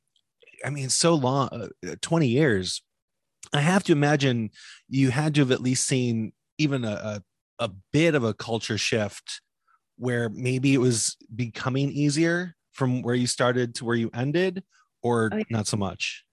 I 0.65 0.71
mean, 0.71 0.89
so 0.89 1.15
long, 1.15 1.49
uh, 1.53 1.95
20 2.01 2.27
years, 2.27 2.83
I 3.53 3.61
have 3.61 3.85
to 3.85 3.93
imagine 3.93 4.51
you 4.89 5.11
had 5.11 5.35
to 5.35 5.41
have 5.41 5.51
at 5.51 5.61
least 5.63 5.87
seen 5.87 6.33
even 6.59 6.85
a, 6.85 7.23
a, 7.59 7.65
a 7.65 7.71
bit 7.93 8.15
of 8.15 8.25
a 8.25 8.35
culture 8.35 8.79
shift 8.79 9.41
where 9.97 10.29
maybe 10.29 10.75
it 10.75 10.79
was 10.79 11.17
becoming 11.35 11.91
easier 11.91 12.57
from 12.73 13.03
where 13.03 13.15
you 13.15 13.27
started 13.27 13.75
to 13.77 13.85
where 13.85 13.97
you 13.97 14.11
ended, 14.15 14.63
or 15.03 15.31
Oh, 15.33 15.37
yeah. 15.37 15.45
not 15.51 15.67
so 15.67 15.77
much. 15.77 16.25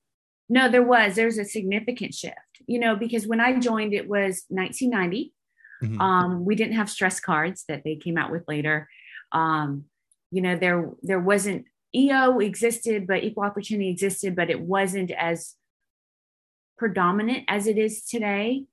No, 0.50 0.70
there 0.70 0.84
was. 0.84 1.16
There's 1.16 1.38
a 1.38 1.46
significant 1.46 2.14
shift, 2.14 2.62
you 2.68 2.80
know, 2.80 2.96
because 2.96 3.28
when 3.28 3.42
I 3.42 3.60
joined, 3.60 3.94
it 3.94 4.08
was 4.08 4.46
1990. 4.50 5.34
Mhm. 5.84 6.00
Um, 6.02 6.46
we 6.46 6.56
didn't 6.56 6.76
have 6.76 6.90
stress 6.90 7.20
cards 7.20 7.66
that 7.68 7.84
they 7.84 7.96
came 7.96 8.18
out 8.18 8.32
with 8.32 8.44
later. 8.48 8.88
Um, 9.32 9.86
you 10.32 10.42
know, 10.42 10.58
there 10.58 10.92
there 11.04 11.20
wasn't 11.20 11.66
EO 11.96 12.40
existed, 12.40 13.08
but 13.08 13.24
equal 13.24 13.44
opportunity 13.44 13.90
existed, 13.90 14.36
but 14.36 14.50
it 14.50 14.60
wasn't 14.60 15.12
as 15.12 15.56
predominant 16.78 17.46
as 17.48 17.68
it 17.68 17.78
is 17.78 18.04
today. 18.04 18.66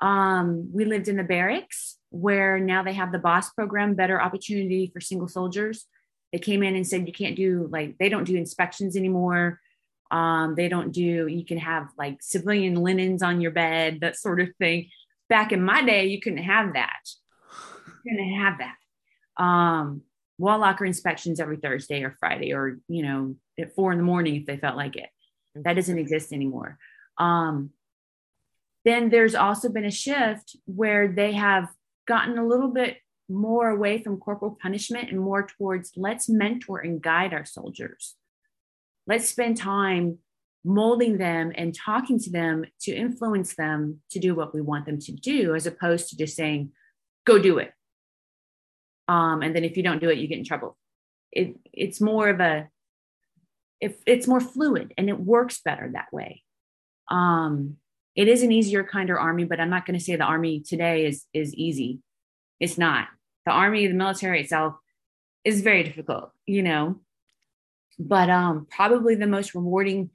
Um, 0.00 0.70
we 0.72 0.84
lived 0.84 1.08
in 1.08 1.16
the 1.16 1.22
barracks 1.22 1.98
where 2.10 2.58
now 2.58 2.82
they 2.82 2.94
have 2.94 3.12
the 3.12 3.18
boss 3.18 3.50
program, 3.50 3.94
better 3.94 4.20
opportunity 4.20 4.90
for 4.92 5.00
single 5.00 5.28
soldiers. 5.28 5.86
They 6.32 6.38
came 6.38 6.62
in 6.62 6.74
and 6.76 6.86
said 6.86 7.06
you 7.06 7.12
can't 7.12 7.36
do 7.36 7.68
like 7.70 7.98
they 7.98 8.08
don't 8.08 8.24
do 8.24 8.36
inspections 8.36 8.96
anymore. 8.96 9.60
Um, 10.10 10.54
they 10.56 10.68
don't 10.68 10.92
do 10.92 11.26
you 11.26 11.44
can 11.44 11.58
have 11.58 11.88
like 11.98 12.22
civilian 12.22 12.74
linens 12.76 13.22
on 13.22 13.40
your 13.40 13.50
bed, 13.50 14.00
that 14.00 14.16
sort 14.16 14.40
of 14.40 14.48
thing. 14.58 14.88
Back 15.28 15.52
in 15.52 15.62
my 15.62 15.82
day, 15.82 16.06
you 16.06 16.20
couldn't 16.20 16.42
have 16.42 16.74
that. 16.74 17.00
You 17.86 17.92
couldn't 18.16 18.40
have 18.40 18.58
that. 18.58 19.42
um, 19.42 20.02
wall 20.42 20.58
locker 20.58 20.84
inspections 20.84 21.38
every 21.38 21.56
Thursday 21.56 22.02
or 22.02 22.16
Friday, 22.18 22.52
or 22.52 22.78
you 22.88 23.04
know, 23.04 23.36
at 23.58 23.74
four 23.76 23.92
in 23.92 23.98
the 23.98 24.04
morning 24.04 24.34
if 24.34 24.44
they 24.44 24.56
felt 24.56 24.76
like 24.76 24.96
it. 24.96 25.08
That 25.54 25.74
doesn't 25.74 25.98
exist 25.98 26.32
anymore. 26.32 26.78
Um, 27.16 27.70
then 28.84 29.08
there's 29.08 29.36
also 29.36 29.68
been 29.68 29.84
a 29.84 29.90
shift 29.90 30.56
where 30.64 31.06
they 31.06 31.32
have 31.32 31.68
gotten 32.08 32.38
a 32.38 32.46
little 32.46 32.72
bit 32.72 32.96
more 33.28 33.70
away 33.70 34.02
from 34.02 34.18
corporal 34.18 34.58
punishment 34.60 35.10
and 35.10 35.20
more 35.20 35.46
towards 35.46 35.92
let's 35.96 36.28
mentor 36.28 36.80
and 36.80 37.00
guide 37.00 37.32
our 37.32 37.44
soldiers. 37.44 38.16
Let's 39.06 39.28
spend 39.28 39.58
time 39.58 40.18
molding 40.64 41.18
them 41.18 41.52
and 41.54 41.72
talking 41.72 42.18
to 42.18 42.30
them 42.30 42.64
to 42.80 42.92
influence 42.92 43.54
them 43.54 44.00
to 44.10 44.18
do 44.18 44.34
what 44.34 44.52
we 44.52 44.60
want 44.60 44.86
them 44.86 44.98
to 44.98 45.12
do, 45.12 45.54
as 45.54 45.66
opposed 45.66 46.08
to 46.08 46.16
just 46.16 46.34
saying, 46.34 46.72
go 47.24 47.38
do 47.38 47.58
it. 47.58 47.72
Um, 49.08 49.42
and 49.42 49.54
then 49.54 49.64
if 49.64 49.76
you 49.76 49.82
don't 49.82 50.00
do 50.00 50.10
it, 50.10 50.18
you 50.18 50.28
get 50.28 50.38
in 50.38 50.44
trouble. 50.44 50.76
It, 51.32 51.56
it's 51.72 52.00
more 52.00 52.28
of 52.28 52.40
a, 52.40 52.68
if 53.80 53.96
it's 54.06 54.28
more 54.28 54.40
fluid 54.40 54.94
and 54.96 55.08
it 55.08 55.18
works 55.18 55.60
better 55.64 55.90
that 55.92 56.12
way. 56.12 56.42
Um, 57.10 57.76
it 58.14 58.28
is 58.28 58.42
an 58.42 58.52
easier, 58.52 58.84
kinder 58.84 59.18
army, 59.18 59.44
but 59.44 59.58
I'm 59.58 59.70
not 59.70 59.86
going 59.86 59.98
to 59.98 60.04
say 60.04 60.16
the 60.16 60.24
army 60.24 60.60
today 60.60 61.06
is 61.06 61.24
is 61.32 61.54
easy. 61.54 62.00
It's 62.60 62.78
not. 62.78 63.08
The 63.46 63.52
army, 63.52 63.86
the 63.86 63.94
military 63.94 64.40
itself, 64.40 64.74
is 65.44 65.62
very 65.62 65.82
difficult, 65.82 66.30
you 66.46 66.62
know. 66.62 67.00
But 67.98 68.30
um, 68.30 68.66
probably 68.70 69.14
the 69.14 69.26
most 69.26 69.54
rewarding 69.54 70.10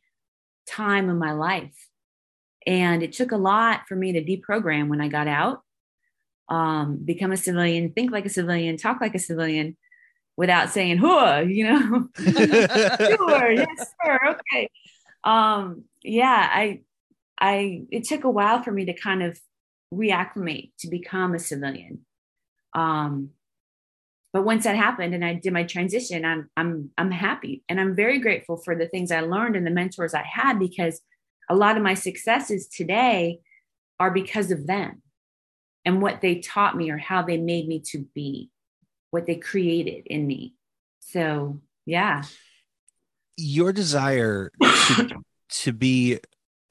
time 0.67 1.09
of 1.09 1.17
my 1.17 1.33
life. 1.33 1.75
And 2.65 3.01
it 3.01 3.13
took 3.13 3.31
a 3.31 3.37
lot 3.37 3.81
for 3.87 3.95
me 3.95 4.13
to 4.13 4.23
deprogram 4.23 4.89
when 4.89 5.01
I 5.01 5.07
got 5.07 5.27
out, 5.27 5.61
um, 6.49 6.97
become 7.03 7.31
a 7.31 7.37
civilian, 7.37 7.91
think 7.91 8.11
like 8.11 8.25
a 8.25 8.29
civilian, 8.29 8.77
talk 8.77 9.01
like 9.01 9.15
a 9.15 9.19
civilian 9.19 9.77
without 10.35 10.69
saying, 10.69 10.97
"Huh," 10.97 11.43
you 11.47 11.63
know. 11.65 12.09
sure, 12.17 13.51
yes, 13.51 13.93
sir, 14.03 14.19
okay. 14.29 14.69
Um, 15.23 15.83
yeah, 16.03 16.49
I 16.51 16.81
I 17.39 17.83
it 17.91 18.05
took 18.05 18.23
a 18.23 18.29
while 18.29 18.63
for 18.63 18.71
me 18.71 18.85
to 18.85 18.93
kind 18.93 19.23
of 19.23 19.39
reacclimate 19.93 20.71
to 20.79 20.89
become 20.89 21.33
a 21.33 21.39
civilian. 21.39 22.05
Um, 22.73 23.31
but 24.33 24.43
once 24.43 24.65
that 24.65 24.75
happened 24.75 25.15
and 25.15 25.25
I 25.25 25.33
did 25.33 25.53
my 25.53 25.63
transition, 25.63 26.23
I'm 26.23 26.49
I'm 26.55 26.91
I'm 26.97 27.11
happy 27.11 27.63
and 27.67 27.79
I'm 27.79 27.95
very 27.95 28.19
grateful 28.19 28.57
for 28.57 28.75
the 28.75 28.87
things 28.87 29.11
I 29.11 29.21
learned 29.21 29.55
and 29.55 29.65
the 29.65 29.71
mentors 29.71 30.13
I 30.13 30.23
had 30.23 30.59
because 30.59 31.01
a 31.49 31.55
lot 31.55 31.77
of 31.77 31.83
my 31.83 31.93
successes 31.93 32.67
today 32.67 33.39
are 33.99 34.11
because 34.11 34.51
of 34.51 34.67
them 34.67 35.01
and 35.87 36.01
what 36.01 36.19
they 36.19 36.39
taught 36.39 36.75
me 36.75 36.91
or 36.91 36.97
how 36.97 37.21
they 37.21 37.37
made 37.37 37.65
me 37.65 37.79
to 37.79 37.99
be, 38.13 38.51
what 39.09 39.25
they 39.25 39.35
created 39.35 40.05
in 40.05 40.27
me. 40.27 40.53
So 40.99 41.61
yeah. 41.85 42.23
Your 43.37 43.71
desire 43.71 44.51
to, 44.61 45.23
to 45.49 45.71
be 45.71 46.19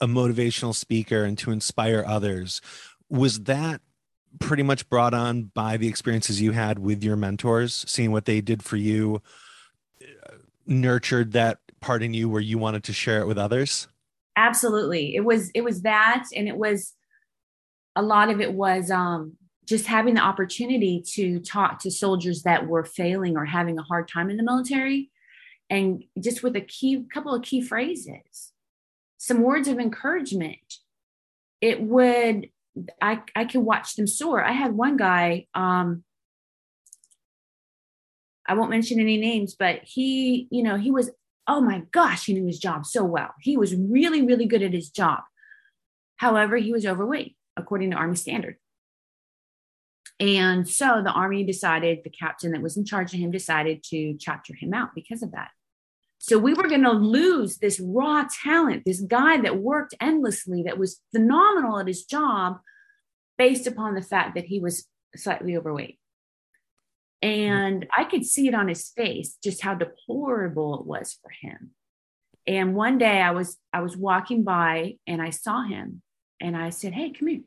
a 0.02 0.06
motivational 0.06 0.74
speaker 0.74 1.24
and 1.24 1.38
to 1.38 1.50
inspire 1.50 2.04
others 2.06 2.60
was 3.08 3.40
that 3.44 3.80
pretty 4.38 4.62
much 4.62 4.86
brought 4.90 5.14
on 5.14 5.44
by 5.44 5.78
the 5.78 5.88
experiences 5.88 6.42
you 6.42 6.52
had 6.52 6.78
with 6.78 7.02
your 7.02 7.16
mentors 7.16 7.86
seeing 7.88 8.12
what 8.12 8.26
they 8.26 8.42
did 8.42 8.62
for 8.62 8.76
you 8.76 9.22
uh, 10.02 10.32
nurtured 10.66 11.32
that 11.32 11.58
part 11.80 12.02
in 12.02 12.12
you 12.12 12.28
where 12.28 12.42
you 12.42 12.58
wanted 12.58 12.84
to 12.84 12.92
share 12.92 13.22
it 13.22 13.26
with 13.26 13.38
others 13.38 13.88
absolutely 14.36 15.14
it 15.14 15.24
was 15.24 15.50
it 15.54 15.62
was 15.62 15.80
that 15.82 16.26
and 16.36 16.48
it 16.48 16.56
was 16.56 16.92
a 17.96 18.02
lot 18.02 18.30
of 18.30 18.40
it 18.40 18.52
was 18.52 18.90
um 18.90 19.32
just 19.64 19.86
having 19.86 20.14
the 20.14 20.20
opportunity 20.20 21.02
to 21.14 21.40
talk 21.40 21.80
to 21.80 21.90
soldiers 21.90 22.44
that 22.44 22.68
were 22.68 22.84
failing 22.84 23.36
or 23.36 23.44
having 23.44 23.78
a 23.78 23.82
hard 23.82 24.06
time 24.08 24.30
in 24.30 24.36
the 24.36 24.44
military 24.44 25.10
and 25.68 26.04
just 26.20 26.44
with 26.44 26.54
a 26.54 26.60
key 26.60 27.04
couple 27.12 27.34
of 27.34 27.42
key 27.42 27.60
phrases 27.60 28.52
some 29.18 29.42
words 29.42 29.68
of 29.68 29.78
encouragement, 29.78 30.74
it 31.60 31.82
would 31.82 32.48
I 33.00 33.22
I 33.34 33.44
can 33.44 33.64
watch 33.64 33.96
them 33.96 34.06
soar. 34.06 34.44
I 34.44 34.52
had 34.52 34.76
one 34.76 34.96
guy, 34.96 35.46
um, 35.54 36.04
I 38.46 38.54
won't 38.54 38.70
mention 38.70 39.00
any 39.00 39.16
names, 39.16 39.56
but 39.58 39.80
he, 39.82 40.46
you 40.50 40.62
know, 40.62 40.76
he 40.76 40.92
was, 40.92 41.10
oh 41.48 41.60
my 41.60 41.82
gosh, 41.90 42.26
he 42.26 42.34
knew 42.34 42.46
his 42.46 42.60
job 42.60 42.86
so 42.86 43.02
well. 43.02 43.34
He 43.40 43.56
was 43.56 43.74
really, 43.74 44.22
really 44.22 44.46
good 44.46 44.62
at 44.62 44.72
his 44.72 44.90
job. 44.90 45.22
However, 46.16 46.56
he 46.56 46.70
was 46.70 46.86
overweight, 46.86 47.36
according 47.56 47.90
to 47.90 47.96
Army 47.96 48.16
standard. 48.16 48.56
And 50.18 50.68
so 50.68 51.02
the 51.04 51.10
Army 51.10 51.44
decided, 51.44 51.98
the 52.02 52.10
captain 52.10 52.52
that 52.52 52.62
was 52.62 52.76
in 52.76 52.84
charge 52.84 53.12
of 53.12 53.20
him 53.20 53.30
decided 53.30 53.82
to 53.90 54.16
chapter 54.18 54.54
him 54.54 54.72
out 54.72 54.94
because 54.94 55.22
of 55.22 55.32
that. 55.32 55.50
So 56.18 56.38
we 56.38 56.54
were 56.54 56.68
going 56.68 56.82
to 56.82 56.92
lose 56.92 57.58
this 57.58 57.78
raw 57.78 58.24
talent, 58.42 58.84
this 58.86 59.02
guy 59.02 59.38
that 59.42 59.58
worked 59.58 59.94
endlessly, 60.00 60.62
that 60.62 60.78
was 60.78 61.02
phenomenal 61.14 61.78
at 61.78 61.86
his 61.86 62.04
job, 62.04 62.58
based 63.36 63.66
upon 63.66 63.94
the 63.94 64.02
fact 64.02 64.34
that 64.34 64.46
he 64.46 64.58
was 64.58 64.86
slightly 65.14 65.56
overweight. 65.56 65.98
And 67.20 67.86
I 67.96 68.04
could 68.04 68.24
see 68.24 68.48
it 68.48 68.54
on 68.54 68.68
his 68.68 68.88
face 68.88 69.36
just 69.42 69.62
how 69.62 69.74
deplorable 69.74 70.80
it 70.80 70.86
was 70.86 71.18
for 71.22 71.30
him. 71.30 71.72
And 72.46 72.74
one 72.74 72.98
day 72.98 73.20
I 73.20 73.32
was 73.32 73.58
I 73.72 73.80
was 73.80 73.96
walking 73.96 74.44
by 74.44 74.96
and 75.06 75.20
I 75.20 75.30
saw 75.30 75.64
him 75.64 76.02
and 76.40 76.56
I 76.56 76.70
said, 76.70 76.92
"Hey, 76.94 77.10
come 77.10 77.28
here." 77.28 77.40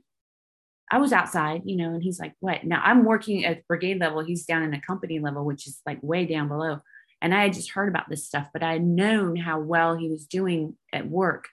I 0.91 0.97
was 0.97 1.13
outside, 1.13 1.61
you 1.65 1.75
know, 1.75 1.93
and 1.93 2.03
he's 2.03 2.19
like, 2.19 2.33
"What?" 2.39 2.63
Now 2.63 2.81
I'm 2.83 3.05
working 3.05 3.45
at 3.45 3.67
brigade 3.67 3.99
level. 3.99 4.23
He's 4.23 4.45
down 4.45 4.63
in 4.63 4.73
a 4.73 4.81
company 4.81 5.19
level, 5.19 5.45
which 5.45 5.67
is 5.67 5.81
like 5.85 5.99
way 6.01 6.25
down 6.25 6.47
below. 6.47 6.79
And 7.21 7.33
I 7.33 7.43
had 7.43 7.53
just 7.53 7.71
heard 7.71 7.89
about 7.89 8.09
this 8.09 8.25
stuff, 8.25 8.49
but 8.53 8.63
I 8.63 8.73
had 8.73 8.83
known 8.83 9.35
how 9.35 9.59
well 9.59 9.97
he 9.97 10.09
was 10.09 10.25
doing 10.25 10.77
at 10.93 11.09
work. 11.09 11.49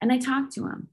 And 0.00 0.12
I 0.12 0.18
talked 0.18 0.52
to 0.54 0.66
him. 0.66 0.88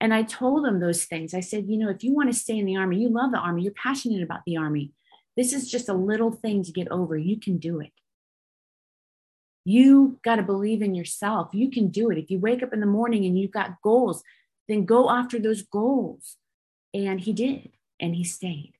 And 0.00 0.12
I 0.12 0.22
told 0.22 0.66
him 0.66 0.80
those 0.80 1.04
things. 1.04 1.34
I 1.34 1.40
said, 1.40 1.66
you 1.68 1.76
know, 1.76 1.88
if 1.88 2.02
you 2.02 2.12
want 2.14 2.32
to 2.32 2.38
stay 2.38 2.58
in 2.58 2.66
the 2.66 2.76
army, 2.76 2.98
you 2.98 3.08
love 3.08 3.30
the 3.30 3.38
army, 3.38 3.62
you're 3.62 3.72
passionate 3.72 4.22
about 4.22 4.40
the 4.46 4.56
army. 4.56 4.92
This 5.36 5.52
is 5.52 5.70
just 5.70 5.88
a 5.88 5.94
little 5.94 6.32
thing 6.32 6.64
to 6.64 6.72
get 6.72 6.90
over. 6.90 7.16
You 7.16 7.38
can 7.38 7.58
do 7.58 7.80
it. 7.80 7.92
You 9.64 10.18
got 10.24 10.36
to 10.36 10.42
believe 10.42 10.82
in 10.82 10.94
yourself. 10.94 11.50
You 11.52 11.70
can 11.70 11.88
do 11.88 12.10
it. 12.10 12.18
If 12.18 12.30
you 12.30 12.38
wake 12.38 12.62
up 12.62 12.72
in 12.72 12.80
the 12.80 12.86
morning 12.86 13.24
and 13.24 13.38
you've 13.38 13.52
got 13.52 13.80
goals, 13.82 14.22
then 14.68 14.84
go 14.84 15.10
after 15.10 15.38
those 15.38 15.62
goals. 15.62 16.36
And 16.92 17.20
he 17.20 17.32
did. 17.32 17.70
And 18.00 18.14
he 18.16 18.24
stayed. 18.24 18.74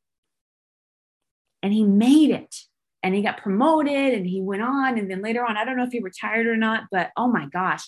And 1.63 1.73
he 1.73 1.85
made 1.85 2.31
it 2.31 2.57
and 3.03 3.15
he 3.15 3.23
got 3.23 3.39
promoted 3.39 4.15
and 4.15 4.27
he 4.27 4.41
went 4.41 4.63
on 4.63 4.99
and 4.99 5.11
then 5.11 5.23
later 5.23 5.45
on 5.45 5.57
i 5.57 5.65
don't 5.65 5.77
know 5.77 5.85
if 5.85 5.93
he 5.93 6.01
retired 6.01 6.47
or 6.47 6.57
not 6.57 6.85
but 6.91 7.11
oh 7.17 7.29
my 7.29 7.47
gosh 7.53 7.85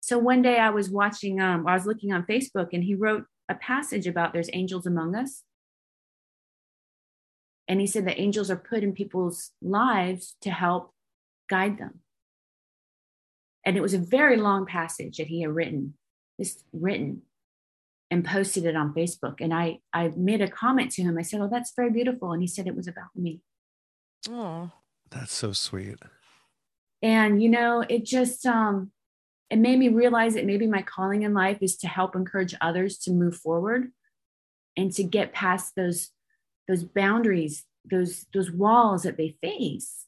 so 0.00 0.18
one 0.18 0.42
day 0.42 0.58
i 0.58 0.70
was 0.70 0.90
watching 0.90 1.40
um 1.40 1.66
i 1.66 1.74
was 1.74 1.86
looking 1.86 2.12
on 2.12 2.24
facebook 2.24 2.68
and 2.72 2.84
he 2.84 2.94
wrote 2.94 3.24
a 3.48 3.54
passage 3.54 4.06
about 4.06 4.32
there's 4.32 4.50
angels 4.52 4.86
among 4.86 5.14
us 5.14 5.42
and 7.66 7.80
he 7.80 7.86
said 7.86 8.06
that 8.06 8.20
angels 8.20 8.50
are 8.50 8.56
put 8.56 8.82
in 8.82 8.92
people's 8.92 9.50
lives 9.62 10.36
to 10.40 10.50
help 10.50 10.92
guide 11.48 11.78
them 11.78 12.00
and 13.64 13.76
it 13.76 13.82
was 13.82 13.94
a 13.94 13.98
very 13.98 14.36
long 14.36 14.66
passage 14.66 15.16
that 15.16 15.26
he 15.26 15.42
had 15.42 15.54
written 15.54 15.94
just 16.40 16.64
written 16.72 17.22
and 18.10 18.24
posted 18.24 18.64
it 18.66 18.76
on 18.76 18.94
facebook. 18.94 19.40
And 19.40 19.52
i 19.52 19.78
i 19.92 20.12
made 20.16 20.40
a 20.40 20.50
comment 20.50 20.90
to 20.92 21.02
him. 21.02 21.18
I 21.18 21.22
said 21.22 21.40
oh 21.40 21.48
that's 21.50 21.72
very 21.76 21.90
beautiful. 21.90 22.32
And 22.32 22.42
he 22.42 22.48
said 22.48 22.66
it 22.66 22.76
was 22.76 22.88
about 22.88 23.14
me. 23.14 23.40
Oh, 24.28 24.70
that's 25.10 25.32
so 25.32 25.52
sweet. 25.52 25.98
And 27.02 27.42
you 27.42 27.48
know, 27.48 27.84
it 27.88 28.04
just 28.04 28.46
um 28.46 28.90
it 29.50 29.58
made 29.58 29.78
me 29.78 29.88
realize 29.88 30.34
that 30.34 30.46
maybe 30.46 30.66
my 30.66 30.82
calling 30.82 31.22
in 31.22 31.34
life 31.34 31.58
is 31.60 31.76
to 31.78 31.88
help 31.88 32.16
encourage 32.16 32.54
others 32.60 32.98
to 32.98 33.12
move 33.12 33.36
forward 33.36 33.92
and 34.76 34.92
to 34.92 35.04
get 35.04 35.32
past 35.32 35.74
those 35.76 36.10
those 36.66 36.82
boundaries, 36.82 37.64
those 37.84 38.26
those 38.32 38.50
walls 38.50 39.02
that 39.02 39.16
they 39.16 39.36
face 39.42 40.03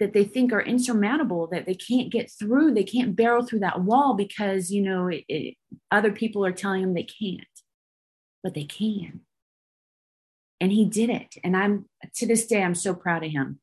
that 0.00 0.12
they 0.12 0.24
think 0.24 0.52
are 0.52 0.60
insurmountable 0.60 1.46
that 1.48 1.66
they 1.66 1.74
can't 1.74 2.10
get 2.10 2.30
through 2.30 2.74
they 2.74 2.84
can't 2.84 3.14
barrel 3.16 3.44
through 3.44 3.60
that 3.60 3.82
wall 3.82 4.14
because 4.14 4.70
you 4.70 4.82
know 4.82 5.08
it, 5.08 5.24
it, 5.28 5.54
other 5.90 6.10
people 6.10 6.44
are 6.44 6.52
telling 6.52 6.82
them 6.82 6.94
they 6.94 7.04
can't. 7.04 7.42
But 8.42 8.54
they 8.54 8.64
can. 8.64 9.20
And 10.60 10.70
he 10.70 10.84
did 10.84 11.10
it. 11.10 11.36
And 11.42 11.56
i'm 11.56 11.86
to 12.16 12.26
this 12.26 12.46
day 12.46 12.62
i'm 12.62 12.74
so 12.74 12.94
proud 12.94 13.24
of 13.24 13.30
him. 13.30 13.60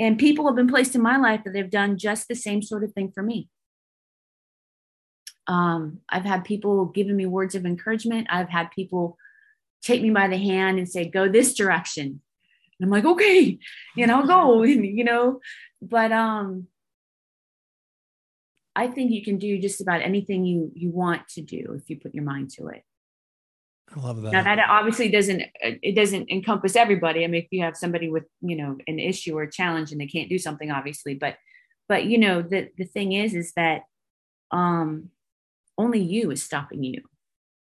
And 0.00 0.18
people 0.18 0.46
have 0.46 0.56
been 0.56 0.68
placed 0.68 0.94
in 0.94 1.02
my 1.02 1.16
life 1.16 1.42
that 1.44 1.52
they've 1.52 1.70
done 1.70 1.98
just 1.98 2.28
the 2.28 2.36
same 2.36 2.62
sort 2.62 2.84
of 2.84 2.92
thing 2.92 3.10
for 3.12 3.22
me. 3.22 3.48
Um, 5.46 6.00
i've 6.08 6.24
had 6.24 6.44
people 6.44 6.86
giving 6.86 7.16
me 7.16 7.26
words 7.26 7.54
of 7.54 7.64
encouragement. 7.64 8.26
I've 8.30 8.50
had 8.50 8.70
people 8.72 9.16
take 9.82 10.02
me 10.02 10.10
by 10.10 10.26
the 10.26 10.36
hand 10.36 10.78
and 10.78 10.88
say 10.88 11.08
go 11.08 11.28
this 11.28 11.54
direction 11.54 12.20
and 12.78 12.86
i'm 12.86 12.90
like 12.90 13.04
okay 13.04 13.58
and 13.96 14.10
I'll 14.10 14.26
go 14.26 14.62
and, 14.62 14.84
you 14.84 15.04
know 15.04 15.40
but 15.80 16.12
um 16.12 16.66
i 18.76 18.86
think 18.86 19.10
you 19.10 19.24
can 19.24 19.38
do 19.38 19.58
just 19.58 19.80
about 19.80 20.02
anything 20.02 20.44
you 20.44 20.70
you 20.74 20.90
want 20.90 21.28
to 21.30 21.42
do 21.42 21.74
if 21.76 21.88
you 21.90 21.96
put 21.96 22.14
your 22.14 22.24
mind 22.24 22.50
to 22.50 22.68
it 22.68 22.82
I 23.94 24.00
love 24.00 24.22
that. 24.22 24.32
Now 24.32 24.42
that 24.42 24.66
obviously 24.68 25.08
doesn't 25.08 25.42
it 25.62 25.94
doesn't 25.94 26.30
encompass 26.30 26.76
everybody. 26.76 27.24
I 27.24 27.26
mean, 27.26 27.42
if 27.42 27.48
you 27.50 27.62
have 27.62 27.76
somebody 27.76 28.08
with 28.08 28.24
you 28.40 28.56
know 28.56 28.76
an 28.86 28.98
issue 28.98 29.36
or 29.36 29.42
a 29.42 29.50
challenge 29.50 29.92
and 29.92 30.00
they 30.00 30.06
can't 30.06 30.28
do 30.28 30.38
something, 30.38 30.70
obviously, 30.70 31.14
but 31.14 31.36
but 31.88 32.04
you 32.04 32.18
know 32.18 32.42
the 32.42 32.68
the 32.76 32.84
thing 32.84 33.12
is 33.12 33.34
is 33.34 33.52
that 33.52 33.82
um 34.50 35.10
only 35.76 36.00
you 36.00 36.30
is 36.30 36.42
stopping 36.42 36.84
you, 36.84 37.02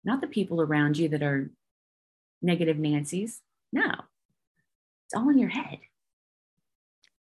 not 0.03 0.21
the 0.21 0.27
people 0.27 0.61
around 0.61 0.97
you 0.97 1.09
that 1.09 1.23
are 1.23 1.51
negative 2.41 2.77
Nancy's. 2.77 3.41
No, 3.71 3.91
it's 5.07 5.15
all 5.15 5.29
in 5.29 5.39
your 5.39 5.49
head. 5.49 5.79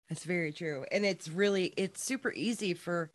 That's 0.08 0.24
very 0.24 0.52
true. 0.52 0.84
And 0.92 1.06
it's 1.06 1.28
really 1.28 1.72
it's 1.76 2.04
super 2.04 2.30
easy 2.32 2.74
for 2.74 3.10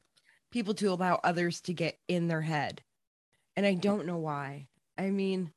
people 0.52 0.74
to 0.76 0.88
allow 0.88 1.20
others 1.24 1.62
to 1.62 1.74
get 1.74 2.00
in 2.08 2.28
their 2.28 2.42
head. 2.42 2.82
And 3.56 3.66
I 3.66 3.76
don't 3.76 4.08
know 4.08 4.18
why. 4.18 4.68
I 4.98 5.12
mean, 5.12 5.52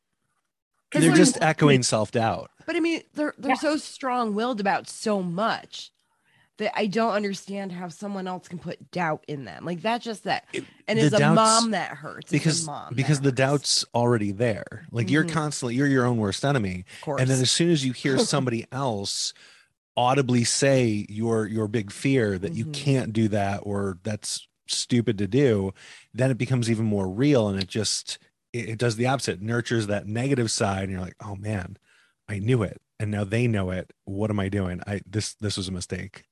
they're 0.92 1.14
just 1.14 1.40
echoing 1.40 1.82
self-doubt. 1.82 2.50
But 2.66 2.76
I 2.76 2.80
mean, 2.80 3.02
they're 3.14 3.34
they're 3.38 3.52
Yeah. 3.52 3.56
so 3.56 3.76
strong-willed 3.78 4.60
about 4.60 4.86
so 4.86 5.22
much 5.22 5.90
that 6.60 6.72
I 6.78 6.86
don't 6.86 7.12
understand 7.12 7.72
how 7.72 7.88
someone 7.88 8.26
else 8.26 8.48
can 8.48 8.58
put 8.58 8.90
doubt 8.90 9.24
in 9.28 9.44
them. 9.44 9.64
Like 9.64 9.82
that's 9.82 10.04
just 10.04 10.24
that. 10.24 10.46
And 10.86 10.98
the 10.98 11.06
it's 11.06 11.14
a 11.18 11.34
mom 11.34 11.72
that 11.72 11.90
hurts. 11.90 12.30
Because 12.30 12.64
mom 12.64 12.94
because 12.94 13.20
that 13.20 13.24
the 13.24 13.32
doubt's 13.32 13.84
already 13.94 14.32
there. 14.32 14.86
Like 14.92 15.10
you're 15.10 15.24
Mhm. 15.24 15.30
constantly 15.32 15.74
you're 15.74 15.86
your 15.88 16.06
own 16.06 16.16
worst 16.18 16.44
enemy. 16.44 16.84
of 16.94 17.00
course. 17.02 17.20
And 17.20 17.28
then 17.28 17.40
as 17.40 17.50
soon 17.50 17.70
as 17.70 17.84
you 17.84 17.92
hear 17.92 18.18
somebody 18.34 18.66
else 18.72 19.34
audibly 19.96 20.44
say 20.44 21.04
your 21.08 21.46
your 21.46 21.68
big 21.68 21.90
fear 21.90 22.38
that 22.38 22.54
you 22.54 22.64
Mhm. 22.66 22.72
can't 22.72 23.12
do 23.12 23.28
that 23.28 23.60
or 23.64 23.98
that's 24.02 24.46
stupid 24.68 25.18
to 25.18 25.26
do, 25.26 25.72
then 26.14 26.30
it 26.30 26.38
becomes 26.38 26.70
even 26.70 26.86
more 26.86 27.08
real 27.10 27.48
and 27.48 27.60
it 27.60 27.68
just 27.68 28.18
it, 28.52 28.70
it 28.70 28.78
does 28.78 28.96
the 28.96 29.06
opposite, 29.06 29.34
It 29.38 29.42
nurtures 29.42 29.86
that 29.88 30.06
negative 30.06 30.50
side 30.50 30.84
and 30.84 30.92
you're 30.92 31.00
like, 31.00 31.16
"Oh 31.24 31.36
man, 31.36 31.76
I 32.28 32.38
knew 32.38 32.62
it 32.62 32.80
and 32.98 33.10
now 33.10 33.24
they 33.24 33.46
know 33.46 33.70
it. 33.70 33.92
What 34.04 34.30
am 34.30 34.40
I 34.40 34.48
doing? 34.48 34.80
I 34.86 35.00
this 35.06 35.34
this 35.34 35.56
was 35.56 35.68
a 35.68 35.72
mistake." 35.72 36.24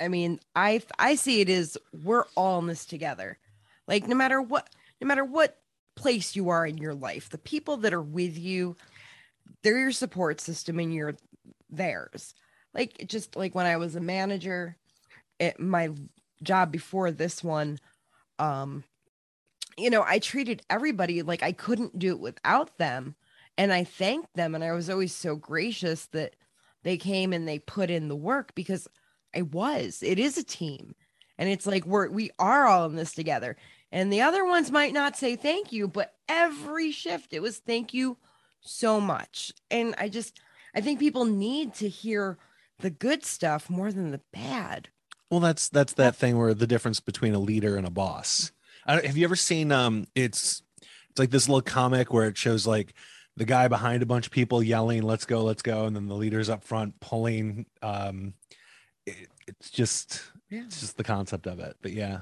I 0.00 0.08
mean, 0.08 0.40
I 0.54 0.82
I 0.98 1.14
see 1.14 1.40
it 1.40 1.48
as 1.48 1.76
we're 2.02 2.24
all 2.34 2.58
in 2.58 2.66
this 2.66 2.84
together. 2.84 3.38
Like 3.86 4.06
no 4.06 4.14
matter 4.14 4.40
what 4.40 4.68
no 5.00 5.06
matter 5.06 5.24
what 5.24 5.58
place 5.94 6.36
you 6.36 6.50
are 6.50 6.66
in 6.66 6.78
your 6.78 6.94
life, 6.94 7.30
the 7.30 7.38
people 7.38 7.78
that 7.78 7.94
are 7.94 8.02
with 8.02 8.38
you, 8.38 8.76
they're 9.62 9.78
your 9.78 9.92
support 9.92 10.40
system 10.40 10.78
and 10.78 10.94
you're 10.94 11.16
theirs. 11.70 12.34
Like 12.74 13.06
just 13.06 13.36
like 13.36 13.54
when 13.54 13.66
I 13.66 13.76
was 13.76 13.96
a 13.96 14.00
manager 14.00 14.76
at 15.40 15.58
my 15.58 15.90
job 16.42 16.70
before 16.70 17.10
this 17.10 17.42
one, 17.42 17.78
um 18.38 18.84
you 19.78 19.90
know, 19.90 20.04
I 20.06 20.18
treated 20.18 20.62
everybody 20.70 21.22
like 21.22 21.42
I 21.42 21.52
couldn't 21.52 21.98
do 21.98 22.12
it 22.12 22.20
without 22.20 22.78
them. 22.78 23.14
And 23.58 23.72
I 23.72 23.84
thanked 23.84 24.34
them 24.34 24.54
and 24.54 24.64
I 24.64 24.72
was 24.72 24.90
always 24.90 25.14
so 25.14 25.36
gracious 25.36 26.06
that 26.06 26.34
they 26.82 26.96
came 26.96 27.32
and 27.32 27.46
they 27.48 27.58
put 27.58 27.90
in 27.90 28.08
the 28.08 28.16
work 28.16 28.54
because 28.54 28.88
I 29.36 29.42
was. 29.42 30.02
It 30.02 30.18
is 30.18 30.38
a 30.38 30.44
team. 30.44 30.94
And 31.38 31.48
it's 31.50 31.66
like 31.66 31.84
we're 31.84 32.08
we 32.08 32.30
are 32.38 32.66
all 32.66 32.86
in 32.86 32.96
this 32.96 33.12
together. 33.12 33.56
And 33.92 34.12
the 34.12 34.22
other 34.22 34.44
ones 34.44 34.70
might 34.70 34.94
not 34.94 35.16
say 35.16 35.36
thank 35.36 35.72
you, 35.72 35.86
but 35.86 36.14
every 36.28 36.90
shift 36.90 37.32
it 37.32 37.42
was 37.42 37.58
thank 37.58 37.92
you 37.92 38.16
so 38.60 39.00
much. 39.00 39.52
And 39.70 39.94
I 39.98 40.08
just 40.08 40.40
I 40.74 40.80
think 40.80 40.98
people 40.98 41.26
need 41.26 41.74
to 41.74 41.88
hear 41.88 42.38
the 42.78 42.90
good 42.90 43.24
stuff 43.24 43.68
more 43.68 43.92
than 43.92 44.10
the 44.10 44.20
bad. 44.32 44.88
Well, 45.30 45.40
that's 45.40 45.68
that's 45.68 45.92
that 45.94 46.16
thing 46.16 46.38
where 46.38 46.54
the 46.54 46.66
difference 46.66 47.00
between 47.00 47.34
a 47.34 47.38
leader 47.38 47.76
and 47.76 47.86
a 47.86 47.90
boss. 47.90 48.52
Have 48.86 49.16
you 49.16 49.24
ever 49.24 49.36
seen 49.36 49.72
um 49.72 50.06
it's 50.14 50.62
it's 51.10 51.18
like 51.18 51.30
this 51.30 51.48
little 51.48 51.62
comic 51.62 52.12
where 52.12 52.28
it 52.28 52.38
shows 52.38 52.66
like 52.66 52.94
the 53.36 53.44
guy 53.44 53.68
behind 53.68 54.02
a 54.02 54.06
bunch 54.06 54.26
of 54.26 54.32
people 54.32 54.62
yelling 54.62 55.02
let's 55.02 55.26
go 55.26 55.42
let's 55.42 55.62
go 55.62 55.84
and 55.84 55.94
then 55.94 56.06
the 56.06 56.14
leaders 56.14 56.48
up 56.48 56.64
front 56.64 56.98
pulling 57.00 57.66
um 57.82 58.32
it, 59.06 59.28
it's 59.46 59.70
just 59.70 60.22
Yeah. 60.50 60.64
it's 60.66 60.80
just 60.80 60.96
the 60.96 61.04
concept 61.04 61.46
of 61.46 61.60
it. 61.60 61.76
But 61.80 61.92
yeah. 61.92 62.20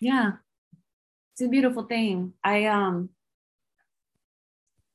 Yeah. 0.00 0.32
It's 1.34 1.42
a 1.42 1.48
beautiful 1.48 1.84
thing. 1.84 2.32
I 2.42 2.66
um 2.66 3.10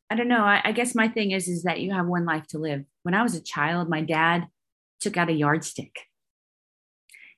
I 0.10 0.16
don't 0.16 0.28
know. 0.30 0.44
I, 0.44 0.62
I 0.64 0.72
guess 0.72 0.96
my 0.96 1.08
thing 1.08 1.32
is 1.32 1.48
is 1.48 1.64
that 1.64 1.82
you 1.82 1.92
have 1.94 2.06
one 2.06 2.26
life 2.26 2.48
to 2.48 2.58
live. 2.58 2.86
When 3.04 3.14
I 3.14 3.24
was 3.24 3.36
a 3.36 3.42
child, 3.42 3.90
my 3.90 4.02
dad 4.02 4.48
took 5.00 5.18
out 5.18 5.30
a 5.30 5.34
yardstick. 5.34 5.96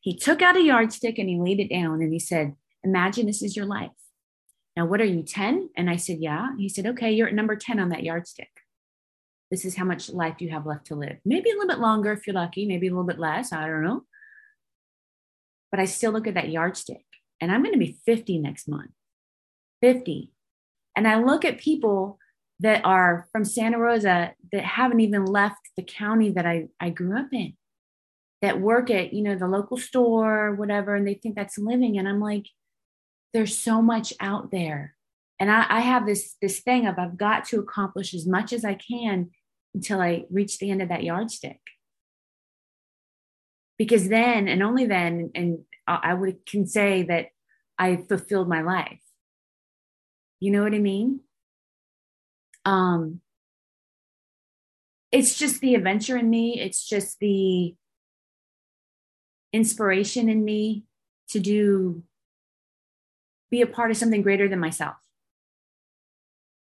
He 0.01 0.15
took 0.15 0.41
out 0.41 0.55
a 0.55 0.61
yardstick 0.61 1.17
and 1.17 1.27
he 1.27 1.37
laid 1.39 1.59
it 1.59 1.69
down 1.69 2.01
and 2.01 2.13
he 2.13 2.19
said, 2.19 2.55
Imagine 2.83 3.25
this 3.25 3.41
is 3.41 3.55
your 3.57 3.65
life. 3.65 3.91
Now, 4.77 4.85
what 4.85 5.01
are 5.01 5.05
you, 5.05 5.23
10? 5.23 5.71
And 5.75 5.89
I 5.89 5.97
said, 5.97 6.17
Yeah. 6.19 6.55
He 6.57 6.69
said, 6.69 6.85
Okay, 6.87 7.11
you're 7.11 7.27
at 7.27 7.33
number 7.33 7.55
10 7.55 7.79
on 7.79 7.89
that 7.89 8.03
yardstick. 8.03 8.49
This 9.51 9.65
is 9.65 9.75
how 9.75 9.85
much 9.85 10.09
life 10.09 10.35
you 10.39 10.49
have 10.49 10.65
left 10.65 10.87
to 10.87 10.95
live. 10.95 11.17
Maybe 11.25 11.49
a 11.49 11.53
little 11.53 11.67
bit 11.67 11.79
longer 11.79 12.11
if 12.11 12.27
you're 12.27 12.35
lucky, 12.35 12.65
maybe 12.65 12.87
a 12.87 12.91
little 12.91 13.05
bit 13.05 13.19
less. 13.19 13.51
I 13.51 13.65
don't 13.65 13.83
know. 13.83 14.03
But 15.71 15.79
I 15.79 15.85
still 15.85 16.11
look 16.11 16.27
at 16.27 16.35
that 16.35 16.49
yardstick 16.49 17.05
and 17.41 17.51
I'm 17.51 17.63
going 17.63 17.73
to 17.73 17.79
be 17.79 17.97
50 18.05 18.39
next 18.39 18.67
month. 18.67 18.91
50. 19.81 20.31
And 20.95 21.07
I 21.07 21.19
look 21.19 21.45
at 21.45 21.59
people 21.59 22.19
that 22.59 22.83
are 22.83 23.27
from 23.31 23.45
Santa 23.45 23.77
Rosa 23.77 24.33
that 24.51 24.63
haven't 24.63 24.99
even 24.99 25.25
left 25.25 25.69
the 25.77 25.83
county 25.83 26.31
that 26.31 26.45
I, 26.45 26.67
I 26.79 26.89
grew 26.89 27.17
up 27.17 27.29
in, 27.31 27.53
that 28.41 28.59
work 28.59 28.89
at, 28.89 29.13
you 29.13 29.23
know, 29.23 29.35
the 29.35 29.47
local 29.47 29.77
store, 29.77 30.53
whatever, 30.55 30.95
and 30.95 31.07
they 31.07 31.13
think 31.13 31.35
that's 31.35 31.57
living. 31.57 31.97
And 31.97 32.07
I'm 32.07 32.19
like, 32.19 32.47
there's 33.33 33.57
so 33.57 33.81
much 33.81 34.13
out 34.19 34.51
there. 34.51 34.95
And 35.39 35.49
I, 35.49 35.65
I 35.69 35.79
have 35.79 36.05
this 36.05 36.35
this 36.41 36.59
thing 36.59 36.85
of 36.85 36.99
I've 36.99 37.17
got 37.17 37.45
to 37.45 37.59
accomplish 37.59 38.13
as 38.13 38.27
much 38.27 38.51
as 38.51 38.65
I 38.65 38.73
can 38.73 39.29
until 39.73 40.01
I 40.01 40.25
reach 40.29 40.59
the 40.59 40.71
end 40.71 40.81
of 40.81 40.89
that 40.89 41.03
yardstick. 41.03 41.59
Because 43.77 44.09
then 44.09 44.47
and 44.47 44.61
only 44.61 44.85
then, 44.85 45.31
and 45.35 45.59
I 45.87 45.99
I 46.03 46.13
would 46.13 46.45
can 46.45 46.67
say 46.67 47.03
that 47.03 47.27
I 47.77 47.97
fulfilled 47.97 48.49
my 48.49 48.61
life. 48.61 49.01
You 50.39 50.51
know 50.51 50.63
what 50.63 50.73
I 50.73 50.79
mean? 50.79 51.21
Um, 52.65 53.21
it's 55.11 55.37
just 55.37 55.61
the 55.61 55.75
adventure 55.75 56.17
in 56.17 56.29
me. 56.29 56.59
It's 56.59 56.85
just 56.85 57.19
the 57.19 57.75
inspiration 59.51 60.29
in 60.29 60.43
me 60.43 60.83
to 61.29 61.39
do, 61.39 62.03
be 63.49 63.61
a 63.61 63.67
part 63.67 63.91
of 63.91 63.97
something 63.97 64.21
greater 64.21 64.47
than 64.47 64.59
myself 64.59 64.97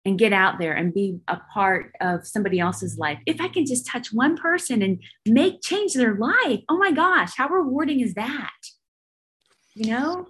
and 0.08 0.18
get 0.18 0.32
out 0.32 0.58
there 0.58 0.72
and 0.72 0.92
be 0.92 1.20
a 1.28 1.36
part 1.52 1.94
of 2.00 2.26
somebody 2.26 2.58
else's 2.58 2.98
life. 2.98 3.18
If 3.26 3.40
I 3.40 3.48
can 3.48 3.66
just 3.66 3.86
touch 3.86 4.12
one 4.12 4.36
person 4.36 4.82
and 4.82 5.00
make 5.26 5.60
change 5.62 5.94
their 5.94 6.14
life, 6.14 6.60
oh 6.68 6.78
my 6.78 6.92
gosh, 6.92 7.36
how 7.36 7.48
rewarding 7.48 8.00
is 8.00 8.14
that? 8.14 8.56
You 9.74 9.90
know? 9.90 10.26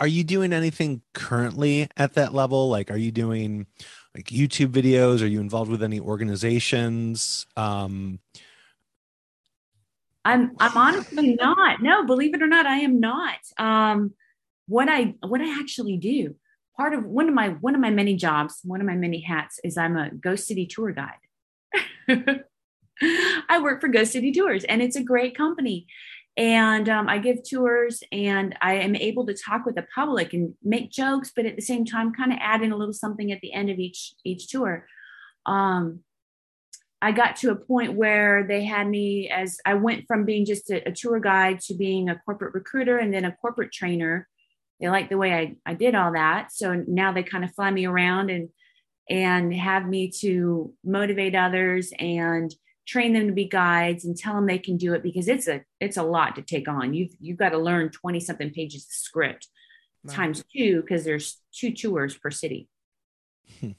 Are 0.00 0.08
you 0.08 0.24
doing 0.24 0.52
anything 0.52 1.02
currently 1.14 1.88
at 1.96 2.14
that 2.14 2.34
level? 2.34 2.68
Like 2.68 2.90
are 2.90 2.96
you 2.96 3.12
doing 3.12 3.66
like 4.16 4.26
YouTube 4.26 4.72
videos? 4.72 5.22
Are 5.22 5.28
you 5.28 5.40
involved 5.40 5.70
with 5.70 5.82
any 5.82 6.00
organizations? 6.00 7.46
Um 7.56 8.18
I'm 10.24 10.52
I'm 10.58 10.76
honestly 10.76 11.34
not. 11.34 11.80
No, 11.82 12.04
believe 12.04 12.34
it 12.34 12.42
or 12.42 12.46
not, 12.48 12.66
I 12.66 12.78
am 12.78 13.00
not. 13.00 13.38
Um, 13.58 14.14
what 14.66 14.88
I 14.88 15.14
what 15.20 15.40
I 15.40 15.58
actually 15.60 15.96
do, 15.96 16.36
part 16.76 16.94
of 16.94 17.04
one 17.04 17.28
of 17.28 17.34
my 17.34 17.50
one 17.50 17.74
of 17.74 17.80
my 17.80 17.90
many 17.90 18.16
jobs, 18.16 18.60
one 18.64 18.80
of 18.80 18.86
my 18.86 18.94
many 18.94 19.20
hats 19.20 19.58
is 19.64 19.76
I'm 19.76 19.96
a 19.96 20.10
Ghost 20.10 20.46
City 20.46 20.66
tour 20.66 20.92
guide. 20.92 21.18
I 23.48 23.60
work 23.60 23.80
for 23.80 23.88
Ghost 23.88 24.12
City 24.12 24.32
Tours, 24.32 24.64
and 24.64 24.82
it's 24.82 24.96
a 24.96 25.02
great 25.02 25.36
company. 25.36 25.86
And 26.36 26.88
um, 26.88 27.08
I 27.08 27.18
give 27.18 27.44
tours, 27.44 28.02
and 28.10 28.56
I 28.62 28.74
am 28.74 28.96
able 28.96 29.26
to 29.26 29.34
talk 29.34 29.66
with 29.66 29.74
the 29.74 29.86
public 29.94 30.32
and 30.32 30.54
make 30.62 30.90
jokes, 30.90 31.30
but 31.34 31.44
at 31.44 31.56
the 31.56 31.62
same 31.62 31.84
time, 31.84 32.12
kind 32.12 32.32
of 32.32 32.38
add 32.40 32.62
in 32.62 32.72
a 32.72 32.76
little 32.76 32.94
something 32.94 33.30
at 33.32 33.40
the 33.42 33.52
end 33.52 33.70
of 33.70 33.78
each 33.78 34.14
each 34.24 34.48
tour. 34.48 34.86
Um, 35.44 36.00
I 37.02 37.10
got 37.10 37.36
to 37.36 37.50
a 37.50 37.56
point 37.56 37.94
where 37.94 38.46
they 38.46 38.64
had 38.64 38.88
me 38.88 39.28
as 39.28 39.58
I 39.66 39.74
went 39.74 40.06
from 40.06 40.24
being 40.24 40.44
just 40.44 40.70
a, 40.70 40.88
a 40.88 40.92
tour 40.92 41.18
guide 41.18 41.60
to 41.62 41.74
being 41.74 42.08
a 42.08 42.20
corporate 42.24 42.54
recruiter 42.54 42.98
and 42.98 43.12
then 43.12 43.24
a 43.24 43.32
corporate 43.32 43.72
trainer. 43.72 44.28
They 44.82 44.88
liked 44.90 45.10
the 45.10 45.16
way 45.16 45.32
I, 45.32 45.56
I 45.64 45.74
did 45.74 45.94
all 45.94 46.12
that. 46.12 46.52
So 46.52 46.84
now 46.86 47.12
they 47.12 47.22
kind 47.22 47.44
of 47.44 47.54
fly 47.54 47.70
me 47.70 47.86
around 47.86 48.30
and 48.30 48.48
and 49.08 49.54
have 49.54 49.86
me 49.86 50.10
to 50.20 50.72
motivate 50.84 51.34
others 51.34 51.92
and 51.98 52.54
train 52.86 53.12
them 53.12 53.26
to 53.28 53.32
be 53.32 53.48
guides 53.48 54.04
and 54.04 54.16
tell 54.16 54.34
them 54.34 54.46
they 54.46 54.58
can 54.58 54.76
do 54.76 54.92
it 54.94 55.02
because 55.02 55.28
it's 55.28 55.48
a 55.48 55.62
it's 55.80 55.96
a 55.96 56.02
lot 56.02 56.34
to 56.36 56.42
take 56.42 56.68
on. 56.68 56.92
You've 56.92 57.12
you've 57.20 57.38
got 57.38 57.50
to 57.50 57.58
learn 57.58 57.90
20 57.90 58.20
something 58.20 58.50
pages 58.50 58.82
of 58.84 58.92
script 58.92 59.48
Wow. 60.04 60.14
times 60.14 60.42
two 60.52 60.80
because 60.80 61.04
there's 61.04 61.40
two 61.52 61.72
tours 61.72 62.16
per 62.16 62.30
city. 62.30 62.68
Hmm. 63.60 63.70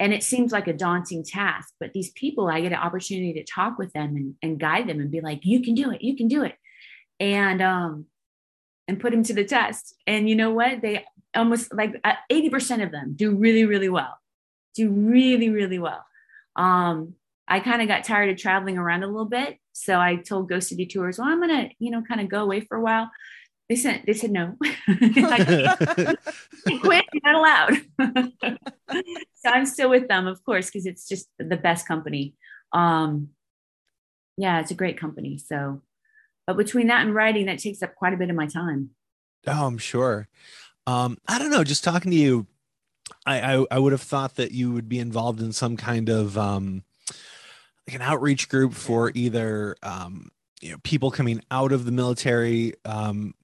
and 0.00 0.14
it 0.14 0.22
seems 0.22 0.52
like 0.52 0.68
a 0.68 0.72
daunting 0.72 1.24
task, 1.24 1.74
but 1.80 1.92
these 1.92 2.10
people, 2.12 2.46
I 2.48 2.60
get 2.60 2.72
an 2.72 2.78
opportunity 2.78 3.32
to 3.34 3.44
talk 3.44 3.78
with 3.78 3.92
them 3.92 4.16
and, 4.16 4.34
and 4.42 4.60
guide 4.60 4.86
them 4.88 5.00
and 5.00 5.10
be 5.10 5.20
like, 5.20 5.40
you 5.44 5.60
can 5.60 5.74
do 5.74 5.90
it, 5.90 6.02
you 6.02 6.16
can 6.16 6.28
do 6.28 6.42
it. 6.44 6.54
And 7.20 7.60
um 7.60 8.06
and 8.88 8.98
put 8.98 9.12
them 9.12 9.22
to 9.22 9.34
the 9.34 9.44
test. 9.44 9.94
And 10.06 10.28
you 10.28 10.34
know 10.34 10.50
what? 10.50 10.80
They 10.80 11.04
almost 11.36 11.72
like 11.72 12.00
uh, 12.02 12.14
80% 12.32 12.82
of 12.82 12.90
them 12.90 13.12
do 13.14 13.36
really, 13.36 13.66
really 13.66 13.90
well. 13.90 14.18
do 14.74 14.90
really, 14.90 15.50
really 15.50 15.78
well. 15.78 16.04
Um, 16.56 17.14
I 17.46 17.60
kind 17.60 17.82
of 17.82 17.88
got 17.88 18.04
tired 18.04 18.30
of 18.30 18.36
traveling 18.36 18.78
around 18.78 19.02
a 19.02 19.06
little 19.06 19.26
bit. 19.26 19.58
So 19.72 20.00
I 20.00 20.16
told 20.16 20.48
Ghost 20.48 20.68
City 20.68 20.86
Tours, 20.86 21.18
well, 21.18 21.28
I'm 21.28 21.40
going 21.40 21.68
to, 21.68 21.74
you 21.78 21.90
know, 21.90 22.02
kind 22.02 22.20
of 22.20 22.28
go 22.28 22.42
away 22.42 22.60
for 22.60 22.76
a 22.76 22.80
while. 22.80 23.10
They 23.68 23.76
said, 23.76 24.02
they 24.06 24.14
said 24.14 24.30
no. 24.30 24.56
like, 24.88 25.46
quit, 26.80 27.04
not 27.22 27.34
allowed. 27.34 27.76
so 29.34 29.50
I'm 29.50 29.66
still 29.66 29.90
with 29.90 30.08
them, 30.08 30.26
of 30.26 30.42
course, 30.44 30.66
because 30.66 30.86
it's 30.86 31.06
just 31.06 31.28
the 31.38 31.56
best 31.56 31.86
company. 31.86 32.34
Um, 32.72 33.30
yeah, 34.36 34.60
it's 34.60 34.70
a 34.70 34.74
great 34.74 34.98
company. 34.98 35.36
So, 35.38 35.82
but 36.48 36.56
between 36.56 36.86
that 36.86 37.02
and 37.02 37.14
writing, 37.14 37.44
that 37.44 37.58
takes 37.58 37.82
up 37.82 37.94
quite 37.94 38.14
a 38.14 38.16
bit 38.16 38.30
of 38.30 38.34
my 38.34 38.46
time. 38.46 38.88
Oh, 39.46 39.66
I'm 39.66 39.76
sure. 39.76 40.28
Um, 40.86 41.18
I 41.28 41.38
don't 41.38 41.50
know. 41.50 41.62
Just 41.62 41.84
talking 41.84 42.10
to 42.10 42.16
you, 42.16 42.46
I, 43.26 43.56
I, 43.56 43.66
I 43.72 43.78
would 43.78 43.92
have 43.92 44.00
thought 44.00 44.36
that 44.36 44.52
you 44.52 44.72
would 44.72 44.88
be 44.88 44.98
involved 44.98 45.42
in 45.42 45.52
some 45.52 45.76
kind 45.76 46.08
of 46.08 46.38
um, 46.38 46.84
like 47.86 47.96
an 47.96 48.00
outreach 48.00 48.48
group 48.48 48.72
for 48.72 49.12
either 49.14 49.76
um, 49.82 50.30
you 50.62 50.70
know 50.70 50.78
people 50.84 51.10
coming 51.10 51.42
out 51.50 51.70
of 51.70 51.84
the 51.84 51.92
military 51.92 52.72
um, 52.86 53.34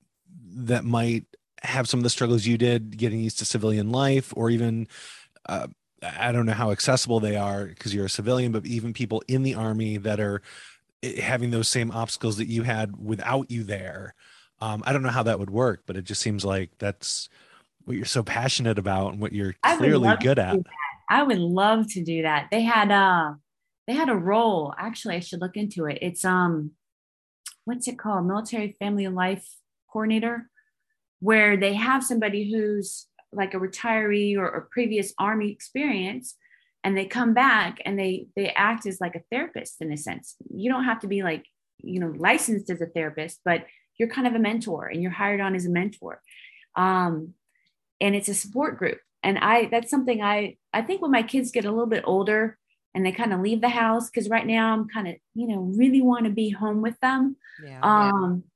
that 0.55 0.87
might 0.87 1.27
have 1.61 1.87
some 1.87 2.01
of 2.01 2.05
the 2.05 2.11
struggles 2.11 2.47
you 2.47 2.57
did 2.57 2.97
getting 2.97 3.21
used 3.21 3.39
to 3.41 3.45
civilian 3.45 3.93
life, 3.93 4.33
or 4.35 4.49
even 4.49 4.89
uh, 5.45 5.67
I 6.03 6.33
don't 6.33 6.47
know 6.47 6.53
how 6.53 6.71
accessible 6.71 7.21
they 7.21 7.37
are 7.37 7.67
because 7.67 7.95
you're 7.95 8.07
a 8.07 8.11
civilian, 8.11 8.51
but 8.51 8.65
even 8.65 8.95
people 8.95 9.23
in 9.29 9.43
the 9.43 9.57
army 9.57 9.99
that 9.99 10.21
are 10.21 10.41
having 11.19 11.51
those 11.51 11.69
same 11.69 11.91
obstacles 11.91 12.37
that 12.37 12.49
you 12.49 12.63
had 12.63 12.97
without 13.05 13.51
you 13.51 13.65
there. 13.65 14.15
Um, 14.61 14.83
I 14.87 14.93
don't 14.93 15.03
know 15.03 15.11
how 15.11 15.25
that 15.25 15.39
would 15.39 15.51
work, 15.51 15.83
but 15.87 15.97
it 15.97 16.05
just 16.05 16.21
seems 16.21 16.45
like 16.45 16.71
that's 16.79 17.29
what 17.85 17.97
you're 17.97 18.07
so 18.07 18.23
passionate 18.23 18.79
about 18.79 19.13
and 19.13 19.21
what 19.21 19.33
you're 19.33 19.55
clearly 19.77 20.15
good 20.21 20.39
at. 20.39 20.59
I 21.11 21.23
would 21.23 21.39
love 21.39 21.93
to 21.93 22.03
do 22.03 22.23
that. 22.23 22.49
They 22.51 22.63
had 22.63 22.91
uh 22.91 23.35
they 23.87 23.93
had 23.93 24.09
a 24.09 24.17
role. 24.17 24.75
Actually, 24.79 25.17
I 25.17 25.21
should 25.21 25.41
look 25.41 25.57
into 25.57 25.87
it. 25.87 25.99
It's 26.01 26.25
um 26.25 26.73
what's 27.65 27.89
it 27.89 27.99
called? 27.99 28.27
Military 28.27 28.77
Family 28.79 29.09
Life 29.09 29.47
Coordinator, 29.93 30.49
where 31.21 31.57
they 31.57 31.75
have 31.75 32.05
somebody 32.05 32.51
who's 32.51 33.07
like 33.33 33.55
a 33.55 33.59
retiree 33.59 34.37
or, 34.37 34.49
or 34.49 34.69
previous 34.71 35.13
army 35.19 35.51
experience 35.51 36.37
and 36.85 36.97
they 36.97 37.07
come 37.07 37.33
back 37.33 37.81
and 37.85 37.99
they 37.99 38.27
they 38.37 38.51
act 38.51 38.87
as 38.87 39.01
like 39.01 39.17
a 39.17 39.23
therapist 39.31 39.81
in 39.81 39.91
a 39.91 39.97
sense. 39.97 40.37
You 40.55 40.71
don't 40.71 40.85
have 40.85 41.01
to 41.01 41.09
be 41.09 41.23
like, 41.23 41.47
you 41.79 41.99
know, 41.99 42.13
licensed 42.15 42.71
as 42.71 42.83
a 42.83 42.87
therapist, 42.87 43.41
but 43.45 43.65
you're 43.99 44.11
kind 44.11 44.27
of 44.27 44.35
a 44.35 44.39
mentor 44.39 44.87
and 44.87 45.03
you're 45.03 45.11
hired 45.11 45.41
on 45.41 45.55
as 45.55 45.65
a 45.65 45.71
mentor. 45.71 46.21
Um, 46.77 47.35
and 48.01 48.15
it's 48.15 48.29
a 48.29 48.35
support 48.35 48.79
group. 48.79 48.99
And 49.23 49.39
I 49.39 49.69
that's 49.71 49.91
something 49.91 50.23
I 50.23 50.59
I 50.75 50.83
think 50.83 51.01
when 51.01 51.11
my 51.11 51.23
kids 51.23 51.51
get 51.51 51.65
a 51.65 51.71
little 51.71 51.87
bit 51.87 52.05
older 52.07 52.59
and 52.95 53.05
they 53.05 53.13
kind 53.13 53.33
of 53.33 53.41
leave 53.41 53.63
the 53.63 53.71
house 53.71 54.11
because 54.11 54.29
right 54.29 54.47
now 54.47 54.75
I'm 54.75 54.87
kind 54.87 55.09
of 55.09 55.15
you 55.35 55.49
know 55.49 55.61
really 55.61 56.03
want 56.03 56.27
to 56.27 56.31
be 56.31 56.51
home 56.51 56.83
with 56.83 57.01
them. 57.01 57.37
Yeah, 57.65 57.81
um, 57.83 58.13
yeah. 58.45 58.51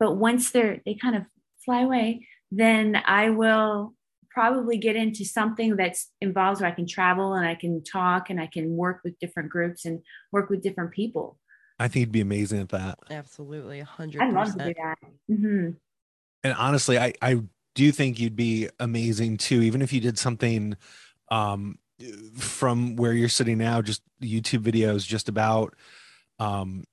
But 0.00 0.16
once 0.16 0.50
they're 0.50 0.80
they 0.84 0.94
kind 0.94 1.14
of 1.14 1.22
fly 1.64 1.82
away, 1.82 2.26
then 2.50 3.00
I 3.06 3.30
will 3.30 3.94
probably 4.30 4.78
get 4.78 4.96
into 4.96 5.24
something 5.24 5.76
that's 5.76 6.10
involves 6.20 6.60
where 6.60 6.70
I 6.70 6.74
can 6.74 6.86
travel 6.86 7.34
and 7.34 7.46
I 7.46 7.54
can 7.54 7.82
talk 7.82 8.30
and 8.30 8.40
I 8.40 8.46
can 8.46 8.76
work 8.76 9.00
with 9.04 9.18
different 9.18 9.50
groups 9.50 9.84
and 9.84 10.00
work 10.32 10.50
with 10.50 10.62
different 10.62 10.92
people. 10.92 11.38
I 11.78 11.88
think 11.88 12.00
you'd 12.00 12.12
be 12.12 12.20
amazing 12.20 12.60
at 12.60 12.68
that. 12.70 12.98
Absolutely, 13.10 13.80
a 13.80 13.84
hundred. 13.84 14.22
I'd 14.22 14.34
love 14.34 14.52
to 14.56 14.64
do 14.64 14.74
that. 14.74 14.98
Mm-hmm. 15.30 15.70
And 16.44 16.54
honestly, 16.54 16.98
I 16.98 17.14
I 17.22 17.42
do 17.74 17.92
think 17.92 18.20
you'd 18.20 18.36
be 18.36 18.68
amazing 18.78 19.38
too, 19.38 19.62
even 19.62 19.82
if 19.82 19.92
you 19.92 20.00
did 20.00 20.18
something 20.18 20.76
um, 21.30 21.78
from 22.36 22.96
where 22.96 23.12
you're 23.12 23.28
sitting 23.28 23.58
now, 23.58 23.82
just 23.82 24.02
YouTube 24.22 24.62
videos 24.62 25.06
just 25.06 25.28
about 25.28 25.74
um, 26.38 26.84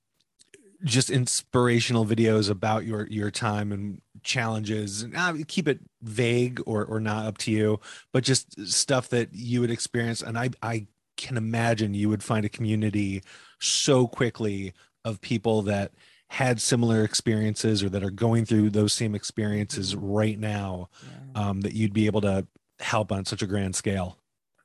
just 0.84 1.10
inspirational 1.10 2.06
videos 2.06 2.50
about 2.50 2.84
your 2.84 3.06
your 3.08 3.30
time 3.30 3.72
and 3.72 4.00
challenges 4.22 5.02
and 5.02 5.16
uh, 5.16 5.34
keep 5.46 5.68
it 5.68 5.80
vague 6.02 6.60
or 6.66 6.84
or 6.84 7.00
not 7.00 7.26
up 7.26 7.38
to 7.38 7.50
you 7.50 7.80
but 8.12 8.24
just 8.24 8.66
stuff 8.66 9.08
that 9.08 9.28
you 9.32 9.60
would 9.60 9.70
experience. 9.70 10.22
And 10.22 10.38
i 10.38 10.50
i 10.62 10.86
can 11.16 11.36
imagine 11.36 11.94
you 11.94 12.08
would 12.08 12.22
find 12.22 12.46
a 12.46 12.48
community 12.48 13.22
so 13.60 14.06
quickly 14.06 14.72
of 15.04 15.20
people 15.20 15.62
that 15.62 15.92
had 16.30 16.60
similar 16.60 17.02
experiences 17.02 17.82
or 17.82 17.88
that 17.88 18.04
are 18.04 18.10
going 18.10 18.44
through 18.44 18.70
those 18.70 18.92
same 18.92 19.14
experiences 19.14 19.94
mm-hmm. 19.94 20.06
right 20.06 20.38
now 20.38 20.88
yeah. 21.02 21.48
um, 21.48 21.60
that 21.62 21.72
you'd 21.72 21.92
be 21.92 22.06
able 22.06 22.20
to 22.20 22.46
help 22.80 23.10
on 23.10 23.24
such 23.24 23.42
a 23.42 23.46
grand 23.46 23.74
scale. 23.74 24.18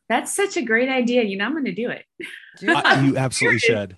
That's 0.10 0.34
such 0.34 0.58
a 0.58 0.62
great 0.62 0.90
idea. 0.90 1.24
You 1.24 1.38
know 1.38 1.46
i'm 1.46 1.54
going 1.54 1.66
to 1.66 1.74
do 1.74 1.90
it. 1.90 2.06
Uh, 2.68 3.02
you 3.04 3.18
absolutely 3.18 3.60
should. 3.60 3.98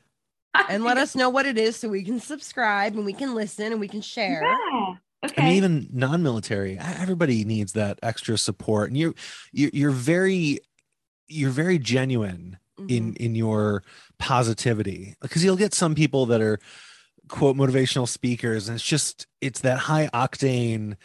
And 0.70 0.86
let 0.86 0.98
us 0.98 1.16
know 1.16 1.30
what 1.30 1.46
it 1.46 1.58
is 1.58 1.76
so 1.76 1.90
we 1.90 2.04
can 2.04 2.20
subscribe 2.20 2.96
and 2.96 3.06
we 3.06 3.12
can 3.12 3.36
listen 3.36 3.74
and 3.74 3.82
we 3.82 3.90
can 3.90 4.00
share. 4.02 4.42
Yeah. 4.42 4.94
Okay. 5.26 5.42
I 5.42 5.46
mean, 5.46 5.54
even 5.56 5.90
non-military, 5.92 6.78
everybody 6.80 7.44
needs 7.46 7.74
that 7.74 8.00
extra 8.04 8.38
support, 8.38 8.90
and 8.90 8.98
you, 8.98 9.16
you're, 9.52 9.72
you're 9.74 9.92
very, 9.92 10.60
you're 11.28 11.52
very 11.52 11.80
genuine 11.80 12.58
mm-hmm. 12.80 12.90
in 12.90 13.14
in 13.16 13.36
your 13.36 13.84
positivity 14.20 15.16
because 15.22 15.44
you'll 15.44 15.56
get 15.56 15.74
some 15.74 15.96
people 15.96 16.26
that 16.28 16.42
are 16.42 16.60
quote 17.28 17.56
motivational 17.56 18.08
speakers 18.08 18.68
and 18.68 18.76
it's 18.76 18.86
just 18.86 19.26
it's 19.42 19.62
that 19.62 19.80
high 19.80 20.08
octane 20.14 20.96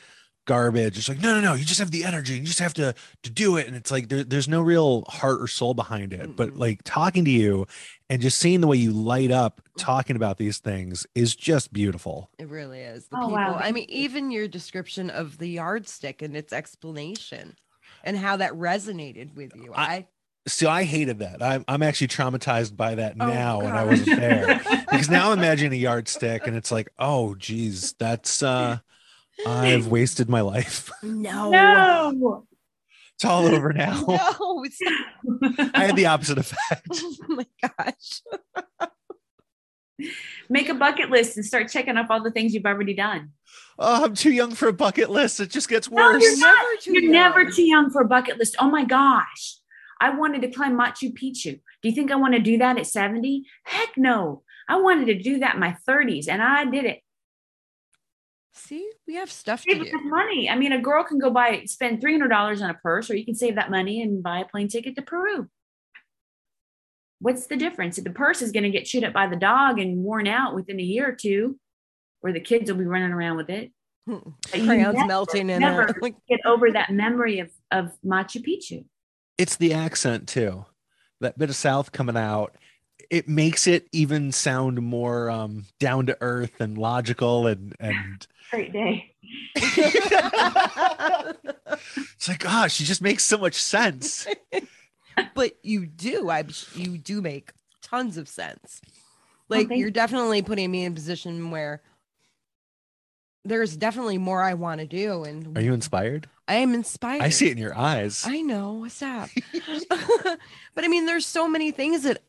garbage. 0.51 0.99
It's 0.99 1.09
like 1.09 1.21
no 1.21 1.35
no 1.35 1.41
no 1.41 1.55
you 1.55 1.65
just 1.65 1.79
have 1.79 1.93
the 1.93 2.05
energy. 2.05 2.35
You 2.35 2.43
just 2.43 2.59
have 2.59 2.75
to 2.75 2.93
to 3.23 3.31
do 3.31 3.57
it. 3.57 3.69
And 3.69 3.77
it's 3.77 3.93
like 3.93 4.09
there, 4.09 4.25
there's 4.25 4.49
no 4.49 4.61
real 4.61 5.05
heart 5.09 5.41
or 5.41 5.47
soul 5.47 5.75
behind 5.75 6.13
it. 6.13 6.23
Mm-hmm. 6.23 6.33
but 6.33 6.57
like 6.57 6.81
talking 6.83 7.25
to 7.25 7.31
you 7.31 7.69
and 8.09 8.21
just 8.21 8.39
seeing 8.39 8.61
the 8.61 8.67
way 8.67 8.77
you 8.77 8.91
light 8.91 9.31
up 9.31 9.61
talking 9.79 10.17
about 10.17 10.39
these 10.39 10.59
things 10.59 11.07
is 11.15 11.37
just 11.37 11.73
beautiful. 11.73 12.31
It 12.37 12.49
really 12.49 12.81
is. 12.81 13.07
The 13.07 13.19
oh, 13.19 13.29
people 13.29 13.35
wow. 13.35 13.61
i 13.63 13.71
mean 13.71 13.87
even 13.89 14.33
your 14.33 14.49
description 14.49 15.09
of 15.09 15.39
the 15.39 15.47
yardstick 15.47 16.21
and 16.21 16.37
its 16.37 16.53
explanation 16.53 17.55
and 18.03 18.17
how 18.17 18.37
that 18.39 18.53
resonated 18.53 19.37
with 19.37 19.55
you 19.55 19.73
i, 19.75 19.85
I 19.85 20.07
See, 20.49 20.67
I 20.67 20.85
hated 20.85 21.19
that. 21.19 21.43
I'm, 21.43 21.67
I'm 21.69 21.83
actually 21.83 22.09
traumatized 22.09 22.75
by 22.75 22.95
that 22.95 23.15
oh, 23.21 23.27
now, 23.27 23.61
and 23.61 23.77
I 23.77 23.85
wasn't 23.85 24.19
there. 24.19 24.61
Because 24.91 25.09
now 25.09 25.31
I'm 25.31 25.39
imagining 25.39 25.73
a 25.75 25.77
yardstick, 25.77 26.49
and 26.49 26.57
it's 26.57 26.73
like, 26.73 26.89
oh, 26.99 27.37
geez, 27.37 27.93
that's 27.93 28.43
uh, 28.43 28.79
I've 29.47 29.87
wasted 29.89 30.29
my 30.29 30.41
life. 30.41 30.91
No, 31.03 31.51
no, 31.51 32.47
it's 33.15 33.25
all 33.25 33.47
over 33.47 33.73
now. 33.73 34.05
No, 35.43 35.71
I 35.75 35.85
had 35.85 35.97
the 35.97 36.07
opposite 36.07 36.39
effect. 36.39 36.89
Oh 37.03 37.17
my 37.29 37.47
gosh. 37.63 38.23
Make 40.49 40.69
a 40.69 40.75
bucket 40.75 41.11
list 41.11 41.37
and 41.37 41.45
start 41.45 41.71
checking 41.71 41.97
off 41.97 42.07
all 42.11 42.23
the 42.23 42.31
things 42.31 42.55
you've 42.55 42.65
already 42.65 42.95
done. 42.95 43.33
Oh, 43.79 44.05
I'm 44.05 44.15
too 44.15 44.33
young 44.33 44.53
for 44.53 44.69
a 44.69 44.73
bucket 44.73 45.11
list. 45.11 45.41
It 45.41 45.51
just 45.51 45.69
gets 45.69 45.89
worse. 45.89 46.23
No, 46.23 46.29
you're, 46.29 46.39
never 46.39 46.77
too, 46.81 46.93
you're 46.93 47.13
never 47.13 47.45
too 47.51 47.63
young 47.63 47.91
for 47.91 48.03
a 48.03 48.09
bucket 48.09 48.39
list. 48.39 48.57
Oh 48.59 48.71
my 48.71 48.85
gosh. 48.85 49.57
I 50.01 50.11
wanted 50.11 50.43
to 50.43 50.51
climb 50.51 50.79
Machu 50.79 51.13
Picchu. 51.13 51.61
Do 51.83 51.89
you 51.89 51.93
think 51.93 52.11
I 52.11 52.17
want 52.17 52.35
to 52.35 52.41
do 52.41 52.59
that 52.59 52.79
at 52.79 52.87
70? 52.87 53.45
Heck 53.65 53.97
no. 53.97 54.43
I 54.69 54.81
wanted 54.81 55.07
to 55.07 55.23
do 55.23 55.39
that 55.41 55.55
in 55.55 55.61
my 55.61 55.77
30s 55.87 56.29
and 56.29 56.43
I 56.43 56.65
did 56.65 56.85
it. 56.85 57.01
See, 58.53 58.91
we 59.07 59.15
have 59.15 59.31
stuff 59.31 59.63
save 59.69 59.85
to 59.85 59.91
do. 59.91 60.01
money. 60.05 60.49
I 60.49 60.57
mean, 60.57 60.73
a 60.73 60.81
girl 60.81 61.05
can 61.05 61.19
go 61.19 61.31
buy 61.31 61.63
spend 61.67 62.01
three 62.01 62.13
hundred 62.13 62.29
dollars 62.29 62.63
on 62.63 62.71
a 62.71 62.75
purse, 62.75 63.11
or 63.11 63.17
you 63.17 63.25
can 63.25 63.35
save 63.35 63.55
that 63.55 63.71
money 63.71 64.03
and 64.03 64.23
buy 64.23 64.41
a 64.41 64.45
plane 64.45 64.69
ticket 64.69 64.97
to 64.97 65.03
Peru. 65.03 65.49
What's 67.21 67.47
the 67.47 67.57
difference? 67.57 67.99
If 67.99 68.05
the 68.05 68.11
purse 68.11 68.43
is 68.43 68.51
going 68.51 68.65
to 68.65 68.71
get 68.71 68.87
chewed 68.87 69.05
up 69.05 69.13
by 69.13 69.27
the 69.27 69.37
dog 69.37 69.79
and 69.79 70.03
worn 70.03 70.27
out 70.27 70.55
within 70.55 70.81
a 70.81 70.83
year 70.83 71.09
or 71.09 71.13
two, 71.13 71.59
or 72.23 72.33
the 72.33 72.41
kids 72.41 72.71
will 72.71 72.79
be 72.79 72.85
running 72.85 73.13
around 73.13 73.37
with 73.37 73.51
it. 73.51 73.73
Crayons 74.51 75.07
melting 75.07 75.51
in 75.51 75.61
never 75.61 75.83
it. 75.83 76.15
get 76.29 76.41
over 76.45 76.71
that 76.73 76.91
memory 76.91 77.39
of 77.39 77.51
of 77.71 77.93
Machu 78.05 78.45
Picchu 78.45 78.85
it's 79.41 79.57
the 79.57 79.73
accent 79.73 80.29
too. 80.29 80.67
That 81.21 81.39
bit 81.39 81.49
of 81.49 81.57
South 81.57 81.93
coming 81.93 82.17
out, 82.17 82.57
it 83.09 83.27
makes 83.27 83.67
it 83.67 83.89
even 83.91 84.33
sound 84.33 84.83
more 84.83 85.31
um, 85.31 85.65
down 85.79 86.05
to 86.07 86.19
earth 86.21 86.61
and 86.61 86.77
logical 86.77 87.47
and 87.47 87.75
and 87.81 88.27
great 88.51 88.73
day. 88.73 89.15
it's 89.57 89.89
like, 92.29 92.41
gosh, 92.41 92.65
oh, 92.65 92.69
she 92.69 92.85
just 92.85 93.03
makes 93.03 93.25
so 93.25 93.39
much 93.39 93.55
sense. 93.55 94.27
but 95.35 95.53
you 95.63 95.87
do, 95.87 96.31
I 96.31 96.45
you 96.75 96.99
do 96.99 97.21
make 97.21 97.53
tons 97.83 98.17
of 98.17 98.29
sense. 98.29 98.81
Oh, 98.85 98.91
like 99.49 99.69
oh, 99.71 99.75
you're 99.75 99.91
definitely 99.91 100.43
putting 100.43 100.71
me 100.71 100.85
in 100.85 100.93
a 100.93 100.95
position 100.95 101.51
where 101.51 101.83
there's 103.45 103.77
definitely 103.77 104.19
more 104.19 104.43
I 104.43 104.55
want 104.55 104.81
to 104.81 104.87
do. 104.87 105.25
And 105.25 105.57
are 105.57 105.63
you 105.63 105.73
inspired? 105.73 106.29
I 106.47 106.55
am 106.55 106.75
inspired. 106.75 107.23
I 107.23 107.31
see 107.31 107.49
it 107.49 107.53
in 107.53 107.59
your 107.59 107.77
eyes. 107.77 108.25
I 108.27 108.41
know. 108.41 108.75
What's 108.75 109.03
up? 109.03 109.31
but 110.75 110.85
I 110.85 110.89
mean, 110.89 111.07
there's 111.07 111.27
so 111.27 111.49
many 111.49 111.71
things 111.71 112.03
that 112.03 112.23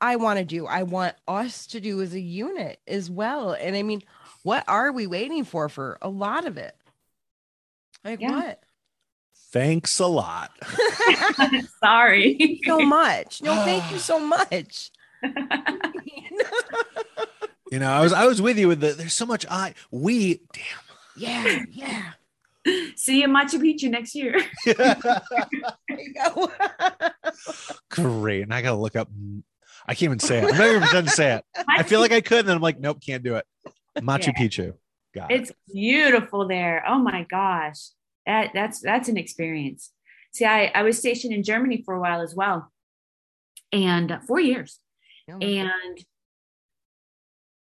I 0.00 0.16
want 0.16 0.38
to 0.38 0.44
do. 0.44 0.66
I 0.66 0.82
want 0.82 1.14
us 1.26 1.66
to 1.68 1.80
do 1.80 2.02
as 2.02 2.14
a 2.14 2.20
unit 2.20 2.80
as 2.86 3.10
well. 3.10 3.52
And 3.52 3.74
I 3.74 3.82
mean, 3.82 4.02
what 4.46 4.62
are 4.68 4.92
we 4.92 5.08
waiting 5.08 5.42
for 5.42 5.68
for 5.68 5.98
a 6.00 6.08
lot 6.08 6.46
of 6.46 6.56
it? 6.56 6.76
Like 8.04 8.20
yeah. 8.20 8.30
what? 8.30 8.62
Thanks 9.50 9.98
a 9.98 10.06
lot. 10.06 10.52
Sorry. 11.82 12.60
so 12.64 12.78
much. 12.78 13.42
No, 13.42 13.54
thank 13.64 13.90
you 13.90 13.98
so 13.98 14.20
much. 14.20 14.90
You 17.72 17.80
know, 17.80 17.90
I 17.90 18.00
was 18.00 18.12
I 18.12 18.26
was 18.26 18.40
with 18.40 18.60
you 18.60 18.68
with 18.68 18.78
the 18.78 18.92
there's 18.92 19.12
so 19.12 19.26
much 19.26 19.44
I 19.50 19.74
we 19.90 20.40
damn. 20.52 20.62
yeah, 21.16 21.64
yeah. 21.72 22.12
See 22.94 23.18
you 23.18 23.24
in 23.24 23.32
Machu 23.32 23.58
Picchu 23.58 23.90
next 23.90 24.14
year. 24.14 24.38
There 24.64 26.00
you 26.00 26.14
go. 26.14 26.48
Great. 27.90 28.42
And 28.42 28.54
I 28.54 28.62
gotta 28.62 28.76
look 28.76 28.94
up 28.94 29.08
I 29.84 29.94
can't 29.94 30.04
even 30.04 30.20
say 30.20 30.38
it. 30.38 30.44
I'm 30.44 30.56
not 30.56 30.68
even 30.68 30.82
pretend 30.82 31.08
to 31.08 31.12
say 31.12 31.34
it. 31.34 31.44
I 31.68 31.82
feel 31.82 31.98
like 31.98 32.12
I 32.12 32.20
could, 32.20 32.38
and 32.38 32.48
then 32.48 32.56
I'm 32.56 32.62
like, 32.62 32.78
nope, 32.78 33.00
can't 33.04 33.24
do 33.24 33.34
it. 33.34 33.46
Machu 33.96 34.28
Yeah. 34.28 34.32
Picchu. 34.32 34.72
Got 35.14 35.30
it. 35.30 35.40
it's 35.40 35.52
beautiful 35.72 36.46
there. 36.46 36.84
Oh 36.86 36.98
my 36.98 37.24
gosh. 37.24 37.88
That 38.26 38.50
that's 38.54 38.80
that's 38.80 39.08
an 39.08 39.16
experience. 39.16 39.92
See, 40.34 40.44
I, 40.44 40.66
I 40.74 40.82
was 40.82 40.98
stationed 40.98 41.32
in 41.32 41.42
Germany 41.42 41.82
for 41.84 41.94
a 41.94 42.00
while 42.00 42.20
as 42.20 42.34
well. 42.34 42.70
And 43.72 44.12
uh, 44.12 44.18
four 44.26 44.40
years. 44.40 44.78
And 45.28 45.70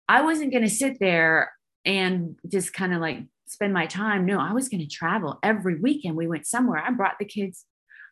I 0.09 0.23
wasn't 0.23 0.53
going 0.53 0.65
to 0.65 0.71
sit 0.71 0.99
there 1.01 1.53
and 1.85 2.37
just 2.49 2.73
kind 2.73 2.93
of 2.95 3.01
like 3.01 3.21
spend 3.47 3.73
my 3.73 3.87
time. 3.87 4.27
No, 4.27 4.39
I 4.39 4.53
was 4.53 4.69
going 4.69 4.81
to 4.81 4.87
travel 4.87 5.39
every 5.43 5.77
weekend. 5.81 6.17
We 6.17 6.29
went 6.29 6.47
somewhere. 6.47 6.83
I 6.85 6.91
brought 6.91 7.19
the 7.19 7.25
kids. 7.25 7.65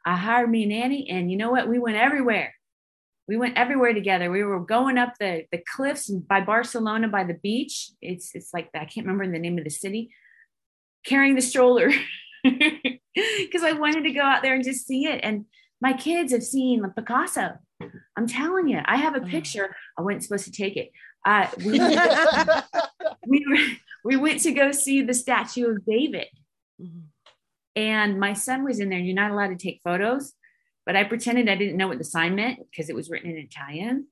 I 0.04 0.16
hired 0.16 0.50
me 0.50 0.64
a 0.64 0.66
nanny, 0.66 1.09
and 1.11 1.30
you 1.30 1.36
know 1.36 1.50
what? 1.50 1.68
We 1.68 1.78
went 1.78 1.96
everywhere. 1.96 2.54
We 3.29 3.37
went 3.37 3.59
everywhere 3.59 3.93
together. 3.93 4.31
We 4.31 4.43
were 4.43 4.61
going 4.61 4.97
up 4.99 5.12
the 5.20 5.45
the 5.53 5.62
cliffs 5.76 6.09
by 6.11 6.41
Barcelona 6.41 7.09
by 7.09 7.24
the 7.24 7.35
beach. 7.35 7.91
It's 8.01 8.35
it's 8.35 8.53
like 8.55 8.70
I 8.74 8.87
can't 8.87 9.07
remember 9.07 9.31
the 9.31 9.39
name 9.39 9.59
of 9.59 9.64
the 9.64 9.70
city. 9.70 10.11
Carrying 11.05 11.35
the 11.37 11.43
stroller 11.43 11.91
because 12.45 13.62
I 13.62 13.72
wanted 13.72 14.05
to 14.05 14.12
go 14.12 14.22
out 14.22 14.43
there 14.43 14.55
and 14.55 14.64
just 14.64 14.87
see 14.87 15.05
it. 15.07 15.20
And 15.22 15.45
my 15.81 15.93
kids 15.93 16.33
have 16.33 16.43
seen 16.43 16.83
Picasso. 16.97 17.53
I'm 18.16 18.26
telling 18.26 18.68
you, 18.68 18.81
I 18.85 18.97
have 18.97 19.14
a 19.14 19.20
Oh. 19.22 19.29
picture. 19.29 19.76
I 19.97 20.03
wasn't 20.03 20.24
supposed 20.24 20.47
to 20.47 20.51
take 20.51 20.76
it. 20.76 20.91
Uh, 21.24 21.47
we, 21.64 21.79
we, 23.29 23.47
were, 23.49 23.66
we 24.05 24.16
went 24.16 24.41
to 24.41 24.53
go 24.53 24.72
see 24.72 25.03
the 25.03 25.14
statue 25.14 25.68
of 25.70 25.85
David, 25.85 26.26
Mhm. 26.81 27.03
and 27.76 28.18
my 28.18 28.33
son 28.33 28.64
was 28.64 28.81
in 28.81 28.89
there. 28.89 28.99
You're 28.99 29.14
not 29.14 29.31
allowed 29.31 29.49
to 29.49 29.57
take 29.57 29.81
photos, 29.85 30.33
but 30.89 30.97
I 30.97 31.05
pretended 31.05 31.51
I 31.51 31.55
didn't 31.55 31.76
know 31.76 31.86
what 31.86 31.99
the 31.99 32.05
sign 32.05 32.34
meant 32.34 32.61
because 32.70 32.89
it 32.89 32.97
was 32.97 33.11
written 33.11 33.30
in 33.30 33.36
Italian. 33.36 34.07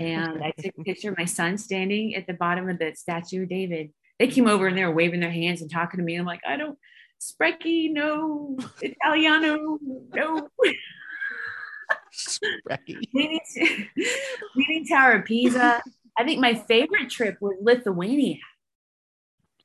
And 0.00 0.42
I 0.42 0.50
took 0.58 0.74
a 0.76 0.82
picture 0.84 1.12
of 1.12 1.16
my 1.16 1.24
son 1.24 1.56
standing 1.56 2.16
at 2.16 2.26
the 2.26 2.32
bottom 2.32 2.68
of 2.68 2.80
the 2.80 2.94
statue 2.96 3.44
of 3.44 3.48
David. 3.48 3.92
They 4.18 4.26
came 4.26 4.48
over 4.48 4.66
and 4.66 4.76
they 4.76 4.84
were 4.84 4.90
waving 4.90 5.20
their 5.20 5.30
hands 5.30 5.62
and 5.62 5.70
talking 5.70 5.98
to 5.98 6.04
me. 6.04 6.16
I'm 6.16 6.26
like, 6.26 6.40
I 6.44 6.56
don't, 6.56 6.76
Sprecky, 7.20 7.92
no, 7.92 8.58
Italiano, 8.82 9.78
no. 10.12 10.48
Leaning, 13.14 13.40
Leaning 14.56 14.86
Tower 14.88 15.12
of 15.12 15.26
Pisa. 15.26 15.80
I 16.18 16.24
think 16.24 16.40
my 16.40 16.54
favorite 16.54 17.08
trip 17.08 17.36
was 17.40 17.54
Lithuania. 17.62 18.38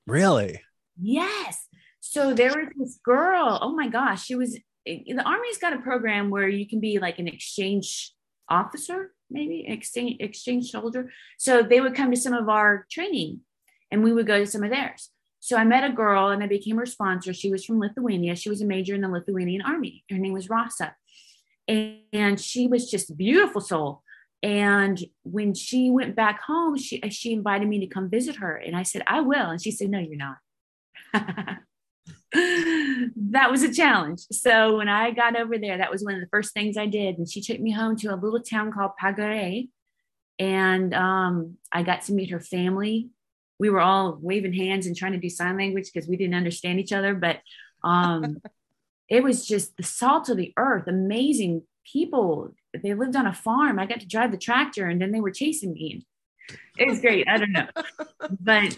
really? 0.05 0.61
Yes. 1.01 1.67
So 2.01 2.35
there 2.35 2.49
was 2.49 2.67
this 2.77 2.99
girl. 3.03 3.57
Oh 3.63 3.75
my 3.75 3.87
gosh, 3.87 4.25
she 4.25 4.35
was. 4.35 4.59
The 4.85 5.23
Army's 5.23 5.57
got 5.57 5.73
a 5.73 5.79
program 5.79 6.29
where 6.29 6.47
you 6.47 6.67
can 6.67 6.79
be 6.79 6.99
like 6.99 7.19
an 7.19 7.27
exchange 7.27 8.13
officer, 8.49 9.13
maybe 9.29 9.65
exchange 9.67 10.17
exchange 10.19 10.71
soldier. 10.71 11.11
So 11.37 11.63
they 11.63 11.81
would 11.81 11.95
come 11.95 12.11
to 12.11 12.17
some 12.17 12.33
of 12.33 12.49
our 12.49 12.85
training, 12.91 13.41
and 13.91 14.03
we 14.03 14.13
would 14.13 14.27
go 14.27 14.39
to 14.39 14.47
some 14.47 14.63
of 14.63 14.71
theirs. 14.71 15.09
So 15.39 15.57
I 15.57 15.63
met 15.63 15.83
a 15.83 15.93
girl, 15.93 16.29
and 16.29 16.43
I 16.43 16.47
became 16.47 16.77
her 16.77 16.85
sponsor. 16.85 17.33
She 17.33 17.51
was 17.51 17.65
from 17.65 17.79
Lithuania. 17.79 18.35
She 18.35 18.49
was 18.49 18.61
a 18.61 18.65
major 18.65 18.93
in 18.95 19.01
the 19.01 19.07
Lithuanian 19.07 19.61
Army. 19.61 20.03
Her 20.09 20.17
name 20.17 20.33
was 20.33 20.49
Rasa, 20.49 20.95
and, 21.67 21.97
and 22.13 22.39
she 22.39 22.67
was 22.67 22.89
just 22.89 23.09
a 23.09 23.15
beautiful 23.15 23.61
soul. 23.61 24.03
And 24.43 24.99
when 25.23 25.53
she 25.53 25.91
went 25.91 26.15
back 26.15 26.41
home, 26.41 26.77
she 26.77 26.99
she 27.11 27.33
invited 27.33 27.67
me 27.67 27.79
to 27.79 27.87
come 27.87 28.09
visit 28.09 28.37
her, 28.37 28.55
and 28.55 28.75
I 28.75 28.83
said 28.83 29.03
I 29.07 29.21
will, 29.21 29.49
and 29.49 29.61
she 29.61 29.71
said 29.71 29.89
No, 29.89 29.99
you're 29.99 30.15
not. 30.15 30.37
that 32.33 33.51
was 33.51 33.63
a 33.63 33.73
challenge. 33.73 34.21
So 34.31 34.77
when 34.77 34.87
I 34.87 35.11
got 35.11 35.35
over 35.35 35.57
there, 35.57 35.77
that 35.77 35.91
was 35.91 36.03
one 36.03 36.15
of 36.15 36.21
the 36.21 36.29
first 36.31 36.53
things 36.53 36.77
I 36.77 36.85
did, 36.85 37.17
and 37.17 37.29
she 37.29 37.41
took 37.41 37.59
me 37.59 37.71
home 37.71 37.95
to 37.97 38.13
a 38.13 38.15
little 38.15 38.41
town 38.41 38.71
called 38.71 38.91
Pagare, 39.01 39.67
and 40.39 40.93
um, 40.93 41.57
I 41.71 41.83
got 41.83 42.03
to 42.03 42.13
meet 42.13 42.31
her 42.31 42.39
family. 42.39 43.09
We 43.59 43.69
were 43.69 43.81
all 43.81 44.17
waving 44.21 44.53
hands 44.53 44.87
and 44.87 44.95
trying 44.95 45.11
to 45.11 45.19
do 45.19 45.29
sign 45.29 45.57
language 45.57 45.91
because 45.93 46.07
we 46.09 46.17
didn't 46.17 46.35
understand 46.35 46.79
each 46.79 46.93
other, 46.93 47.13
but 47.13 47.39
um, 47.83 48.37
it 49.09 49.23
was 49.23 49.45
just 49.45 49.75
the 49.77 49.83
salt 49.83 50.29
of 50.29 50.37
the 50.37 50.53
earth, 50.57 50.87
amazing 50.87 51.63
people. 51.91 52.53
They 52.73 52.93
lived 52.93 53.17
on 53.17 53.27
a 53.27 53.33
farm. 53.33 53.77
I 53.77 53.85
got 53.85 53.99
to 53.99 54.07
drive 54.07 54.31
the 54.31 54.37
tractor, 54.37 54.87
and 54.87 55.01
then 55.01 55.11
they 55.11 55.19
were 55.21 55.31
chasing 55.31 55.73
me. 55.73 56.05
It 56.77 56.87
was 56.87 57.01
great. 57.01 57.27
I 57.27 57.37
don't 57.37 57.51
know, 57.51 57.67
but 58.39 58.77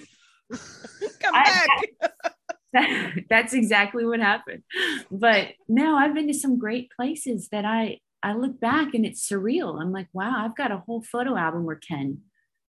Come 0.51 1.33
I- 1.33 1.67
back. 2.01 2.33
that's 3.29 3.53
exactly 3.53 4.05
what 4.05 4.19
happened. 4.19 4.63
But 5.11 5.49
no, 5.67 5.95
I've 5.95 6.13
been 6.13 6.27
to 6.27 6.33
some 6.33 6.57
great 6.57 6.91
places 6.91 7.49
that 7.49 7.65
I 7.65 7.99
I 8.21 8.33
look 8.33 8.59
back 8.59 8.93
and 8.93 9.05
it's 9.05 9.27
surreal. 9.29 9.81
I'm 9.81 9.91
like, 9.91 10.07
wow, 10.13 10.43
I've 10.45 10.55
got 10.55 10.71
a 10.71 10.77
whole 10.77 11.01
photo 11.03 11.35
album 11.35 11.69
or 11.69 11.75
10 11.81 12.21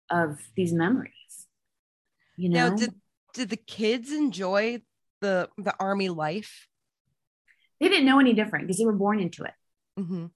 of 0.10 0.40
these 0.56 0.74
memories. 0.74 1.48
You 2.36 2.50
know, 2.50 2.70
Now, 2.70 2.76
did 2.76 2.94
did 3.34 3.50
the 3.50 3.58
kids 3.58 4.12
enjoy 4.12 4.82
the 5.22 5.50
the 5.58 5.74
army 5.80 6.10
life? 6.10 6.68
they 7.82 7.90
didn't 7.90 8.06
know 8.06 8.20
any 8.20 8.34
different 8.34 8.66
because 8.66 8.78
they 8.78 8.86
were 8.86 8.94
born 8.94 9.20
into 9.20 9.44
it. 9.44 9.54
Mhm. 10.00 10.32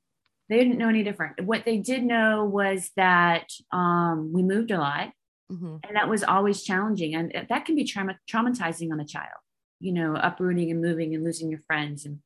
They 0.50 0.58
didn't 0.58 0.78
know 0.78 0.90
any 0.90 1.04
different. 1.04 1.40
What 1.42 1.64
they 1.64 1.78
did 1.78 2.04
know 2.04 2.44
was 2.46 2.92
that 2.98 3.48
um, 3.72 4.34
we 4.34 4.42
moved 4.44 4.72
a 4.72 4.78
lot. 4.80 5.12
Mhm. 5.52 5.80
and 5.84 5.96
that 5.96 6.08
was 6.08 6.24
always 6.24 6.62
challenging 6.62 7.16
and 7.16 7.34
that 7.50 7.66
can 7.66 7.74
be 7.76 7.84
trauma- 7.84 8.20
traumatizing 8.32 8.92
on 8.92 9.00
a 9.00 9.06
child 9.06 9.42
you 9.80 9.94
know 9.94 10.16
uprooting 10.16 10.72
and 10.72 10.82
moving 10.82 11.14
and 11.16 11.24
losing 11.24 11.50
your 11.50 11.62
friends. 11.68 12.06
And 12.06 12.20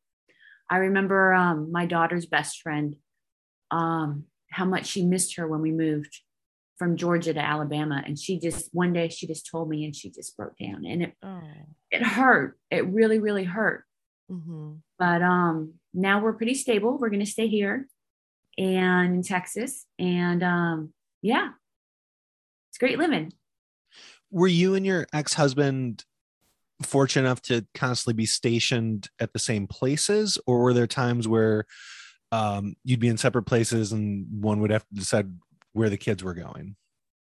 i 0.69 0.77
remember 0.77 1.33
um, 1.33 1.71
my 1.71 1.85
daughter's 1.85 2.25
best 2.25 2.61
friend 2.61 2.95
um, 3.71 4.25
how 4.49 4.65
much 4.65 4.85
she 4.87 5.05
missed 5.05 5.35
her 5.35 5.47
when 5.47 5.61
we 5.61 5.71
moved 5.71 6.21
from 6.77 6.97
georgia 6.97 7.33
to 7.33 7.39
alabama. 7.39 8.01
And 8.05 8.17
she 8.17 8.39
just 8.39 8.69
one 8.73 8.93
day 8.93 9.09
she 9.09 9.27
just 9.27 9.47
told 9.49 9.69
me 9.69 9.85
and 9.85 9.95
she 9.95 10.09
just 10.09 10.35
broke 10.37 10.57
down. 10.57 10.85
And 10.85 11.03
it 11.03 11.13
Oh. 11.23 11.41
it 11.91 12.01
hurt. 12.03 12.57
It 12.71 12.85
really 12.87 13.19
really 13.19 13.43
hurt. 13.45 13.83
Mhm. 14.31 14.79
but 14.97 15.21
um 15.21 15.73
now 15.93 16.21
we're 16.21 16.33
pretty 16.33 16.55
stable. 16.55 16.97
We're 16.97 17.09
going 17.09 17.19
to 17.19 17.25
stay 17.37 17.47
here 17.47 17.87
and 18.57 19.15
in 19.15 19.21
texas. 19.21 19.85
And 19.99 20.41
um 20.43 20.93
yeah. 21.21 21.49
It's 22.69 22.77
great 22.79 22.97
living. 22.97 23.31
Were 24.31 24.47
you 24.47 24.73
and 24.73 24.83
your 24.85 25.05
ex-husband 25.13 26.03
fortunate 26.81 27.27
enough 27.27 27.41
to 27.43 27.65
constantly 27.73 28.15
be 28.15 28.25
stationed 28.25 29.09
at 29.19 29.33
the 29.33 29.39
same 29.39 29.67
places, 29.67 30.37
or 30.47 30.63
were 30.63 30.73
there 30.73 30.87
times 30.87 31.27
where 31.27 31.65
um, 32.31 32.75
you'd 32.83 32.99
be 32.99 33.07
in 33.07 33.17
separate 33.17 33.43
places 33.43 33.91
and 33.91 34.25
one 34.43 34.59
would 34.59 34.71
have 34.71 34.87
to 34.87 34.95
decide 34.95 35.31
where 35.73 35.89
the 35.89 35.97
kids 35.97 36.23
were 36.23 36.33
going? 36.33 36.75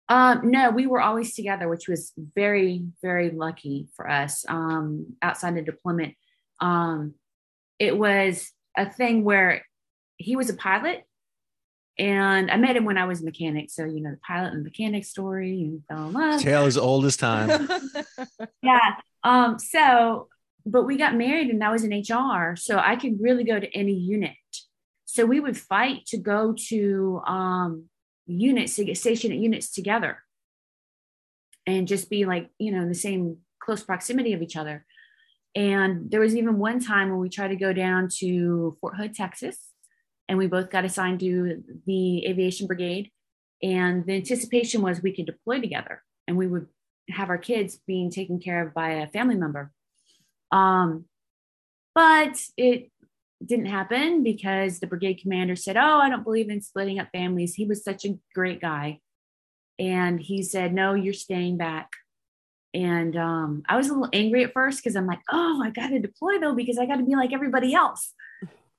Um, 0.09 0.51
no, 0.51 0.69
we 0.69 0.87
were 0.87 1.01
always 1.01 1.35
together, 1.35 1.67
which 1.67 1.87
was 1.87 2.13
very, 2.35 2.83
very 3.01 3.29
lucky 3.29 3.87
for 3.95 4.09
us. 4.09 4.45
Um, 4.47 5.17
outside 5.21 5.57
of 5.57 5.65
deployment, 5.65 6.15
um, 6.61 7.13
it 7.77 7.97
was 7.97 8.51
a 8.77 8.89
thing 8.89 9.23
where 9.23 9.63
he 10.17 10.35
was 10.35 10.49
a 10.49 10.55
pilot, 10.55 11.03
and 11.99 12.51
I 12.51 12.57
met 12.57 12.75
him 12.75 12.85
when 12.85 12.97
I 12.97 13.05
was 13.05 13.21
a 13.21 13.25
mechanic. 13.25 13.69
So 13.69 13.85
you 13.85 14.01
know, 14.01 14.11
the 14.11 14.19
pilot 14.25 14.53
and 14.53 14.63
mechanic 14.63 15.05
story, 15.05 15.55
you 15.55 15.81
fell 15.87 16.07
in 16.07 16.13
love. 16.13 16.41
Tale 16.41 16.65
as 16.65 16.77
old 16.77 17.05
as 17.05 17.17
time. 17.17 17.69
yeah. 18.61 18.95
Um, 19.23 19.59
so, 19.59 20.27
but 20.65 20.83
we 20.83 20.97
got 20.97 21.15
married 21.15 21.49
and 21.49 21.63
I 21.63 21.71
was 21.71 21.83
in 21.83 21.91
HR, 21.91 22.55
so 22.55 22.77
I 22.77 22.95
could 22.95 23.21
really 23.21 23.43
go 23.43 23.59
to 23.59 23.71
any 23.75 23.93
unit. 23.93 24.35
So 25.05 25.25
we 25.25 25.39
would 25.39 25.57
fight 25.57 26.05
to 26.07 26.17
go 26.17 26.53
to 26.69 27.21
um, 27.25 27.85
units 28.27 28.75
to 28.75 28.85
get 28.85 28.97
stationed 28.97 29.33
at 29.33 29.39
units 29.39 29.71
together 29.71 30.19
and 31.65 31.87
just 31.87 32.09
be 32.09 32.25
like, 32.25 32.49
you 32.59 32.71
know, 32.71 32.81
in 32.81 32.89
the 32.89 32.95
same 32.95 33.37
close 33.59 33.83
proximity 33.83 34.33
of 34.33 34.41
each 34.41 34.55
other. 34.55 34.85
And 35.55 36.11
there 36.11 36.19
was 36.19 36.35
even 36.35 36.59
one 36.59 36.79
time 36.79 37.09
when 37.09 37.19
we 37.19 37.29
tried 37.29 37.47
to 37.47 37.55
go 37.55 37.73
down 37.73 38.09
to 38.19 38.77
Fort 38.79 38.95
Hood, 38.95 39.15
Texas, 39.15 39.57
and 40.27 40.37
we 40.37 40.47
both 40.47 40.69
got 40.69 40.85
assigned 40.85 41.19
to 41.21 41.63
the 41.85 42.25
aviation 42.25 42.67
brigade. 42.67 43.11
And 43.63 44.05
the 44.05 44.13
anticipation 44.13 44.81
was 44.81 45.01
we 45.01 45.15
could 45.15 45.25
deploy 45.25 45.59
together 45.59 46.03
and 46.27 46.37
we 46.37 46.47
would 46.47 46.67
have 47.09 47.29
our 47.29 47.37
kids 47.37 47.79
being 47.87 48.11
taken 48.11 48.39
care 48.39 48.67
of 48.67 48.73
by 48.73 48.89
a 48.89 49.07
family 49.07 49.35
member. 49.35 49.71
Um, 50.51 51.05
but 51.95 52.39
it 52.57 52.91
didn't 53.43 53.67
happen 53.67 54.23
because 54.23 54.79
the 54.79 54.87
brigade 54.87 55.21
commander 55.21 55.55
said, 55.55 55.77
Oh, 55.77 55.99
I 55.99 56.09
don't 56.09 56.23
believe 56.23 56.49
in 56.49 56.61
splitting 56.61 56.99
up 56.99 57.07
families. 57.11 57.55
He 57.55 57.65
was 57.65 57.83
such 57.83 58.05
a 58.05 58.17
great 58.35 58.61
guy. 58.61 58.99
And 59.79 60.19
he 60.19 60.43
said, 60.43 60.73
No, 60.73 60.93
you're 60.93 61.13
staying 61.13 61.57
back. 61.57 61.89
And 62.73 63.15
um, 63.15 63.63
I 63.67 63.77
was 63.77 63.87
a 63.87 63.93
little 63.93 64.09
angry 64.13 64.43
at 64.43 64.53
first 64.53 64.83
because 64.83 64.95
I'm 64.95 65.07
like, 65.07 65.21
oh, 65.31 65.61
I 65.63 65.71
got 65.71 65.87
to 65.87 65.99
deploy 65.99 66.37
though 66.39 66.53
because 66.53 66.77
I 66.77 66.85
got 66.85 66.97
to 66.97 67.03
be 67.03 67.15
like 67.15 67.33
everybody 67.33 67.73
else. 67.73 68.13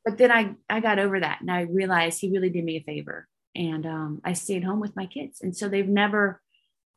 But 0.04 0.18
then 0.18 0.30
I 0.32 0.54
I 0.68 0.80
got 0.80 0.98
over 0.98 1.20
that 1.20 1.40
and 1.40 1.50
I 1.50 1.62
realized 1.62 2.20
he 2.20 2.30
really 2.30 2.50
did 2.50 2.64
me 2.64 2.76
a 2.76 2.82
favor. 2.82 3.26
And 3.54 3.86
um, 3.86 4.20
I 4.24 4.34
stayed 4.34 4.62
home 4.64 4.78
with 4.80 4.94
my 4.94 5.06
kids, 5.06 5.40
and 5.42 5.56
so 5.56 5.68
they've 5.68 5.88
never 5.88 6.40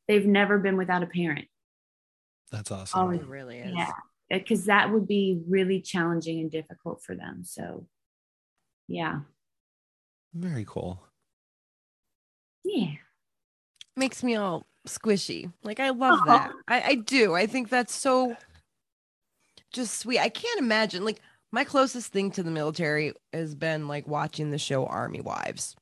they've 0.08 0.26
never 0.26 0.58
been 0.60 0.78
without 0.78 1.02
a 1.04 1.08
parent. 1.08 1.48
That's 2.52 2.70
awesome. 2.72 3.00
Always, 3.00 3.22
It 3.22 3.28
really 3.28 3.60
is. 3.60 3.74
yeah, 3.74 3.92
because 4.30 4.66
that 4.66 4.92
would 4.92 5.08
be 5.08 5.42
really 5.48 5.82
challenging 5.82 6.40
and 6.42 6.52
difficult 6.52 7.02
for 7.02 7.16
them. 7.16 7.44
So, 7.46 7.88
yeah, 8.90 9.22
Very 10.34 10.66
cool. 10.68 11.02
yeah, 12.66 12.92
Makes 13.96 14.22
me 14.24 14.36
all 14.36 14.66
squishy. 14.88 15.52
Like 15.64 15.80
I 15.80 15.90
love 15.90 16.20
Aw. 16.22 16.26
that. 16.26 16.52
I, 16.68 16.82
I 16.82 16.96
do. 16.96 17.34
I 17.34 17.48
think 17.48 17.70
that's 17.70 17.96
so 17.96 18.36
just 19.72 20.00
sweet. 20.00 20.20
I 20.20 20.30
can't 20.30 20.60
imagine. 20.60 21.06
Like 21.06 21.22
my 21.52 21.64
closest 21.64 22.12
thing 22.12 22.32
to 22.32 22.44
the 22.44 22.52
military 22.52 23.14
has 23.34 23.56
been 23.56 23.88
like 23.88 24.08
watching 24.08 24.52
the 24.52 24.58
show 24.58 24.86
Army 24.86 25.22
Wives. 25.22 25.76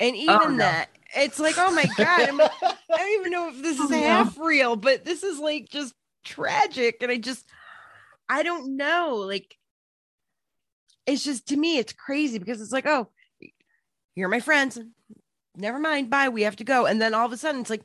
And 0.00 0.14
oh, 0.16 0.18
even 0.18 0.38
Oh, 0.42 0.48
no. 0.48 0.56
that, 0.58 0.90
it's 1.16 1.38
like, 1.38 1.54
oh 1.58 1.72
my 1.72 1.84
God, 1.96 2.50
I 2.62 2.74
don't 2.96 3.20
even 3.20 3.30
know 3.32 3.48
if 3.48 3.62
this 3.62 3.78
oh, 3.80 3.84
is 3.84 3.90
Oh, 3.92 3.94
no. 3.94 4.02
half 4.02 4.38
real, 4.38 4.76
but 4.76 5.04
this 5.04 5.22
is 5.22 5.38
like 5.38 5.68
just 5.70 5.94
tragic. 6.24 6.98
And 7.02 7.10
I 7.10 7.16
just, 7.18 7.46
I 8.28 8.42
don't 8.42 8.76
know. 8.76 9.16
Like, 9.26 9.56
it's 11.06 11.24
just 11.24 11.48
to 11.48 11.56
me, 11.56 11.78
it's 11.78 11.92
crazy 11.92 12.38
because 12.38 12.60
it's 12.60 12.72
like, 12.72 12.86
oh, 12.86 13.08
you're 14.14 14.28
my 14.28 14.40
friends. 14.40 14.78
Never 15.56 15.78
mind. 15.78 16.10
Bye. 16.10 16.28
We 16.30 16.42
have 16.42 16.56
to 16.56 16.64
go. 16.64 16.86
And 16.86 17.00
then 17.00 17.14
all 17.14 17.26
of 17.26 17.32
a 17.32 17.36
sudden, 17.36 17.60
it's 17.60 17.70
like 17.70 17.82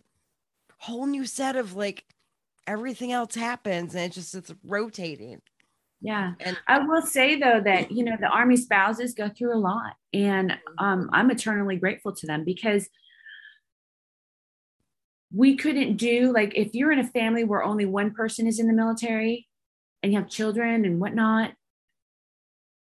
whole 0.80 1.06
new 1.06 1.26
set 1.26 1.56
of 1.56 1.76
like 1.76 2.06
everything 2.66 3.12
else 3.12 3.36
happens, 3.36 3.94
and 3.94 4.06
it 4.06 4.14
just 4.14 4.34
it's 4.36 4.54
rotating. 4.64 5.42
Yeah. 6.02 6.34
And 6.40 6.58
I 6.68 6.80
will 6.80 7.02
say 7.02 7.40
though 7.40 7.62
that 7.64 7.92
you 7.92 8.04
know 8.04 8.16
the 8.20 8.28
army 8.28 8.58
spouses 8.58 9.14
go 9.14 9.30
through 9.30 9.56
a 9.56 9.60
lot, 9.60 9.96
and 10.14 10.58
um, 10.78 11.10
I'm 11.12 11.30
eternally 11.32 11.76
grateful 11.76 12.14
to 12.14 12.28
them 12.28 12.44
because 12.46 12.90
we 15.34 15.56
couldn't 15.56 15.98
do 15.98 16.34
like 16.34 16.54
if 16.56 16.74
you're 16.74 16.92
in 16.92 17.00
a 17.00 17.08
family 17.08 17.44
where 17.44 17.64
only 17.64 17.86
one 17.86 18.12
person 18.12 18.48
is 18.48 18.60
in 18.60 18.68
the 18.68 18.74
military 18.74 19.48
and 20.02 20.12
you 20.12 20.20
have 20.20 20.30
children 20.30 20.86
and 20.86 21.00
whatnot, 21.00 21.54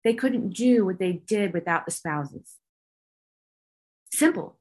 they 0.03 0.13
couldn't 0.13 0.51
do 0.53 0.85
what 0.85 0.99
they 0.99 1.13
did 1.13 1.53
without 1.53 1.85
the 1.85 1.91
spouses. 1.91 2.55
Simple. 4.13 4.57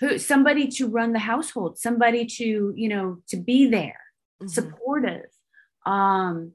Who 0.00 0.18
somebody 0.18 0.68
to 0.68 0.88
run 0.88 1.12
the 1.12 1.18
household, 1.20 1.78
somebody 1.78 2.26
to 2.26 2.72
you 2.76 2.88
know 2.88 3.18
to 3.28 3.36
be 3.36 3.66
there 3.66 4.00
Mhm. 4.42 4.50
supportive. 4.50 5.26
Um, 5.86 6.52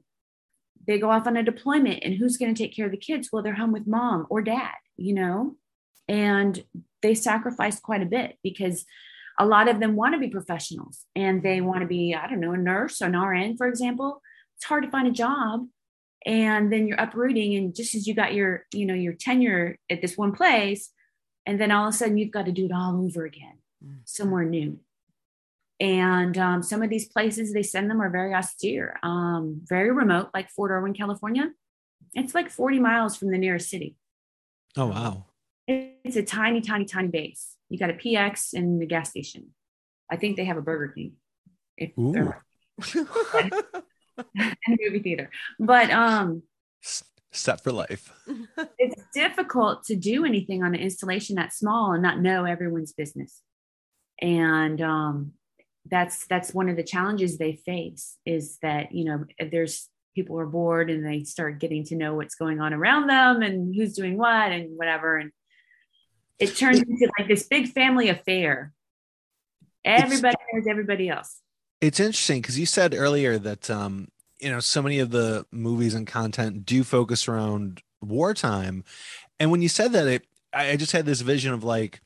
they 0.86 0.98
go 0.98 1.10
off 1.10 1.26
on 1.26 1.36
a 1.36 1.42
deployment, 1.42 2.02
and 2.02 2.14
who's 2.14 2.36
going 2.36 2.54
to 2.54 2.62
take 2.62 2.74
care 2.74 2.86
of 2.86 2.92
the 2.92 2.96
kids? 2.96 3.30
Well, 3.32 3.42
they're 3.42 3.54
home 3.54 3.72
with 3.72 3.86
mom 3.86 4.26
or 4.30 4.42
dad, 4.42 4.74
you 4.96 5.14
know, 5.14 5.56
and 6.08 6.62
they 7.02 7.14
sacrifice 7.14 7.80
quite 7.80 8.02
a 8.02 8.06
bit 8.06 8.38
because 8.42 8.84
a 9.38 9.46
lot 9.46 9.68
of 9.68 9.80
them 9.80 9.96
want 9.96 10.14
to 10.14 10.20
be 10.20 10.28
professionals 10.28 11.04
and 11.14 11.42
they 11.42 11.60
want 11.60 11.80
to 11.80 11.86
be, 11.86 12.14
I 12.14 12.26
don't 12.28 12.40
know, 12.40 12.52
a 12.52 12.56
nurse 12.56 13.02
or 13.02 13.06
an 13.06 13.16
RN, 13.16 13.56
for 13.56 13.66
example. 13.66 14.22
It's 14.56 14.64
hard 14.64 14.84
to 14.84 14.90
find 14.90 15.06
a 15.06 15.12
job. 15.12 15.66
And 16.24 16.72
then 16.72 16.88
you're 16.88 17.00
uprooting, 17.00 17.54
and 17.54 17.74
just 17.74 17.94
as 17.94 18.06
you 18.06 18.14
got 18.14 18.34
your, 18.34 18.64
you 18.72 18.84
know, 18.84 18.94
your 18.94 19.12
tenure 19.12 19.78
at 19.88 20.00
this 20.00 20.16
one 20.16 20.32
place, 20.32 20.90
and 21.44 21.60
then 21.60 21.70
all 21.70 21.86
of 21.86 21.94
a 21.94 21.96
sudden 21.96 22.18
you've 22.18 22.32
got 22.32 22.46
to 22.46 22.52
do 22.52 22.64
it 22.64 22.72
all 22.72 23.04
over 23.04 23.24
again, 23.24 23.58
Mm. 23.84 23.98
somewhere 24.06 24.44
new 24.44 24.80
and 25.78 26.38
um, 26.38 26.62
some 26.62 26.82
of 26.82 26.90
these 26.90 27.08
places 27.08 27.52
they 27.52 27.62
send 27.62 27.90
them 27.90 28.00
are 28.00 28.10
very 28.10 28.34
austere 28.34 28.98
um, 29.02 29.60
very 29.64 29.90
remote 29.90 30.30
like 30.34 30.50
fort 30.50 30.70
irwin 30.70 30.94
california. 30.94 31.50
It's 32.14 32.34
like 32.34 32.50
40 32.50 32.78
miles 32.80 33.16
from 33.16 33.30
the 33.30 33.38
nearest 33.38 33.68
city. 33.68 33.96
Oh 34.76 34.86
wow. 34.86 35.26
it's 35.66 36.16
a 36.16 36.22
tiny 36.22 36.60
tiny 36.60 36.84
tiny 36.84 37.08
base. 37.08 37.56
You 37.68 37.78
got 37.78 37.90
a 37.90 37.94
px 37.94 38.52
and 38.54 38.80
the 38.80 38.86
gas 38.86 39.10
station. 39.10 39.48
I 40.10 40.16
think 40.16 40.36
they 40.36 40.44
have 40.44 40.56
a 40.56 40.62
burger 40.62 40.92
king 40.92 41.14
if 41.76 41.90
Ooh. 41.98 42.12
they're 42.12 42.44
and 42.94 44.54
a 44.66 44.76
movie 44.80 45.00
theater. 45.00 45.30
But 45.58 45.90
um 45.90 46.42
Set 47.36 47.62
for 47.62 47.70
life. 47.70 48.12
it's 48.78 49.02
difficult 49.12 49.84
to 49.84 49.94
do 49.94 50.24
anything 50.24 50.62
on 50.62 50.74
an 50.74 50.80
installation 50.80 51.36
that 51.36 51.52
small 51.52 51.92
and 51.92 52.02
not 52.02 52.18
know 52.18 52.46
everyone's 52.46 52.94
business. 52.94 53.42
And 54.22 54.80
um, 54.80 55.32
that's 55.90 56.26
that's 56.26 56.54
one 56.54 56.68
of 56.68 56.76
the 56.76 56.82
challenges 56.82 57.38
they 57.38 57.54
face 57.54 58.16
is 58.24 58.58
that 58.62 58.92
you 58.92 59.04
know 59.04 59.24
there's 59.50 59.88
people 60.16 60.40
are 60.40 60.46
bored 60.46 60.90
and 60.90 61.06
they 61.06 61.22
start 61.22 61.60
getting 61.60 61.84
to 61.84 61.94
know 61.94 62.14
what's 62.14 62.34
going 62.34 62.58
on 62.58 62.72
around 62.72 63.06
them 63.06 63.42
and 63.42 63.74
who's 63.76 63.92
doing 63.92 64.16
what 64.16 64.50
and 64.50 64.76
whatever. 64.76 65.18
And 65.18 65.30
it 66.38 66.56
turns 66.56 66.78
into 66.78 67.10
like 67.18 67.28
this 67.28 67.46
big 67.46 67.68
family 67.68 68.08
affair. 68.08 68.72
Everybody 69.84 70.36
knows 70.52 70.66
everybody 70.68 71.08
else. 71.08 71.40
It's 71.80 72.00
interesting 72.00 72.40
because 72.40 72.58
you 72.58 72.66
said 72.66 72.94
earlier 72.94 73.38
that 73.38 73.70
um, 73.70 74.08
you 74.40 74.50
know 74.50 74.58
so 74.58 74.82
many 74.82 74.98
of 74.98 75.10
the 75.10 75.46
movies 75.52 75.94
and 75.94 76.06
content 76.06 76.66
do 76.66 76.82
focus 76.82 77.28
around 77.28 77.82
wartime, 78.00 78.82
and 79.38 79.50
when 79.50 79.62
you 79.62 79.68
said 79.68 79.92
that, 79.92 80.06
it 80.06 80.26
I 80.52 80.70
I 80.70 80.76
just 80.76 80.92
had 80.92 81.06
this 81.06 81.20
vision 81.20 81.52
of 81.52 81.62
like 81.62 82.00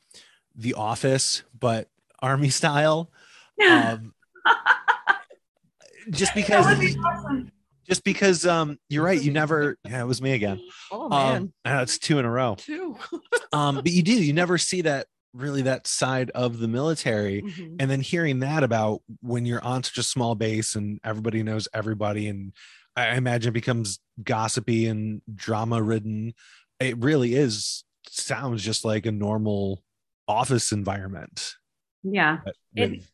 The 0.54 0.74
Office, 0.74 1.44
but 1.58 1.88
army 2.20 2.50
style. 2.50 3.10
Um, 3.68 4.14
just 6.10 6.34
because, 6.34 6.66
that 6.66 6.78
would 6.78 6.80
be 6.86 6.96
awesome. 6.98 7.52
just 7.88 8.04
because, 8.04 8.46
um, 8.46 8.78
you're 8.88 9.04
right. 9.04 9.20
You 9.20 9.32
never. 9.32 9.76
Yeah, 9.84 10.02
it 10.02 10.06
was 10.06 10.22
me 10.22 10.32
again. 10.32 10.60
oh 10.90 11.08
man, 11.08 11.36
Um, 11.36 11.52
know 11.64 11.82
it's 11.82 11.98
two 11.98 12.18
in 12.18 12.24
a 12.24 12.30
row. 12.30 12.56
two. 12.58 12.96
Um, 13.52 13.76
but 13.76 13.90
you 13.90 14.02
do. 14.04 14.12
You 14.12 14.32
never 14.32 14.58
see 14.58 14.82
that 14.82 15.08
really 15.34 15.62
that 15.62 15.86
side 15.88 16.30
of 16.30 16.58
the 16.58 16.68
military. 16.68 17.42
Mhm. 17.42 17.76
and 17.80 17.90
then 17.90 18.00
hearing 18.00 18.38
that 18.40 18.62
about 18.62 19.02
when 19.22 19.44
you're 19.44 19.62
on 19.64 19.82
such 19.82 19.98
a 19.98 20.02
small 20.04 20.34
base 20.36 20.76
and 20.76 21.00
everybody 21.04 21.42
knows 21.42 21.66
everybody 21.74 22.26
and 22.28 22.52
i 22.96 23.16
imagine 23.16 23.50
it 23.50 23.52
becomes 23.52 23.98
gossipy 24.22 24.86
and 24.86 25.22
drama 25.34 25.80
ridden 25.82 26.32
it 26.80 26.96
really 26.98 27.34
is 27.34 27.84
sounds 28.08 28.62
just 28.64 28.84
like 28.84 29.06
a 29.06 29.12
normal 29.12 29.82
office 30.26 30.72
environment 30.72 31.54
yeah 32.02 32.38
but 32.44 32.54
It- 32.76 32.90
with 32.90 33.10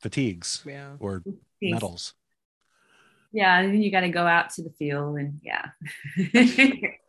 fatigues 0.00 0.62
Yeah. 0.66 0.96
or 0.98 1.22
Thanks. 1.24 1.74
medals 1.74 2.14
Yeah, 3.32 3.60
and 3.60 3.72
then 3.72 3.82
you 3.82 3.90
got 3.92 4.00
to 4.00 4.08
go 4.08 4.26
out 4.26 4.50
to 4.50 4.62
the 4.62 4.70
field 4.70 5.18
and 5.18 5.40
yeah, 5.42 5.70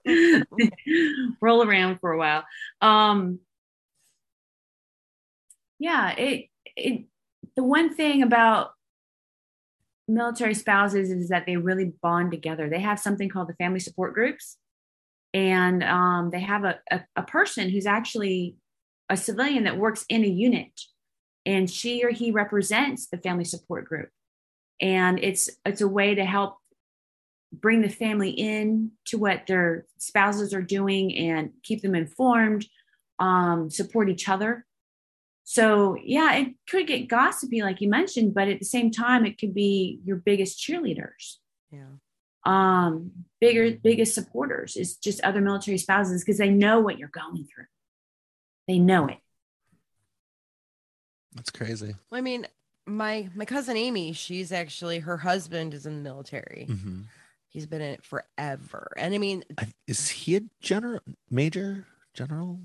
roll 1.41 1.63
around 1.67 1.99
for 1.99 2.11
a 2.11 2.17
while. 2.17 2.43
Um, 2.81 3.39
yeah, 5.79 6.11
it 6.11 6.49
it 6.75 7.05
the 7.55 7.63
one 7.63 7.95
thing 7.95 8.21
about 8.21 8.71
military 10.07 10.53
spouses 10.53 11.09
is 11.09 11.29
that 11.29 11.45
they 11.45 11.57
really 11.57 11.93
bond 12.03 12.31
together. 12.31 12.69
They 12.69 12.79
have 12.81 12.99
something 12.99 13.29
called 13.29 13.47
the 13.49 13.55
family 13.55 13.79
support 13.79 14.13
groups, 14.13 14.57
and 15.33 15.83
um, 15.83 16.29
they 16.31 16.41
have 16.41 16.65
a, 16.65 16.79
a 16.91 17.01
a 17.15 17.23
person 17.23 17.69
who's 17.69 17.87
actually 17.87 18.57
a 19.09 19.17
civilian 19.17 19.63
that 19.63 19.77
works 19.77 20.05
in 20.07 20.23
a 20.23 20.27
unit, 20.27 20.79
and 21.45 21.69
she 21.69 22.03
or 22.03 22.09
he 22.09 22.31
represents 22.31 23.07
the 23.07 23.17
family 23.17 23.45
support 23.45 23.85
group. 23.85 24.09
And 24.79 25.19
it's 25.23 25.49
it's 25.65 25.81
a 25.81 25.87
way 25.87 26.15
to 26.15 26.25
help 26.25 26.57
bring 27.53 27.81
the 27.81 27.89
family 27.89 28.29
in 28.29 28.91
to 29.05 29.17
what 29.17 29.45
their 29.47 29.85
spouses 29.97 30.53
are 30.53 30.61
doing 30.61 31.15
and 31.15 31.51
keep 31.63 31.81
them 31.81 31.95
informed 31.95 32.65
um, 33.19 33.69
support 33.69 34.09
each 34.09 34.29
other. 34.29 34.65
So 35.43 35.97
yeah 36.03 36.35
it 36.35 36.53
could 36.69 36.87
get 36.87 37.07
gossipy 37.07 37.61
like 37.61 37.81
you 37.81 37.89
mentioned 37.89 38.33
but 38.33 38.47
at 38.47 38.59
the 38.59 38.65
same 38.65 38.89
time 38.89 39.25
it 39.25 39.37
could 39.37 39.53
be 39.53 39.99
your 40.03 40.17
biggest 40.17 40.59
cheerleaders. 40.59 41.37
Yeah. 41.71 41.85
um 42.45 43.11
bigger 43.39 43.77
biggest 43.81 44.13
supporters 44.13 44.75
is 44.75 44.97
just 44.97 45.21
other 45.21 45.39
military 45.41 45.77
spouses 45.77 46.21
because 46.21 46.37
they 46.37 46.49
know 46.49 46.79
what 46.79 46.97
you're 46.97 47.09
going 47.09 47.45
through. 47.45 47.65
They 48.67 48.79
know 48.79 49.07
it 49.07 49.17
that's 51.35 51.49
crazy 51.51 51.95
I 52.11 52.21
mean, 52.21 52.47
my 52.87 53.29
my 53.35 53.45
cousin 53.45 53.77
Amy, 53.77 54.13
she's 54.13 54.51
actually 54.51 54.99
her 54.99 55.17
husband 55.17 55.73
is 55.73 55.85
in 55.85 55.95
the 55.95 56.01
military. 56.01 56.67
Mhm. 56.69 57.05
He's 57.47 57.65
been 57.67 57.81
in 57.81 57.93
it 57.93 58.03
forever. 58.05 58.91
And 58.97 59.13
I 59.13 59.17
mean, 59.17 59.43
I- 59.57 59.71
is 59.87 60.07
he 60.09 60.37
a 60.37 60.41
general 60.61 61.01
major 61.29 61.85
general 62.13 62.59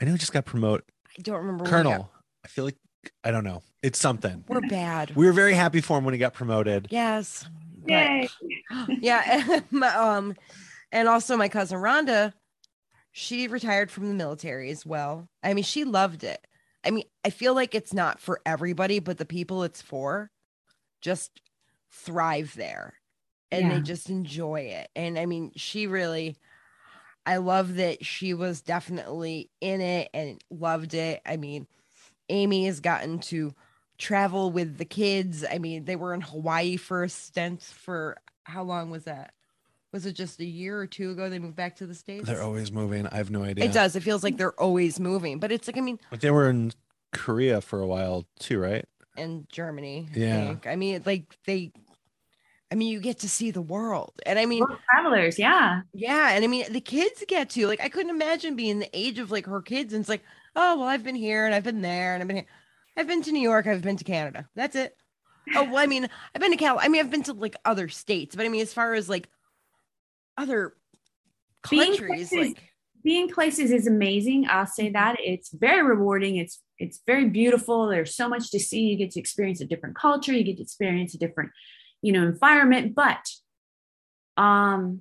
i 0.00 0.04
know 0.04 0.12
he 0.12 0.18
just 0.18 0.32
got 0.32 0.44
promoted 0.44 0.84
I 1.16 1.22
don't 1.22 1.38
remember 1.38 1.64
colonel 1.64 1.92
got- 1.92 2.10
i 2.44 2.48
feel 2.48 2.64
like 2.64 2.76
i 3.22 3.30
don't 3.30 3.44
know 3.44 3.62
it's 3.82 3.98
something 4.00 4.42
We're 4.48 4.60
bad. 4.62 5.14
we 5.14 5.26
were 5.26 5.32
very 5.32 5.54
happy 5.54 5.80
for 5.80 5.96
him 5.98 6.04
when 6.04 6.12
he 6.14 6.18
got 6.18 6.32
promoted 6.34 6.88
yes. 6.90 7.44
but- 7.78 7.90
Yay. 7.92 8.28
yeah. 9.00 9.60
my, 9.70 9.88
um, 9.94 10.34
and 10.92 11.06
also 11.08 11.36
my 11.36 11.48
cousin 11.48 11.78
Rhonda, 11.78 12.32
she 13.12 13.46
retired 13.48 13.90
from 13.90 14.08
the 14.08 14.14
military 14.14 14.70
as 14.70 14.84
well. 14.84 15.28
I 15.42 15.54
mean, 15.54 15.64
she 15.64 15.84
loved 15.84 16.24
it. 16.24 16.46
I 16.84 16.90
mean, 16.90 17.04
I 17.24 17.30
feel 17.30 17.54
like 17.54 17.74
it's 17.74 17.92
not 17.94 18.20
for 18.20 18.40
everybody, 18.46 18.98
but 19.00 19.18
the 19.18 19.26
people 19.26 19.62
it's 19.64 19.82
for, 19.82 20.30
just 21.00 21.40
thrive 21.92 22.54
there 22.56 22.94
and 23.50 23.70
Yeah. 23.70 23.70
they 23.70 23.80
just 23.80 24.08
enjoy 24.10 24.60
it. 24.60 24.90
And 24.96 25.18
I 25.18 25.26
mean, 25.26 25.52
she 25.56 25.86
really, 25.86 26.36
I 27.26 27.38
love 27.38 27.76
that 27.76 28.04
she 28.04 28.34
was 28.34 28.62
definitely 28.62 29.50
in 29.60 29.80
it 29.80 30.10
and 30.14 30.42
loved 30.50 30.94
it. 30.94 31.20
I 31.26 31.36
mean, 31.36 31.66
Amy 32.28 32.66
has 32.66 32.80
gotten 32.80 33.18
to 33.20 33.54
travel 33.98 34.50
with 34.50 34.78
the 34.78 34.84
kids. 34.84 35.44
I 35.50 35.58
mean, 35.58 35.84
they 35.84 35.96
were 35.96 36.14
in 36.14 36.22
Hawaii 36.22 36.76
for 36.76 37.04
a 37.04 37.08
stint 37.08 37.62
for 37.62 38.18
how 38.44 38.62
long 38.64 38.90
was 38.90 39.04
that? 39.04 39.34
Was 39.92 40.06
it 40.06 40.12
just 40.12 40.38
a 40.40 40.44
year 40.44 40.78
or 40.78 40.86
two 40.86 41.10
ago 41.10 41.28
they 41.28 41.38
moved 41.40 41.56
back 41.56 41.76
to 41.76 41.86
the 41.86 41.94
States? 41.94 42.26
They're 42.26 42.42
always 42.42 42.70
moving. 42.70 43.06
I 43.08 43.16
have 43.16 43.30
no 43.30 43.42
idea. 43.42 43.64
It 43.64 43.72
does. 43.72 43.96
It 43.96 44.02
feels 44.02 44.22
like 44.22 44.36
they're 44.36 44.58
always 44.60 45.00
moving, 45.00 45.38
but 45.40 45.50
it's 45.50 45.66
like, 45.66 45.76
I 45.76 45.80
mean, 45.80 45.98
But 46.10 46.20
they 46.20 46.30
were 46.30 46.48
in 46.48 46.72
Korea 47.12 47.60
for 47.60 47.80
a 47.80 47.86
while 47.86 48.26
too, 48.38 48.58
right? 48.60 48.84
in 49.16 49.46
Germany. 49.52 50.08
I 50.14 50.18
Yeah. 50.18 50.46
think. 50.46 50.66
I 50.68 50.76
mean, 50.76 51.02
like 51.04 51.36
they, 51.44 51.72
I 52.72 52.76
mean, 52.76 52.88
you 52.92 53.00
get 53.00 53.18
to 53.18 53.28
see 53.28 53.50
the 53.50 53.60
world. 53.60 54.12
And 54.24 54.38
I 54.38 54.46
mean, 54.46 54.60
World 54.60 54.78
travelers, 54.88 55.38
yeah. 55.38 55.82
yeah. 55.92 56.30
And 56.30 56.44
I 56.44 56.46
mean, 56.46 56.72
the 56.72 56.80
kids 56.80 57.22
get 57.26 57.50
to, 57.50 57.66
like, 57.66 57.80
I 57.82 57.88
couldn't 57.88 58.10
imagine 58.14 58.54
being 58.54 58.78
the 58.78 58.88
age 58.94 59.18
of 59.18 59.30
like 59.32 59.44
her 59.46 59.60
kids. 59.60 59.92
And 59.92 60.00
it's 60.00 60.08
like, 60.08 60.22
oh, 60.56 60.78
well, 60.78 60.86
I've 60.88 61.02
been 61.02 61.16
here 61.16 61.44
and 61.44 61.54
I've 61.54 61.64
been 61.64 61.82
there 61.82 62.14
and 62.14 62.22
I've 62.22 62.28
been 62.28 62.36
here. 62.36 62.46
I've 62.96 63.08
been 63.08 63.22
to 63.22 63.32
New 63.32 63.42
York. 63.42 63.66
I've 63.66 63.82
been 63.82 63.96
to 63.96 64.04
Canada. 64.04 64.48
That's 64.54 64.76
it. 64.76 64.96
Oh, 65.56 65.64
well, 65.64 65.78
I 65.78 65.86
mean, 65.86 66.08
I've 66.34 66.40
been 66.40 66.52
to 66.52 66.56
Cal. 66.56 66.78
I 66.80 66.86
mean, 66.88 67.00
I've 67.00 67.10
been 67.10 67.24
to 67.24 67.32
like 67.32 67.56
other 67.64 67.88
states, 67.88 68.36
but 68.36 68.46
I 68.46 68.48
mean, 68.48 68.62
as 68.62 68.72
far 68.72 68.94
as 68.94 69.08
like 69.08 69.28
other 70.40 70.76
Being 71.68 71.92
countries, 71.92 72.28
places- 72.30 72.48
like, 72.56 72.62
being 73.02 73.28
places 73.28 73.70
is 73.70 73.86
amazing. 73.86 74.46
I'll 74.48 74.66
say 74.66 74.90
that. 74.90 75.16
It's 75.20 75.50
very 75.52 75.82
rewarding. 75.82 76.36
It's 76.36 76.60
it's 76.78 77.00
very 77.06 77.28
beautiful. 77.28 77.88
There's 77.88 78.14
so 78.14 78.28
much 78.28 78.50
to 78.50 78.58
see. 78.58 78.80
You 78.80 78.96
get 78.96 79.10
to 79.12 79.20
experience 79.20 79.60
a 79.60 79.66
different 79.66 79.96
culture. 79.96 80.32
You 80.34 80.44
get 80.44 80.56
to 80.58 80.62
experience 80.62 81.14
a 81.14 81.18
different 81.18 81.50
you 82.02 82.12
know 82.12 82.22
environment. 82.24 82.94
But 82.94 83.24
um 84.36 85.00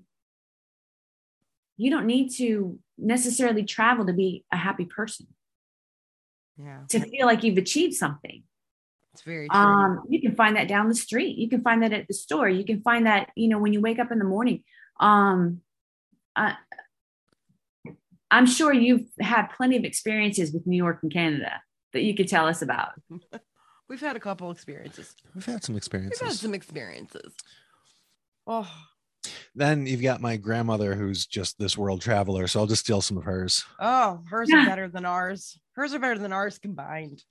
you 1.77 1.89
don't 1.89 2.05
need 2.05 2.29
to 2.37 2.77
necessarily 2.97 3.63
travel 3.63 4.05
to 4.05 4.13
be 4.13 4.45
a 4.51 4.57
happy 4.57 4.85
person. 4.85 5.27
Yeah, 6.57 6.79
to 6.89 6.99
feel 6.99 7.25
like 7.25 7.43
you've 7.43 7.57
achieved 7.57 7.93
something. 7.95 8.43
It's 9.13 9.23
very 9.23 9.49
true. 9.49 9.59
um 9.59 10.03
you 10.09 10.21
can 10.21 10.35
find 10.35 10.55
that 10.55 10.67
down 10.69 10.87
the 10.87 10.95
street. 10.95 11.37
You 11.37 11.49
can 11.49 11.61
find 11.61 11.83
that 11.83 11.93
at 11.93 12.07
the 12.07 12.13
store. 12.13 12.47
You 12.49 12.63
can 12.63 12.81
find 12.81 13.05
that 13.05 13.31
you 13.35 13.47
know 13.49 13.59
when 13.59 13.73
you 13.73 13.81
wake 13.81 13.99
up 13.99 14.11
in 14.11 14.19
the 14.19 14.25
morning 14.35 14.63
um 14.99 15.61
I, 16.35 16.55
i'm 18.31 18.45
sure 18.45 18.73
you've 18.73 19.07
had 19.19 19.47
plenty 19.47 19.77
of 19.77 19.83
experiences 19.83 20.51
with 20.53 20.65
new 20.67 20.77
york 20.77 20.99
and 21.03 21.11
canada 21.11 21.61
that 21.93 22.03
you 22.03 22.15
could 22.15 22.27
tell 22.27 22.45
us 22.47 22.61
about 22.61 22.91
We've 23.89 23.99
had 23.99 24.15
a 24.15 24.19
couple 24.19 24.51
experiences. 24.51 25.15
We've 25.33 25.43
had 25.47 25.63
some 25.63 25.75
experiences. 25.75 26.21
We've 26.21 26.29
had 26.29 26.37
some 26.37 26.53
experiences. 26.53 27.33
Oh, 28.45 28.71
Then 29.55 29.87
you've 29.87 30.03
got 30.03 30.21
my 30.21 30.37
grandmother 30.37 30.93
who's 30.93 31.25
just 31.25 31.57
this 31.57 31.75
world 31.75 31.99
traveler, 31.99 32.45
so 32.45 32.59
I'll 32.59 32.67
just 32.67 32.85
steal 32.85 33.01
some 33.01 33.17
of 33.17 33.23
hers. 33.23 33.65
oh, 33.79 34.21
hers 34.29 34.47
Yeah. 34.51 34.61
are 34.61 34.65
better 34.69 34.89
than 34.89 35.05
ours. 35.05 35.59
Hers 35.71 35.95
are 35.95 35.99
better 35.99 36.19
than 36.19 36.31
ours 36.31 36.59
combined. 36.59 37.23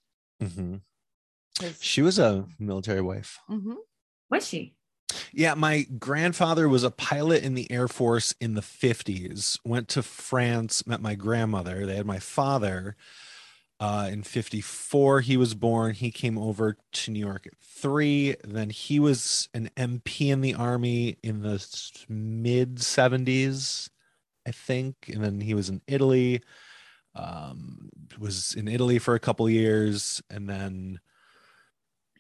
hmm 0.43 0.79
'Cause- 1.61 1.79
She 1.81 2.03
was 2.03 2.19
a 2.19 2.45
military 2.59 3.03
wife. 3.03 3.39
Mhm. 3.49 3.77
was 4.29 4.45
she 4.49 4.75
Yeah, 5.33 5.55
my 5.55 5.87
grandfather 5.99 6.69
was 6.69 6.85
a 6.85 6.91
pilot 6.91 7.43
in 7.43 7.55
the 7.55 7.71
Air 7.71 7.89
Force 7.89 8.35
in 8.41 8.55
the 8.55 8.61
50s. 8.61 9.59
Went 9.65 9.89
to 9.89 10.03
France, 10.03 10.87
met 10.87 11.01
my 11.01 11.15
grandmother. 11.15 11.87
They 11.87 11.97
had 11.97 12.07
my 12.07 12.19
father 12.19 12.97
uh, 13.81 14.09
in 14.11 14.23
54. 14.23 15.21
He 15.21 15.37
was 15.37 15.55
born. 15.55 15.95
He 15.95 16.11
came 16.11 16.37
over 16.37 16.77
to 16.93 17.11
New 17.11 17.21
York 17.21 17.47
at 17.47 17.57
three. 17.63 18.35
Then 18.45 18.71
he 18.71 18.99
was 18.99 19.49
an 19.55 19.71
MP 19.77 20.31
in 20.31 20.41
the 20.41 20.55
Army 20.55 21.17
in 21.23 21.43
the 21.43 21.65
mid 22.09 22.77
70s, 22.77 23.89
I 24.47 24.51
think. 24.51 25.11
And 25.13 25.23
then 25.23 25.41
he 25.41 25.55
was 25.55 25.69
in 25.69 25.81
Italy. 25.87 26.43
Um, 27.15 27.91
was 28.19 28.55
in 28.55 28.69
Italy 28.69 28.99
for 28.99 29.15
a 29.15 29.21
couple 29.21 29.49
years 29.49 30.23
and 30.31 30.49
then 30.49 31.01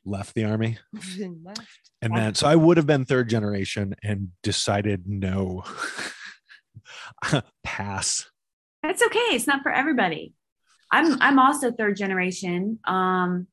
left 0.08 0.34
the 0.34 0.44
army. 0.44 0.78
And 1.20 1.38
left. 1.44 1.60
And 2.00 2.16
then, 2.16 2.34
so 2.34 2.46
I 2.46 2.56
would 2.56 2.76
have 2.76 2.86
been 2.86 3.04
third 3.04 3.28
generation 3.28 3.94
and 4.02 4.28
decided 4.42 5.04
no, 5.06 5.64
pass. 7.64 8.30
that's 8.82 9.02
okay 9.02 9.18
it's 9.30 9.46
not 9.46 9.62
for 9.62 9.72
everybody 9.72 10.32
i'm 10.92 11.20
i'm 11.20 11.38
also 11.38 11.70
third 11.72 11.96
generation 11.96 12.78
um 12.86 13.46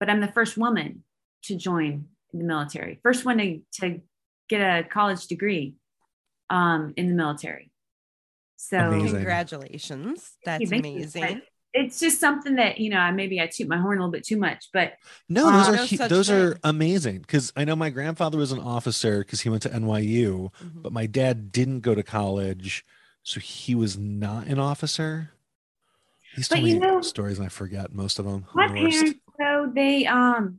but 0.00 0.10
i'm 0.10 0.20
the 0.20 0.32
first 0.32 0.58
woman 0.58 1.04
to 1.44 1.56
join 1.56 2.06
the 2.32 2.44
military 2.44 2.98
first 3.02 3.24
one 3.24 3.38
to, 3.38 3.60
to 3.72 4.00
get 4.48 4.60
a 4.60 4.82
college 4.82 5.26
degree 5.28 5.74
um 6.50 6.92
in 6.96 7.06
the 7.06 7.14
military 7.14 7.72
so 8.62 8.78
Amazing. 8.78 9.16
Congratulations. 9.16 10.32
That's 10.44 10.70
Thank 10.70 10.86
you. 10.86 10.92
amazing. 10.92 11.42
It's 11.74 11.98
just 12.00 12.20
something 12.20 12.56
that 12.56 12.78
you 12.78 12.90
know 12.90 13.10
maybe 13.12 13.40
i 13.40 13.46
toot 13.46 13.66
my 13.68 13.78
horn 13.78 13.98
a 13.98 14.00
little 14.00 14.10
bit 14.12 14.24
too 14.24 14.36
much 14.36 14.68
but 14.72 14.94
No, 15.28 15.48
Uh, 15.48 15.52
those 15.58 15.68
are 15.68 15.76
no 15.76 15.86
hu- 15.86 15.96
such 15.96 16.10
those 16.10 16.30
are 16.30 16.58
amazing 16.64 17.18
because 17.20 17.52
I 17.56 17.64
know 17.64 17.76
my 17.76 17.90
grandfather 17.90 18.36
was 18.38 18.52
an 18.52 18.58
officer 18.60 19.20
because 19.20 19.40
he 19.40 19.48
went 19.48 19.62
to 19.62 19.70
NYU, 19.70 20.50
Mhm. 20.62 20.82
but 20.82 20.92
my 20.92 21.06
dad 21.06 21.50
didn't 21.52 21.80
go 21.80 21.94
to 21.94 22.02
college, 22.02 22.84
so 23.22 23.40
he 23.40 23.74
was 23.74 23.96
not 23.96 24.46
an 24.48 24.58
officer. 24.58 25.30
He's 26.34 26.48
told 26.48 26.66
you 26.66 26.74
me 26.74 26.78
know- 26.80 27.00
stories 27.02 27.38
and 27.38 27.46
I 27.46 27.48
forget 27.50 27.92
most 27.94 28.18
of 28.18 28.24
them. 28.26 28.46
my 28.54 28.68
the 28.68 28.74
parents 28.74 29.14
though 29.38 29.70
they 29.74 30.06
um 30.06 30.58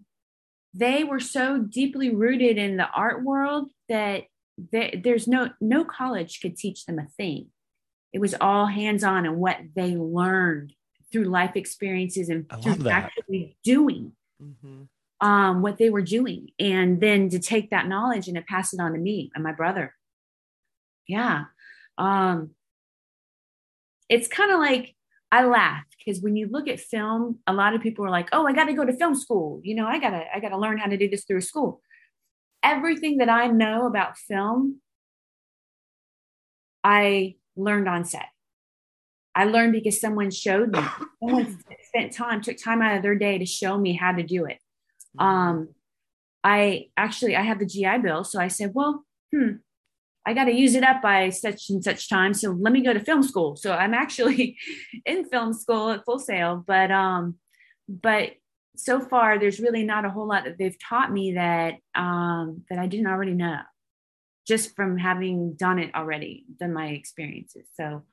they 0.73 1.03
were 1.03 1.19
so 1.19 1.59
deeply 1.59 2.09
rooted 2.09 2.57
in 2.57 2.77
the 2.77 2.89
art 2.89 3.23
world 3.23 3.69
that 3.89 4.23
they, 4.71 4.99
there's 5.03 5.27
no 5.27 5.51
no 5.61 5.83
college 5.85 6.41
could 6.41 6.57
teach 6.57 6.85
them 6.85 6.97
a 6.99 7.05
thing 7.17 7.47
it 8.11 8.19
was 8.19 8.33
all 8.39 8.65
hands 8.67 9.03
on 9.03 9.25
and 9.25 9.37
what 9.37 9.57
they 9.75 9.95
learned 9.95 10.73
through 11.13 11.25
life 11.25 11.55
experiences 11.55 12.27
and 12.27 12.45
I 12.49 12.59
through 12.59 12.89
actually 12.89 13.55
doing 13.63 14.11
Mhm. 14.41 14.89
um, 15.21 15.61
what 15.61 15.77
they 15.77 15.89
were 15.89 16.01
doing. 16.01 16.49
And 16.59 16.99
then 16.99 17.29
to 17.29 17.39
take 17.39 17.69
that 17.69 17.87
knowledge 17.87 18.27
and 18.27 18.35
to 18.35 18.41
pass 18.41 18.73
it 18.73 18.81
on 18.81 18.91
to 18.91 18.99
me 18.99 19.31
and 19.33 19.41
my 19.43 19.53
brother. 19.53 19.95
Yeah. 21.07 21.45
Um, 21.97 22.55
it's 24.09 24.27
kind 24.27 24.51
of 24.51 24.59
like 24.59 24.95
i 25.31 25.43
laugh 25.43 25.85
because 25.97 26.21
when 26.21 26.35
you 26.35 26.47
look 26.47 26.67
at 26.67 26.79
film 26.79 27.39
a 27.47 27.53
lot 27.53 27.73
of 27.73 27.81
people 27.81 28.05
are 28.05 28.09
like 28.11 28.27
oh 28.33 28.45
i 28.45 28.53
got 28.53 28.65
to 28.65 28.73
go 28.73 28.85
to 28.85 28.93
film 28.93 29.15
school. 29.15 29.61
You 29.63 29.75
know 29.75 29.87
i 29.87 29.97
gotta 29.97 30.23
i 30.35 30.39
gotta 30.39 30.57
learn 30.57 30.77
how 30.77 30.87
to 30.87 30.97
do 30.97 31.09
this 31.09 31.23
through 31.23 31.41
school. 31.41 31.81
Everything 32.61 33.17
that 33.17 33.29
i 33.29 33.47
know 33.47 33.87
about 33.87 34.17
film 34.17 34.81
i 36.83 37.35
learned 37.55 37.87
on 37.87 38.03
set 38.05 38.27
i 39.35 39.45
learned 39.45 39.73
because 39.73 39.99
someone 39.99 40.31
showed 40.31 40.71
me. 40.71 40.79
Someone 41.21 41.59
spent 41.83 42.13
time 42.13 42.41
took 42.41 42.57
time 42.57 42.81
out 42.81 42.97
of 42.97 43.03
their 43.03 43.15
day 43.15 43.37
to 43.37 43.45
show 43.45 43.77
me 43.77 43.93
how 43.93 44.11
to 44.11 44.23
do 44.23 44.45
it. 44.45 44.59
Um 45.19 45.69
i 46.43 46.87
actually 46.97 47.35
i 47.37 47.41
have 47.41 47.59
the 47.59 47.65
gi 47.65 47.97
bill 47.99 48.23
so 48.25 48.37
i 48.37 48.49
said 48.49 48.71
well 48.73 49.05
hmm 49.33 49.53
i 50.25 50.33
got 50.33 50.45
to 50.45 50.51
use 50.51 50.75
it 50.75 50.83
up 50.83 51.01
by 51.01 51.29
such 51.29 51.69
and 51.69 51.81
such 51.81 52.09
time 52.09 52.33
so 52.33 52.51
let 52.51 52.73
me 52.73 52.81
go 52.81 52.93
to 52.93 52.99
film 52.99 53.23
school. 53.23 53.55
So 53.55 53.71
i'm 53.71 53.93
actually 53.93 54.57
in 55.05 55.25
film 55.25 55.53
school 55.53 55.91
at 55.91 56.03
full 56.03 56.19
sail 56.19 56.61
but 56.67 56.91
um 56.91 57.35
but 57.87 58.31
so 58.75 58.99
far 58.99 59.39
there's 59.39 59.59
really 59.59 59.83
not 59.83 60.03
a 60.03 60.09
whole 60.09 60.27
lot 60.27 60.43
that 60.43 60.57
they've 60.57 60.77
taught 60.79 61.11
me 61.11 61.33
that 61.33 61.75
um 61.95 62.63
that 62.69 62.79
i 62.79 62.87
didn't 62.87 63.07
already 63.07 63.33
know 63.33 63.59
just 64.45 64.75
from 64.75 64.97
having 64.97 65.53
done 65.53 65.79
it 65.79 65.93
already 65.95 66.45
done 66.59 66.73
my 66.73 66.87
experiences. 66.87 67.67
So 67.75 68.03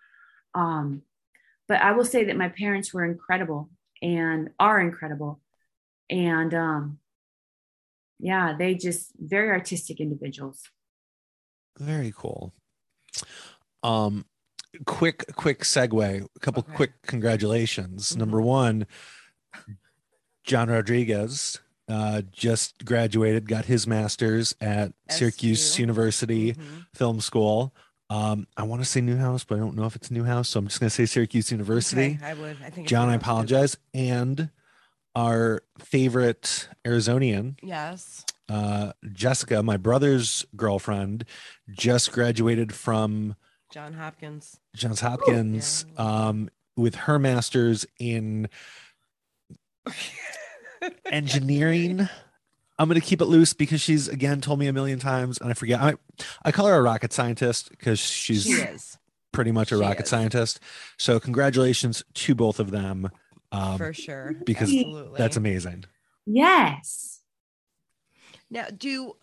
um 0.54 1.02
but 1.70 1.80
i 1.80 1.92
will 1.92 2.04
say 2.04 2.24
that 2.24 2.36
my 2.36 2.48
parents 2.48 2.92
were 2.92 3.04
incredible 3.04 3.70
and 4.02 4.50
are 4.58 4.80
incredible 4.80 5.40
and 6.10 6.52
um 6.52 6.98
yeah 8.18 8.54
they 8.58 8.74
just 8.74 9.12
very 9.18 9.48
artistic 9.50 10.00
individuals 10.00 10.58
Very 11.78 12.12
cool. 12.14 12.52
Um, 13.82 14.26
quick, 14.84 15.24
quick 15.36 15.60
segue. 15.60 16.26
A 16.36 16.40
couple 16.40 16.62
Okay. 16.64 16.74
quick 16.76 16.92
congratulations. 17.12 18.12
Mhm. 18.12 18.16
Number 18.18 18.40
one, 18.42 18.86
John 20.44 20.68
Rodriguez 20.68 21.58
uh, 21.88 22.22
just 22.30 22.84
graduated, 22.84 23.48
got 23.48 23.64
his 23.64 23.86
master's 23.86 24.54
at 24.60 24.92
Syracuse 25.08 25.60
SU. 25.72 25.80
University 25.82 26.52
Mhm. 26.52 26.86
Film 26.94 27.20
School. 27.20 27.74
Um, 28.11 28.46
I 28.56 28.64
want 28.64 28.82
to 28.82 28.84
say 28.88 29.00
Newhouse, 29.00 29.44
but 29.44 29.54
I 29.54 29.58
don't 29.58 29.76
know 29.76 29.84
if 29.86 29.94
it's 29.96 30.11
Newhouse, 30.11 30.48
so 30.50 30.58
I'm 30.58 30.66
just 30.66 30.80
going 30.80 30.90
to 30.90 30.94
say 30.94 31.06
Syracuse 31.06 31.50
University. 31.52 32.18
Okay, 32.20 32.26
I 32.26 32.34
would. 32.34 32.56
I 32.62 32.68
think. 32.70 32.88
John, 32.88 33.08
I 33.08 33.14
apologize. 33.14 33.76
And 33.94 34.50
our 35.14 35.62
favorite 35.78 36.68
Arizonian, 36.84 37.56
Yes. 37.62 38.24
uh, 38.48 38.92
Jessica, 39.12 39.62
my 39.62 39.76
brother's 39.76 40.44
girlfriend, 40.56 41.24
just 41.70 42.11
graduated 42.12 42.74
from 42.74 43.36
John 43.72 43.92
Hopkins. 43.94 44.58
Johns 44.74 45.00
Hopkins 45.00 45.84
Yeah. 45.94 46.26
um, 46.28 46.50
with 46.76 46.96
her 46.96 47.18
master's 47.20 47.86
in 48.00 48.48
engineering. 51.06 52.08
I'm 52.81 52.89
gonna 52.89 53.01
keep 53.01 53.20
it 53.20 53.26
loose 53.26 53.53
because 53.53 53.81
she's 53.81 54.09
again 54.09 54.41
told 54.41 54.59
me 54.59 54.66
a 54.66 54.72
million 54.72 54.99
times, 54.99 55.39
and 55.39 55.51
I 55.51 55.55
forget. 55.55 55.81
I 55.81 55.95
I 56.45 56.51
call 56.51 56.66
her 56.66 56.74
a 56.74 56.83
rocket 56.83 57.12
scientist 57.12 57.70
because 57.70 57.99
she's 58.01 58.45
She 58.45 58.53
is 58.53 58.97
pretty 59.33 59.53
much 59.53 59.70
a 59.70 59.76
She 59.76 59.81
rocket 59.81 60.05
is. 60.05 60.09
scientist. 60.09 60.61
So 60.97 61.20
congratulations 61.20 62.03
to 62.14 62.35
both 62.35 62.59
of 62.59 62.70
them. 62.70 63.11
Um, 63.53 63.78
for 63.78 63.93
sure. 63.93 64.33
because 64.47 64.70
Absolutely. 64.72 65.18
that's 65.18 65.37
amazing. 65.37 65.85
Yes. 66.24 67.20
Now, 68.51 68.66
do 68.76 69.16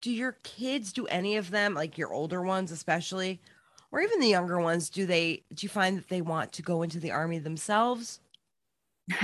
do 0.00 0.10
your 0.10 0.32
kids 0.42 0.92
do 0.92 1.06
any 1.06 1.36
of 1.36 1.50
them, 1.50 1.74
like 1.74 1.96
your 1.96 2.12
older 2.12 2.42
ones 2.42 2.72
especially, 2.72 3.40
or 3.92 4.00
even 4.00 4.18
the 4.20 4.26
younger 4.28 4.60
ones, 4.60 4.90
do 4.90 5.06
they 5.06 5.44
do 5.54 5.64
you 5.64 5.68
find 5.68 5.96
that 5.98 6.08
they 6.08 6.20
want 6.20 6.50
to 6.54 6.62
go 6.62 6.82
into 6.82 6.98
the 6.98 7.12
army 7.12 7.38
themselves? 7.38 8.18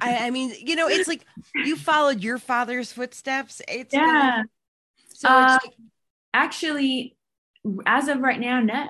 I, 0.00 0.26
I 0.26 0.30
mean, 0.30 0.54
you 0.58 0.76
know, 0.76 0.88
it's 0.88 1.08
like 1.08 1.24
you 1.54 1.76
followed 1.76 2.22
your 2.22 2.38
father's 2.38 2.92
footsteps. 2.92 3.60
It's 3.68 3.92
yeah. 3.94 4.42
so 5.08 5.28
Uh, 5.28 5.56
it's 5.56 5.66
like, 5.66 5.74
Actually, 6.32 7.16
as 7.86 8.08
of 8.08 8.20
right 8.20 8.38
now, 8.38 8.60
no. 8.60 8.88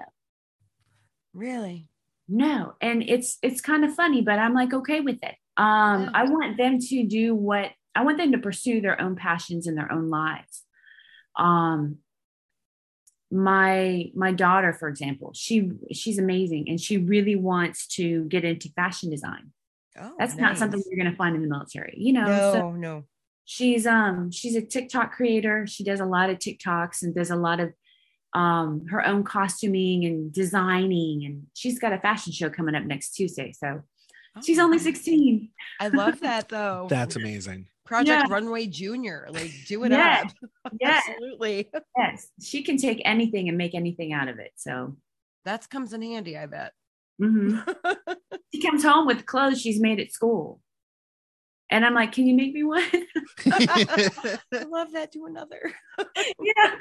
really 1.32 1.88
No. 2.28 2.74
And 2.80 3.02
it's 3.02 3.38
it's 3.42 3.60
kind 3.60 3.84
of 3.84 3.94
funny, 3.94 4.22
but 4.22 4.38
I'm 4.38 4.54
like 4.54 4.72
okay 4.74 5.00
with 5.00 5.18
it. 5.22 5.34
Um, 5.56 6.04
Yeah. 6.04 6.10
I 6.14 6.24
want 6.24 6.56
them 6.58 6.78
to 6.78 7.06
do 7.06 7.34
what 7.34 7.70
I 7.94 8.04
want 8.04 8.18
them 8.18 8.32
to 8.32 8.38
pursue 8.38 8.80
their 8.80 9.00
own 9.00 9.16
passions 9.16 9.66
in 9.66 9.74
their 9.74 9.90
own 9.90 10.10
lives. 10.10 10.64
Um 11.36 11.98
my 13.32 14.10
my 14.14 14.32
daughter, 14.32 14.72
for 14.72 14.88
example, 14.88 15.32
she 15.34 15.70
she's 15.92 16.18
amazing 16.18 16.68
and 16.68 16.80
she 16.80 16.98
really 16.98 17.36
wants 17.36 17.86
to 17.96 18.24
get 18.24 18.44
into 18.44 18.68
fashion 18.70 19.08
design. 19.10 19.52
Oh, 19.98 20.14
That's 20.18 20.36
not 20.36 20.58
something 20.58 20.82
you're 20.90 21.02
gonna 21.04 21.16
find 21.16 21.34
in 21.36 21.42
the 21.42 21.48
military, 21.48 21.94
you 21.96 22.12
know. 22.12 22.26
No, 22.26 22.52
So 22.52 22.72
no. 22.72 23.04
she's 23.44 23.86
um 23.86 24.30
she's 24.30 24.56
a 24.56 24.62
TikTok 24.62 25.12
creator. 25.12 25.66
She 25.66 25.84
does 25.84 26.00
a 26.00 26.04
lot 26.06 26.30
of 26.30 26.38
TikToks 26.38 27.02
and 27.02 27.14
does 27.14 27.30
a 27.30 27.36
lot 27.36 27.60
of 27.60 27.72
um 28.32 28.86
her 28.90 29.04
own 29.04 29.24
costuming 29.24 30.04
and 30.04 30.32
designing 30.32 31.24
and 31.24 31.46
she's 31.54 31.78
got 31.80 31.92
a 31.92 31.98
fashion 31.98 32.32
show 32.32 32.48
coming 32.48 32.74
up 32.74 32.84
next 32.84 33.12
Tuesday. 33.12 33.52
So 33.52 33.82
she's 34.44 34.58
Oh, 34.58 34.64
only 34.64 34.78
16. 34.78 35.48
I 35.80 35.88
love 35.88 36.20
that 36.28 36.48
though. 36.48 36.86
That's 36.88 37.16
amazing. 37.16 37.66
Project 37.84 38.26
Yeah. 38.28 38.32
Runway 38.32 38.66
Junior. 38.66 39.26
Like 39.30 39.50
do 39.66 39.82
it 39.84 39.90
Yeah. 39.90 40.24
up. 40.26 40.72
Yes. 40.80 41.02
Absolutely. 41.08 41.68
Yes. 41.96 42.28
She 42.40 42.62
can 42.62 42.76
take 42.76 43.02
anything 43.04 43.48
and 43.48 43.58
make 43.58 43.74
anything 43.74 44.12
out 44.12 44.28
of 44.28 44.38
it. 44.38 44.52
So 44.54 44.96
That 45.44 45.68
comes 45.68 45.92
in 45.92 46.02
handy, 46.02 46.38
I 46.38 46.46
bet. 46.46 46.72
Mhm. 47.20 47.76
she 48.54 48.62
comes 48.62 48.82
home 48.82 49.06
with 49.06 49.26
clothes 49.26 49.60
she's 49.60 49.80
made 49.80 50.00
at 50.00 50.12
school. 50.12 50.60
And 51.70 51.84
I'm 51.84 51.94
like, 51.94 52.12
can 52.12 52.26
you 52.26 52.34
make 52.34 52.52
me 52.52 52.64
one? 52.64 52.82
I 53.46 54.38
love 54.68 54.92
that. 54.92 55.12
Do 55.12 55.26
another. 55.26 55.72
yeah. 56.42 56.74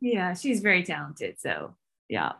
yeah, 0.00 0.34
she's 0.34 0.60
very 0.60 0.82
talented. 0.82 1.38
So 1.38 1.76
yeah. 2.08 2.32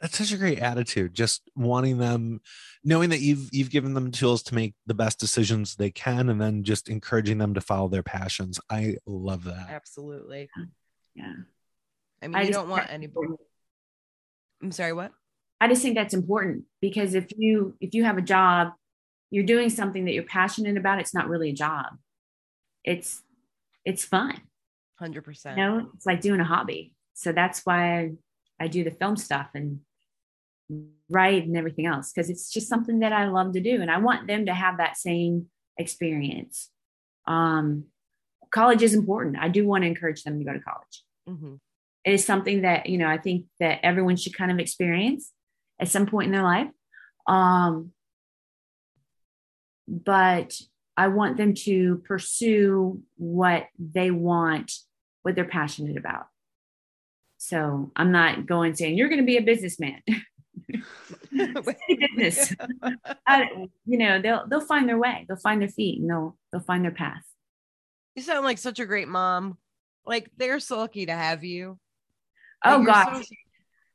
That's 0.00 0.18
such 0.18 0.32
a 0.32 0.36
great 0.36 0.58
attitude. 0.58 1.14
Just 1.14 1.42
wanting 1.54 1.98
them, 1.98 2.40
knowing 2.82 3.10
that 3.10 3.20
you've 3.20 3.48
you've 3.52 3.70
given 3.70 3.94
them 3.94 4.10
tools 4.10 4.42
to 4.44 4.54
make 4.54 4.74
the 4.86 4.94
best 4.94 5.20
decisions 5.20 5.76
they 5.76 5.92
can, 5.92 6.28
and 6.28 6.40
then 6.40 6.64
just 6.64 6.88
encouraging 6.88 7.38
them 7.38 7.54
to 7.54 7.60
follow 7.60 7.86
their 7.86 8.02
passions. 8.02 8.58
I 8.68 8.96
love 9.06 9.44
that. 9.44 9.68
Absolutely. 9.70 10.50
Yeah. 11.14 11.34
I 12.20 12.26
mean, 12.26 12.34
I 12.34 12.40
you 12.40 12.46
just 12.48 12.58
don't 12.58 12.68
want 12.68 12.82
think 12.82 12.94
anybody. 12.94 13.28
I'm 14.62 14.72
sorry, 14.72 14.92
what? 14.92 15.12
I 15.60 15.68
just 15.68 15.82
think 15.82 15.94
that's 15.94 16.14
important 16.14 16.64
because 16.80 17.14
if 17.14 17.26
you 17.36 17.76
if 17.80 17.94
you 17.94 18.04
have 18.04 18.18
a 18.18 18.22
job, 18.22 18.72
you're 19.30 19.44
doing 19.44 19.70
something 19.70 20.04
that 20.06 20.12
you're 20.12 20.24
passionate 20.24 20.76
about, 20.76 21.00
it's 21.00 21.14
not 21.14 21.28
really 21.28 21.50
a 21.50 21.54
job. 21.54 21.86
It's 22.84 23.22
it's 23.84 24.04
fun. 24.04 24.40
100%. 25.00 25.50
You 25.50 25.56
know, 25.56 25.90
it's 25.94 26.06
like 26.06 26.20
doing 26.20 26.40
a 26.40 26.44
hobby. 26.44 26.94
So 27.14 27.32
that's 27.32 27.62
why 27.64 27.98
I, 27.98 28.10
I 28.60 28.68
do 28.68 28.84
the 28.84 28.90
film 28.92 29.16
stuff 29.16 29.48
and 29.54 29.80
write 31.10 31.44
and 31.44 31.56
everything 31.56 31.86
else 31.86 32.12
because 32.12 32.30
it's 32.30 32.50
just 32.50 32.68
something 32.68 33.00
that 33.00 33.12
I 33.12 33.26
love 33.28 33.52
to 33.52 33.60
do 33.60 33.82
and 33.82 33.90
I 33.90 33.98
want 33.98 34.26
them 34.26 34.46
to 34.46 34.54
have 34.54 34.78
that 34.78 34.96
same 34.96 35.46
experience. 35.78 36.70
Um 37.26 37.84
college 38.50 38.82
is 38.82 38.94
important. 38.94 39.36
I 39.38 39.48
do 39.48 39.66
want 39.66 39.82
to 39.82 39.88
encourage 39.88 40.22
them 40.24 40.38
to 40.38 40.44
go 40.44 40.52
to 40.52 40.60
college. 40.60 41.04
Mhm. 41.28 41.58
It 42.04 42.14
is 42.14 42.24
something 42.24 42.62
that 42.62 42.86
you 42.86 42.98
know 42.98 43.08
i 43.08 43.18
think 43.18 43.46
that 43.60 43.80
everyone 43.82 44.16
should 44.16 44.36
kind 44.36 44.50
of 44.50 44.58
experience 44.58 45.32
at 45.80 45.88
some 45.88 46.06
point 46.06 46.26
in 46.26 46.32
their 46.32 46.42
life. 46.42 46.68
Um 47.26 47.92
but 49.88 50.54
i 50.96 51.08
want 51.08 51.36
them 51.36 51.54
to 51.54 52.02
pursue 52.06 53.02
what 53.16 53.66
they 53.78 54.10
want 54.10 54.72
what 55.22 55.34
they're 55.34 55.44
passionate 55.44 55.96
about. 55.96 56.26
So 57.38 57.90
i'm 57.96 58.12
not 58.12 58.46
going 58.46 58.74
saying 58.74 58.96
you're 58.96 59.08
going 59.08 59.20
to 59.20 59.26
be 59.26 59.38
a 59.38 59.42
businessman. 59.42 60.02
Business. 61.32 62.54
I, 63.26 63.48
you 63.86 63.98
know 63.98 64.20
they'll 64.20 64.46
they'll 64.48 64.60
find 64.60 64.88
their 64.88 64.98
way. 64.98 65.24
They'll 65.26 65.36
find 65.36 65.60
their 65.60 65.68
feet 65.68 66.00
and 66.00 66.10
they'll 66.10 66.36
they'll 66.50 66.60
find 66.60 66.84
their 66.84 66.92
path. 66.92 67.22
You 68.14 68.22
sound 68.22 68.44
like 68.44 68.58
such 68.58 68.78
a 68.78 68.86
great 68.86 69.08
mom. 69.08 69.56
Like 70.04 70.30
they're 70.36 70.60
so 70.60 70.78
lucky 70.78 71.06
to 71.06 71.12
have 71.12 71.44
you. 71.44 71.78
Oh 72.64 72.82
god 72.82 73.22
so- 73.22 73.34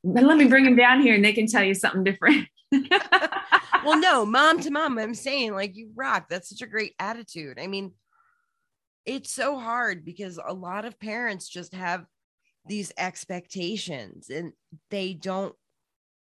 let 0.03 0.38
me 0.38 0.47
bring 0.47 0.63
them 0.63 0.76
down 0.76 1.01
here 1.01 1.15
and 1.15 1.26
they 1.26 1.34
can 1.34 1.47
tell 1.47 1.63
you 1.63 1.74
something 1.74 2.03
different 2.03 2.47
well, 3.86 3.99
no, 3.99 4.26
mom 4.26 4.59
to 4.61 4.72
mom. 4.72 4.97
I'm 4.97 5.15
saying 5.15 5.53
like 5.53 5.76
you 5.76 5.91
rock. 5.95 6.28
That's 6.30 6.49
such 6.49 6.61
a 6.61 6.70
great 6.70 6.93
attitude. 6.99 7.59
I 7.59 7.68
mean, 7.68 7.93
it's 9.05 9.32
so 9.32 9.57
hard 9.57 10.03
because 10.03 10.39
a 10.45 10.53
lot 10.53 10.86
of 10.86 10.99
parents 10.99 11.47
just 11.47 11.74
have 11.74 12.05
these 12.68 12.91
expectations 12.97 14.30
and 14.30 14.51
they 14.89 15.13
don't 15.13 15.55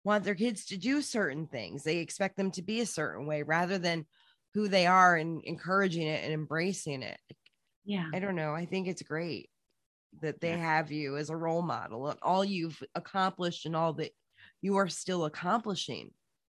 want 0.04 0.26
their 0.26 0.36
kids 0.36 0.66
to 0.66 0.78
do 0.78 1.02
certain 1.02 1.48
things. 1.48 1.84
They 1.84 1.98
expect 1.98 2.36
them 2.36 2.52
to 2.52 2.62
be 2.62 2.82
a 2.82 2.86
certain 2.86 3.26
way 3.26 3.44
rather 3.44 3.78
than 3.78 4.06
who 4.54 4.68
they 4.68 4.86
are 4.86 5.16
and 5.16 5.42
encouraging 5.46 6.08
it 6.08 6.24
and 6.24 6.34
embracing 6.34 7.04
it. 7.04 7.20
yeah 7.86 8.10
I 8.14 8.20
don't 8.20 8.36
know. 8.36 8.54
I 8.54 8.66
think 8.66 8.88
it's 8.88 9.02
great 9.02 9.50
that 10.22 10.42
they 10.42 10.58
have 10.58 10.92
you 10.92 11.18
as 11.18 11.30
a 11.30 11.36
role 11.36 11.62
model 11.62 12.08
and 12.08 12.20
all 12.22 12.44
you've 12.44 12.82
accomplished 12.96 13.66
and 13.66 13.76
all 13.76 13.94
that 13.94 14.12
you 14.62 14.78
are 14.78 14.88
still 14.88 15.26
accomplishing. 15.26 16.12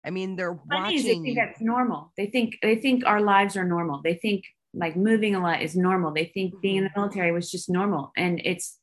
I 0.04 0.10
mean, 0.10 0.36
they're 0.36 0.52
is 0.52 0.58
they 0.68 0.76
watching 0.76 1.24
think 1.24 1.38
that's 1.38 1.60
normal. 1.60 2.12
They 2.16 2.26
think 2.26 2.56
they 2.62 2.76
think 2.76 3.04
our 3.04 3.20
lives 3.20 3.56
are 3.56 3.64
normal. 3.64 4.00
They 4.02 4.14
think 4.14 4.44
like 4.72 4.96
moving 4.96 5.34
a 5.34 5.42
lot 5.42 5.62
is 5.62 5.76
normal. 5.76 6.12
They 6.12 6.26
think 6.26 6.60
being 6.60 6.76
in 6.76 6.84
the 6.84 6.90
military 6.94 7.32
was 7.32 7.50
just 7.50 7.68
normal, 7.68 8.12
and 8.16 8.40
it's 8.44 8.78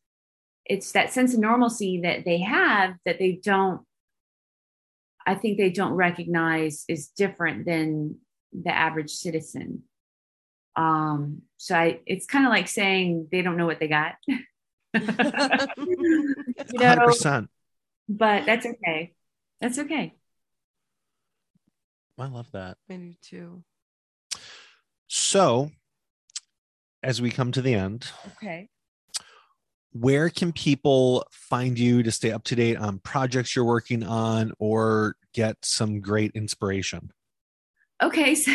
it's 0.66 0.91
that 0.91 1.13
sense 1.13 1.34
of 1.34 1.39
normalcy 1.39 2.01
that 2.03 2.26
they 2.26 2.39
have 2.39 2.95
that 3.05 3.20
they 3.20 3.39
don't. 3.43 3.82
I 5.25 5.36
think 5.36 5.58
they 5.58 5.71
don't 5.71 5.93
recognize 5.93 6.86
is 6.87 7.08
different 7.08 7.66
than 7.66 8.17
the 8.54 8.75
average 8.75 9.12
citizen. 9.12 9.83
Um, 10.75 11.43
so 11.58 11.75
I, 11.75 12.01
it's 12.05 12.25
kind 12.25 12.46
of 12.46 12.51
like 12.51 12.67
saying 12.67 13.29
they 13.32 13.42
don't 13.42 13.58
know 13.58 13.66
what 13.66 13.79
they 13.79 13.87
got. 13.87 14.16
you 15.78 16.80
Hundred 16.80 17.00
know, 17.00 17.05
percent. 17.05 17.50
but 18.09 18.46
that's 18.46 18.66
okay. 18.66 19.13
That's 19.62 19.80
okay. 19.80 20.13
I 22.17 22.28
love 22.28 22.50
that. 22.51 22.78
I 22.89 22.96
do 22.96 23.13
too. 23.22 23.63
So, 25.08 25.72
as 27.04 27.22
we 27.22 27.30
come 27.30 27.51
to 27.51 27.62
the 27.62 27.74
end, 27.74 28.08
Okay. 28.38 28.70
where 29.92 30.30
can 30.30 30.51
people 30.51 31.26
find 31.32 31.78
you 31.78 32.04
to 32.04 32.12
stay 32.12 32.32
up 32.32 32.43
to 32.46 32.55
date 32.55 32.78
on 32.78 33.00
projects 33.00 33.55
you're 33.55 33.66
working 33.66 34.04
on 34.04 34.51
or 34.59 35.16
get 35.34 35.58
some 35.63 36.00
great 36.01 36.32
inspiration? 36.36 37.12
Okay, 38.01 38.36
so 38.36 38.51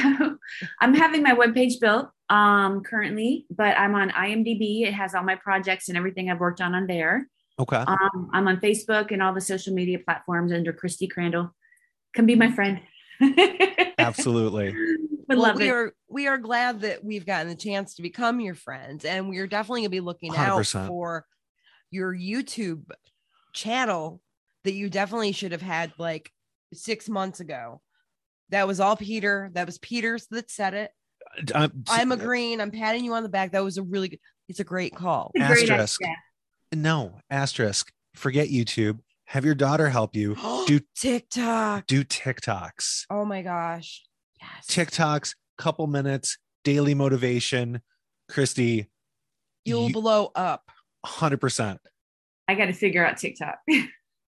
I'm 0.81 0.95
having 0.95 1.23
my 1.23 1.35
webpage 1.35 1.81
built 1.81 2.09
um, 2.29 2.83
currently, 2.83 3.47
but 3.51 3.79
I'm 3.79 3.95
on 3.95 4.11
IMDb. 4.11 4.87
It 4.87 4.95
has 4.95 5.15
all 5.15 5.23
my 5.23 5.37
projects 5.37 5.89
and 5.89 5.97
everything 5.97 6.31
I've 6.31 6.41
worked 6.41 6.61
on 6.61 6.75
on 6.75 6.87
there. 6.87 7.29
Okay. 7.59 7.77
Um, 7.77 8.31
I'm 8.33 8.49
on 8.49 8.59
Facebook 8.59 9.11
and 9.11 9.23
all 9.23 9.35
the 9.35 9.41
social 9.41 9.75
media 9.75 9.99
platforms 9.99 10.53
under 10.53 10.73
Christy 10.73 11.07
Crandall. 11.07 11.55
Come 12.15 12.27
be 12.27 12.35
my 12.35 12.51
friend. 12.51 12.81
Absolutely. 13.99 14.75
Would 15.29 15.39
well, 15.39 15.49
love 15.49 15.57
we 15.57 15.69
it. 15.69 15.73
are 15.73 15.95
we 16.09 16.27
are 16.27 16.39
glad 16.39 16.81
that 16.81 17.05
we've 17.05 17.27
gotten 17.27 17.49
the 17.49 17.55
chance 17.55 17.95
to 17.95 18.03
become 18.03 18.41
your 18.41 18.55
friends, 18.55 19.05
and 19.05 19.29
we 19.29 19.39
are 19.39 19.47
definitely 19.47 19.83
gonna 19.83 19.91
be 19.91 20.01
looking 20.01 20.35
out 20.35 20.63
100%. 20.63 20.89
for 20.89 21.27
your 21.91 22.15
YouTube 22.15 22.83
channel 23.53 24.21
that 24.65 24.73
you 24.73 24.89
definitely 24.89 25.33
should 25.33 25.53
have 25.53 25.63
had 25.63 25.93
like 25.99 26.33
six 26.73 27.09
months 27.09 27.41
ago. 27.41 27.81
That 28.51 28.67
was 28.67 28.81
all 28.81 28.97
Peter. 28.97 29.51
That 29.55 29.67
was 29.67 29.79
Peter's 29.79 30.27
that 30.31 30.51
said 30.51 30.75
it. 30.75 30.91
Um, 31.55 31.85
I'm 31.89 32.13
agreeing. 32.13 32.61
I'm 32.61 32.71
patting 32.71 33.05
you 33.05 33.15
on 33.15 33.23
the 33.23 33.29
back. 33.29 33.53
That 33.53 33.63
was 33.65 33.79
a 33.79 33.83
really 33.83 34.09
good. 34.09 34.19
It's 34.49 34.61
a 34.61 34.65
great 34.65 34.95
call. 34.95 35.31
A 35.37 35.47
great 35.47 35.71
asterisk. 35.71 36.01
idea. 36.03 36.15
no 36.75 37.19
asterisk. 37.31 37.93
Forget 38.17 38.49
YouTube. 38.49 38.99
Have 39.27 39.45
your 39.45 39.55
daughter 39.55 39.89
help 39.89 40.17
you 40.17 40.35
do 40.67 40.81
TikTok. 40.97 41.87
do 41.87 42.03
TikToks. 42.05 43.05
Oh 43.11 43.25
my 43.25 43.43
gosh. 43.43 44.03
Yes. 44.41 44.67
TikToks, 44.67 45.35
couple 45.59 45.87
minutes, 45.87 46.37
daily 46.65 46.95
motivation. 46.95 47.81
Christy, 48.29 48.89
You'll 49.65 49.89
You- 49.89 49.93
blow 49.93 50.31
up. 50.35 50.65
100%. 51.07 51.79
I 52.49 52.55
got 52.55 52.67
to 52.67 52.73
figure 52.73 53.05
out 53.07 53.19
TikTok. 53.19 53.59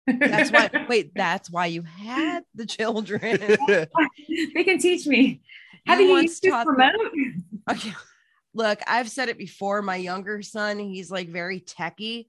That's 0.08 0.52
why. 0.52 0.70
wait, 0.90 1.12
that's 1.16 1.50
why 1.50 1.66
you 1.68 1.84
had 1.84 2.44
the 2.56 2.66
children. 2.66 3.38
they 3.68 4.64
can 4.64 4.80
teach 4.80 5.06
me. 5.06 5.42
How 5.86 5.94
You 5.94 6.00
do 6.00 6.04
you 6.06 6.12
once 6.12 6.24
use 6.32 6.40
this 6.42 6.52
taught 6.52 6.66
them- 6.78 7.46
Okay. 7.70 7.94
Look, 8.54 8.80
I've 8.88 9.10
said 9.10 9.30
it 9.30 9.38
before. 9.38 9.82
My 9.82 9.98
younger 9.98 10.42
son, 10.42 10.80
he's 10.80 11.12
like 11.12 11.30
very 11.30 11.60
techie. 11.60 12.26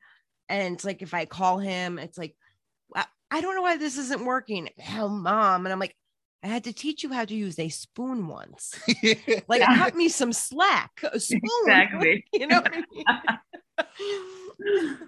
And 0.48 0.74
it's 0.74 0.84
like 0.84 1.02
if 1.02 1.14
I 1.14 1.24
call 1.24 1.58
him, 1.58 1.98
it's 1.98 2.18
like, 2.18 2.34
"I- 2.94 3.06
I 3.30 3.40
don't 3.40 3.54
know 3.54 3.62
why 3.62 3.76
this 3.76 3.96
isn't 3.98 4.24
working. 4.24 4.68
Hell, 4.78 5.08
mom. 5.08 5.64
And 5.66 5.72
I'm 5.72 5.78
like, 5.78 5.94
I 6.42 6.46
had 6.48 6.64
to 6.64 6.72
teach 6.72 7.02
you 7.02 7.12
how 7.12 7.24
to 7.24 7.34
use 7.34 7.58
a 7.58 7.68
spoon 7.68 8.28
once. 8.28 8.78
Like, 9.48 9.60
Yeah. 9.60 9.76
cut 9.76 9.94
me 9.96 10.08
some 10.08 10.32
slack. 10.32 10.90
A 11.12 11.18
spoon. 11.18 11.40
Exactly. 11.64 12.24
You 12.32 12.46
know 12.46 12.60
what 12.60 12.72
I 12.74 13.84
mean? 14.60 14.98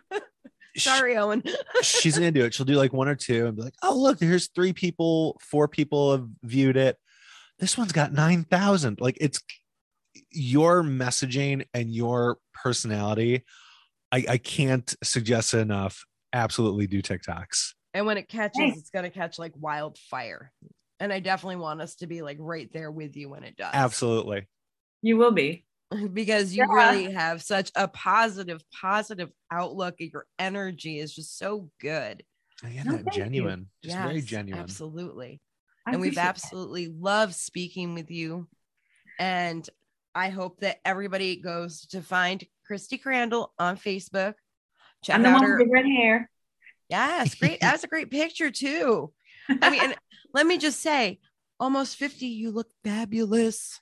Sorry, 0.82 1.16
Owen. 1.16 1.42
she's 1.82 2.16
gonna 2.16 2.32
do 2.32 2.44
it. 2.44 2.54
She'll 2.54 2.66
do 2.66 2.74
like 2.74 2.92
one 2.92 3.08
or 3.08 3.14
two 3.14 3.46
and 3.46 3.56
be 3.56 3.62
like, 3.62 3.74
"Oh, 3.82 3.96
look, 3.96 4.20
here's 4.20 4.48
three 4.48 4.72
people, 4.72 5.40
four 5.40 5.68
people 5.68 6.12
have 6.12 6.26
viewed 6.42 6.76
it. 6.76 6.96
This 7.58 7.76
one's 7.76 7.92
got 7.92 8.12
nine 8.12 8.44
thousand. 8.44 9.00
Like 9.00 9.18
it's 9.20 9.40
your 10.30 10.82
messaging 10.82 11.66
and 11.74 11.92
your 11.92 12.38
personality. 12.54 13.44
I, 14.12 14.24
I 14.28 14.38
can't 14.38 14.92
suggest 15.02 15.54
it 15.54 15.58
enough. 15.58 16.04
Absolutely 16.32 16.86
do 16.86 17.02
TikToks. 17.02 17.74
And 17.94 18.06
when 18.06 18.16
it 18.16 18.28
catches, 18.28 18.56
Thanks. 18.56 18.78
it's 18.78 18.90
going 18.90 19.04
to 19.04 19.10
catch 19.10 19.38
like 19.38 19.52
wildfire. 19.56 20.52
And 20.98 21.12
I 21.12 21.20
definitely 21.20 21.56
want 21.56 21.80
us 21.80 21.96
to 21.96 22.06
be 22.06 22.22
like 22.22 22.36
right 22.40 22.70
there 22.72 22.90
with 22.90 23.16
you 23.16 23.28
when 23.28 23.44
it 23.44 23.56
does. 23.56 23.70
Absolutely. 23.72 24.48
You 25.02 25.16
will 25.16 25.32
be. 25.32 25.64
because 26.12 26.54
you 26.54 26.64
Yeah. 26.68 26.74
really 26.74 27.12
have 27.12 27.42
such 27.42 27.70
a 27.74 27.88
positive, 27.88 28.62
positive 28.80 29.30
outlook. 29.50 29.96
and 30.00 30.10
Your 30.12 30.26
energy 30.38 30.98
is 30.98 31.14
just 31.14 31.38
so 31.38 31.70
good. 31.80 32.22
Yeah, 32.68 32.82
No, 32.84 32.96
that 32.98 33.06
you. 33.06 33.22
genuine. 33.22 33.68
Just 33.82 33.96
very 33.96 34.20
genuine. 34.20 34.62
Absolutely. 34.62 35.40
I 35.86 35.92
and 35.92 36.00
we've 36.00 36.12
appreciate 36.12 36.22
that. 36.22 36.28
absolutely 36.28 36.88
loved 36.88 37.34
speaking 37.34 37.94
with 37.94 38.10
you. 38.10 38.48
And 39.18 39.68
I 40.14 40.28
hope 40.28 40.60
that 40.60 40.78
everybody 40.84 41.36
goes 41.36 41.86
to 41.88 42.02
find 42.02 42.44
Christy 42.66 42.98
Crandall 42.98 43.52
on 43.58 43.76
Facebook. 43.76 44.34
Check 45.02 45.16
I'm 45.16 45.22
the 45.22 45.28
out 45.30 45.40
one 45.40 45.44
her. 45.44 45.58
with 45.58 45.66
the 45.68 45.72
red 45.72 45.86
hair. 45.86 46.30
Yes, 46.88 47.34
great. 47.34 47.60
That's 47.60 47.84
a 47.84 47.88
great 47.88 48.10
picture 48.10 48.50
too. 48.50 49.12
I 49.48 49.70
mean, 49.70 49.80
and 49.84 49.94
let 50.34 50.46
me 50.46 50.58
just 50.58 50.80
say, 50.80 51.20
almost 51.58 51.96
50, 51.96 52.26
you 52.26 52.50
look 52.50 52.68
fabulous. 52.84 53.80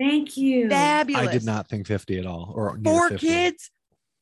Thank 0.00 0.36
you. 0.36 0.68
Fabulous. 0.68 1.28
I 1.28 1.32
did 1.32 1.44
not 1.44 1.68
think 1.68 1.86
50 1.86 2.18
at 2.18 2.26
all. 2.26 2.52
Or 2.54 2.76
near 2.76 2.92
Four 2.92 3.10
kids, 3.18 3.70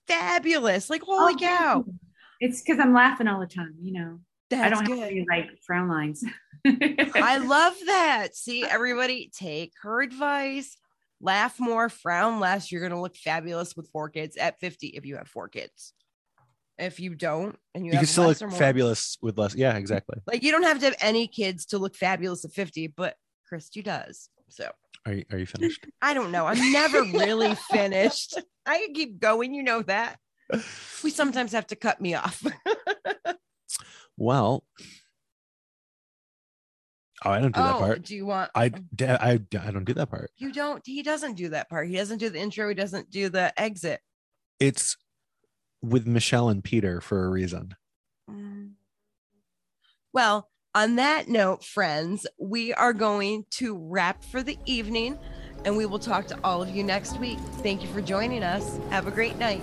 fabulous. 0.07 0.91
Like, 0.91 1.03
holy 1.03 1.35
Oh, 1.35 1.39
cow. 1.39 1.85
It's 2.41 2.63
because 2.63 2.79
I'm 2.81 2.93
laughing 2.93 3.29
all 3.29 3.41
the 3.41 3.47
time. 3.47 3.75
You 3.83 3.93
know, 3.93 4.21
That's 4.51 4.65
I 4.67 4.69
don't 4.71 4.85
good. 4.85 4.99
have 4.99 5.09
any 5.11 5.27
like 5.29 5.47
frown 5.67 5.89
lines. 5.89 6.25
I 6.67 7.39
love 7.47 7.75
that. 7.87 8.35
See, 8.35 8.65
everybody 8.65 9.31
take 9.35 9.73
her 9.83 10.03
advice. 10.03 10.77
Laugh 11.23 11.61
more, 11.61 11.89
frown 11.91 12.41
less. 12.41 12.73
You're 12.73 12.81
going 12.81 12.93
to 12.93 13.01
look 13.01 13.15
fabulous 13.17 13.77
with 13.77 13.89
four 13.91 14.09
kids 14.09 14.37
at 14.39 14.59
50 14.59 14.89
if 14.89 15.05
you 15.05 15.17
have 15.17 15.29
four 15.29 15.49
kids. 15.49 15.93
If 16.79 16.99
you 16.99 17.15
don't, 17.15 17.59
and 17.75 17.85
you, 17.85 17.91
You 17.93 17.99
have 17.99 18.05
can 18.05 18.09
still 18.09 18.25
less 18.27 18.41
look 18.41 18.49
or 18.49 18.51
more, 18.53 18.59
fabulous 18.59 19.19
with 19.21 19.37
less. 19.37 19.55
Yeah, 19.55 19.77
exactly. 19.77 20.19
Like 20.27 20.43
you 20.43 20.51
don't 20.51 20.63
have 20.63 20.79
to 20.79 20.87
have 20.87 20.97
any 21.03 21.27
kids 21.27 21.67
to 21.67 21.79
look 21.79 21.95
fabulous 21.95 22.43
at 22.47 22.53
50, 22.53 22.87
but 22.97 23.17
Christy 23.47 23.83
does. 23.83 24.31
So 24.49 24.71
Are 25.07 25.13
you, 25.15 25.25
are 25.33 25.39
you 25.39 25.47
finished? 25.47 25.87
I 26.03 26.15
don't 26.15 26.31
know. 26.31 26.47
I'm 26.47 26.73
never 26.73 27.03
really 27.03 27.55
finished. 27.71 28.39
I 28.67 28.79
can 28.79 28.95
keep 28.95 29.19
going. 29.19 29.55
You 29.55 29.63
know 29.63 29.83
that. 29.83 30.19
We 31.03 31.11
sometimes 31.11 31.53
have 31.53 31.67
to 31.69 31.77
cut 31.77 32.01
me 32.01 32.15
off. 32.15 32.45
Well, 34.21 34.65
oh, 37.25 37.31
I 37.31 37.41
don't 37.41 37.55
do 37.55 37.61
that 37.63 37.75
oh, 37.75 37.79
part. 37.79 38.03
do 38.03 38.15
you 38.15 38.27
want? 38.27 38.51
I, 38.55 38.71
I, 39.01 39.41
I 39.59 39.71
don't 39.71 39.87
do 39.87 39.95
that 39.95 40.11
part. 40.11 40.31
You 40.37 40.53
don't. 40.53 40.83
He 40.85 41.03
doesn't 41.03 41.37
do 41.37 41.49
that 41.49 41.71
part. 41.71 41.89
He 41.89 41.97
doesn't 41.97 42.19
do 42.19 42.29
the 42.29 42.39
intro. 42.39 42.69
He 42.69 42.75
doesn't 42.75 43.11
do 43.11 43.31
the 43.31 43.59
exit. 43.59 44.03
It's 44.61 44.99
with 45.81 46.07
Michelle 46.07 46.51
and 46.51 46.63
Peter 46.63 47.01
for 47.01 47.25
a 47.25 47.31
reason. 47.31 47.75
Mm. 48.31 48.73
Well, 50.13 50.51
on 50.75 50.97
that 50.97 51.29
note, 51.29 51.65
friends, 51.65 52.27
we 52.39 52.73
are 52.75 52.93
going 52.93 53.45
to 53.51 53.77
wrap 53.77 54.25
for 54.25 54.43
the 54.43 54.57
evening 54.67 55.19
and 55.65 55.77
we 55.77 55.85
will 55.85 55.99
talk 55.99 56.27
to 56.29 56.39
all 56.45 56.63
of 56.63 56.71
you 56.71 56.85
next 56.85 57.19
week. 57.19 57.39
Thank 57.63 57.83
you 57.83 57.89
for 57.89 58.01
joining 58.01 58.43
us. 58.43 58.79
Have 58.91 59.07
a 59.07 59.11
great 59.11 59.37
night. 59.37 59.63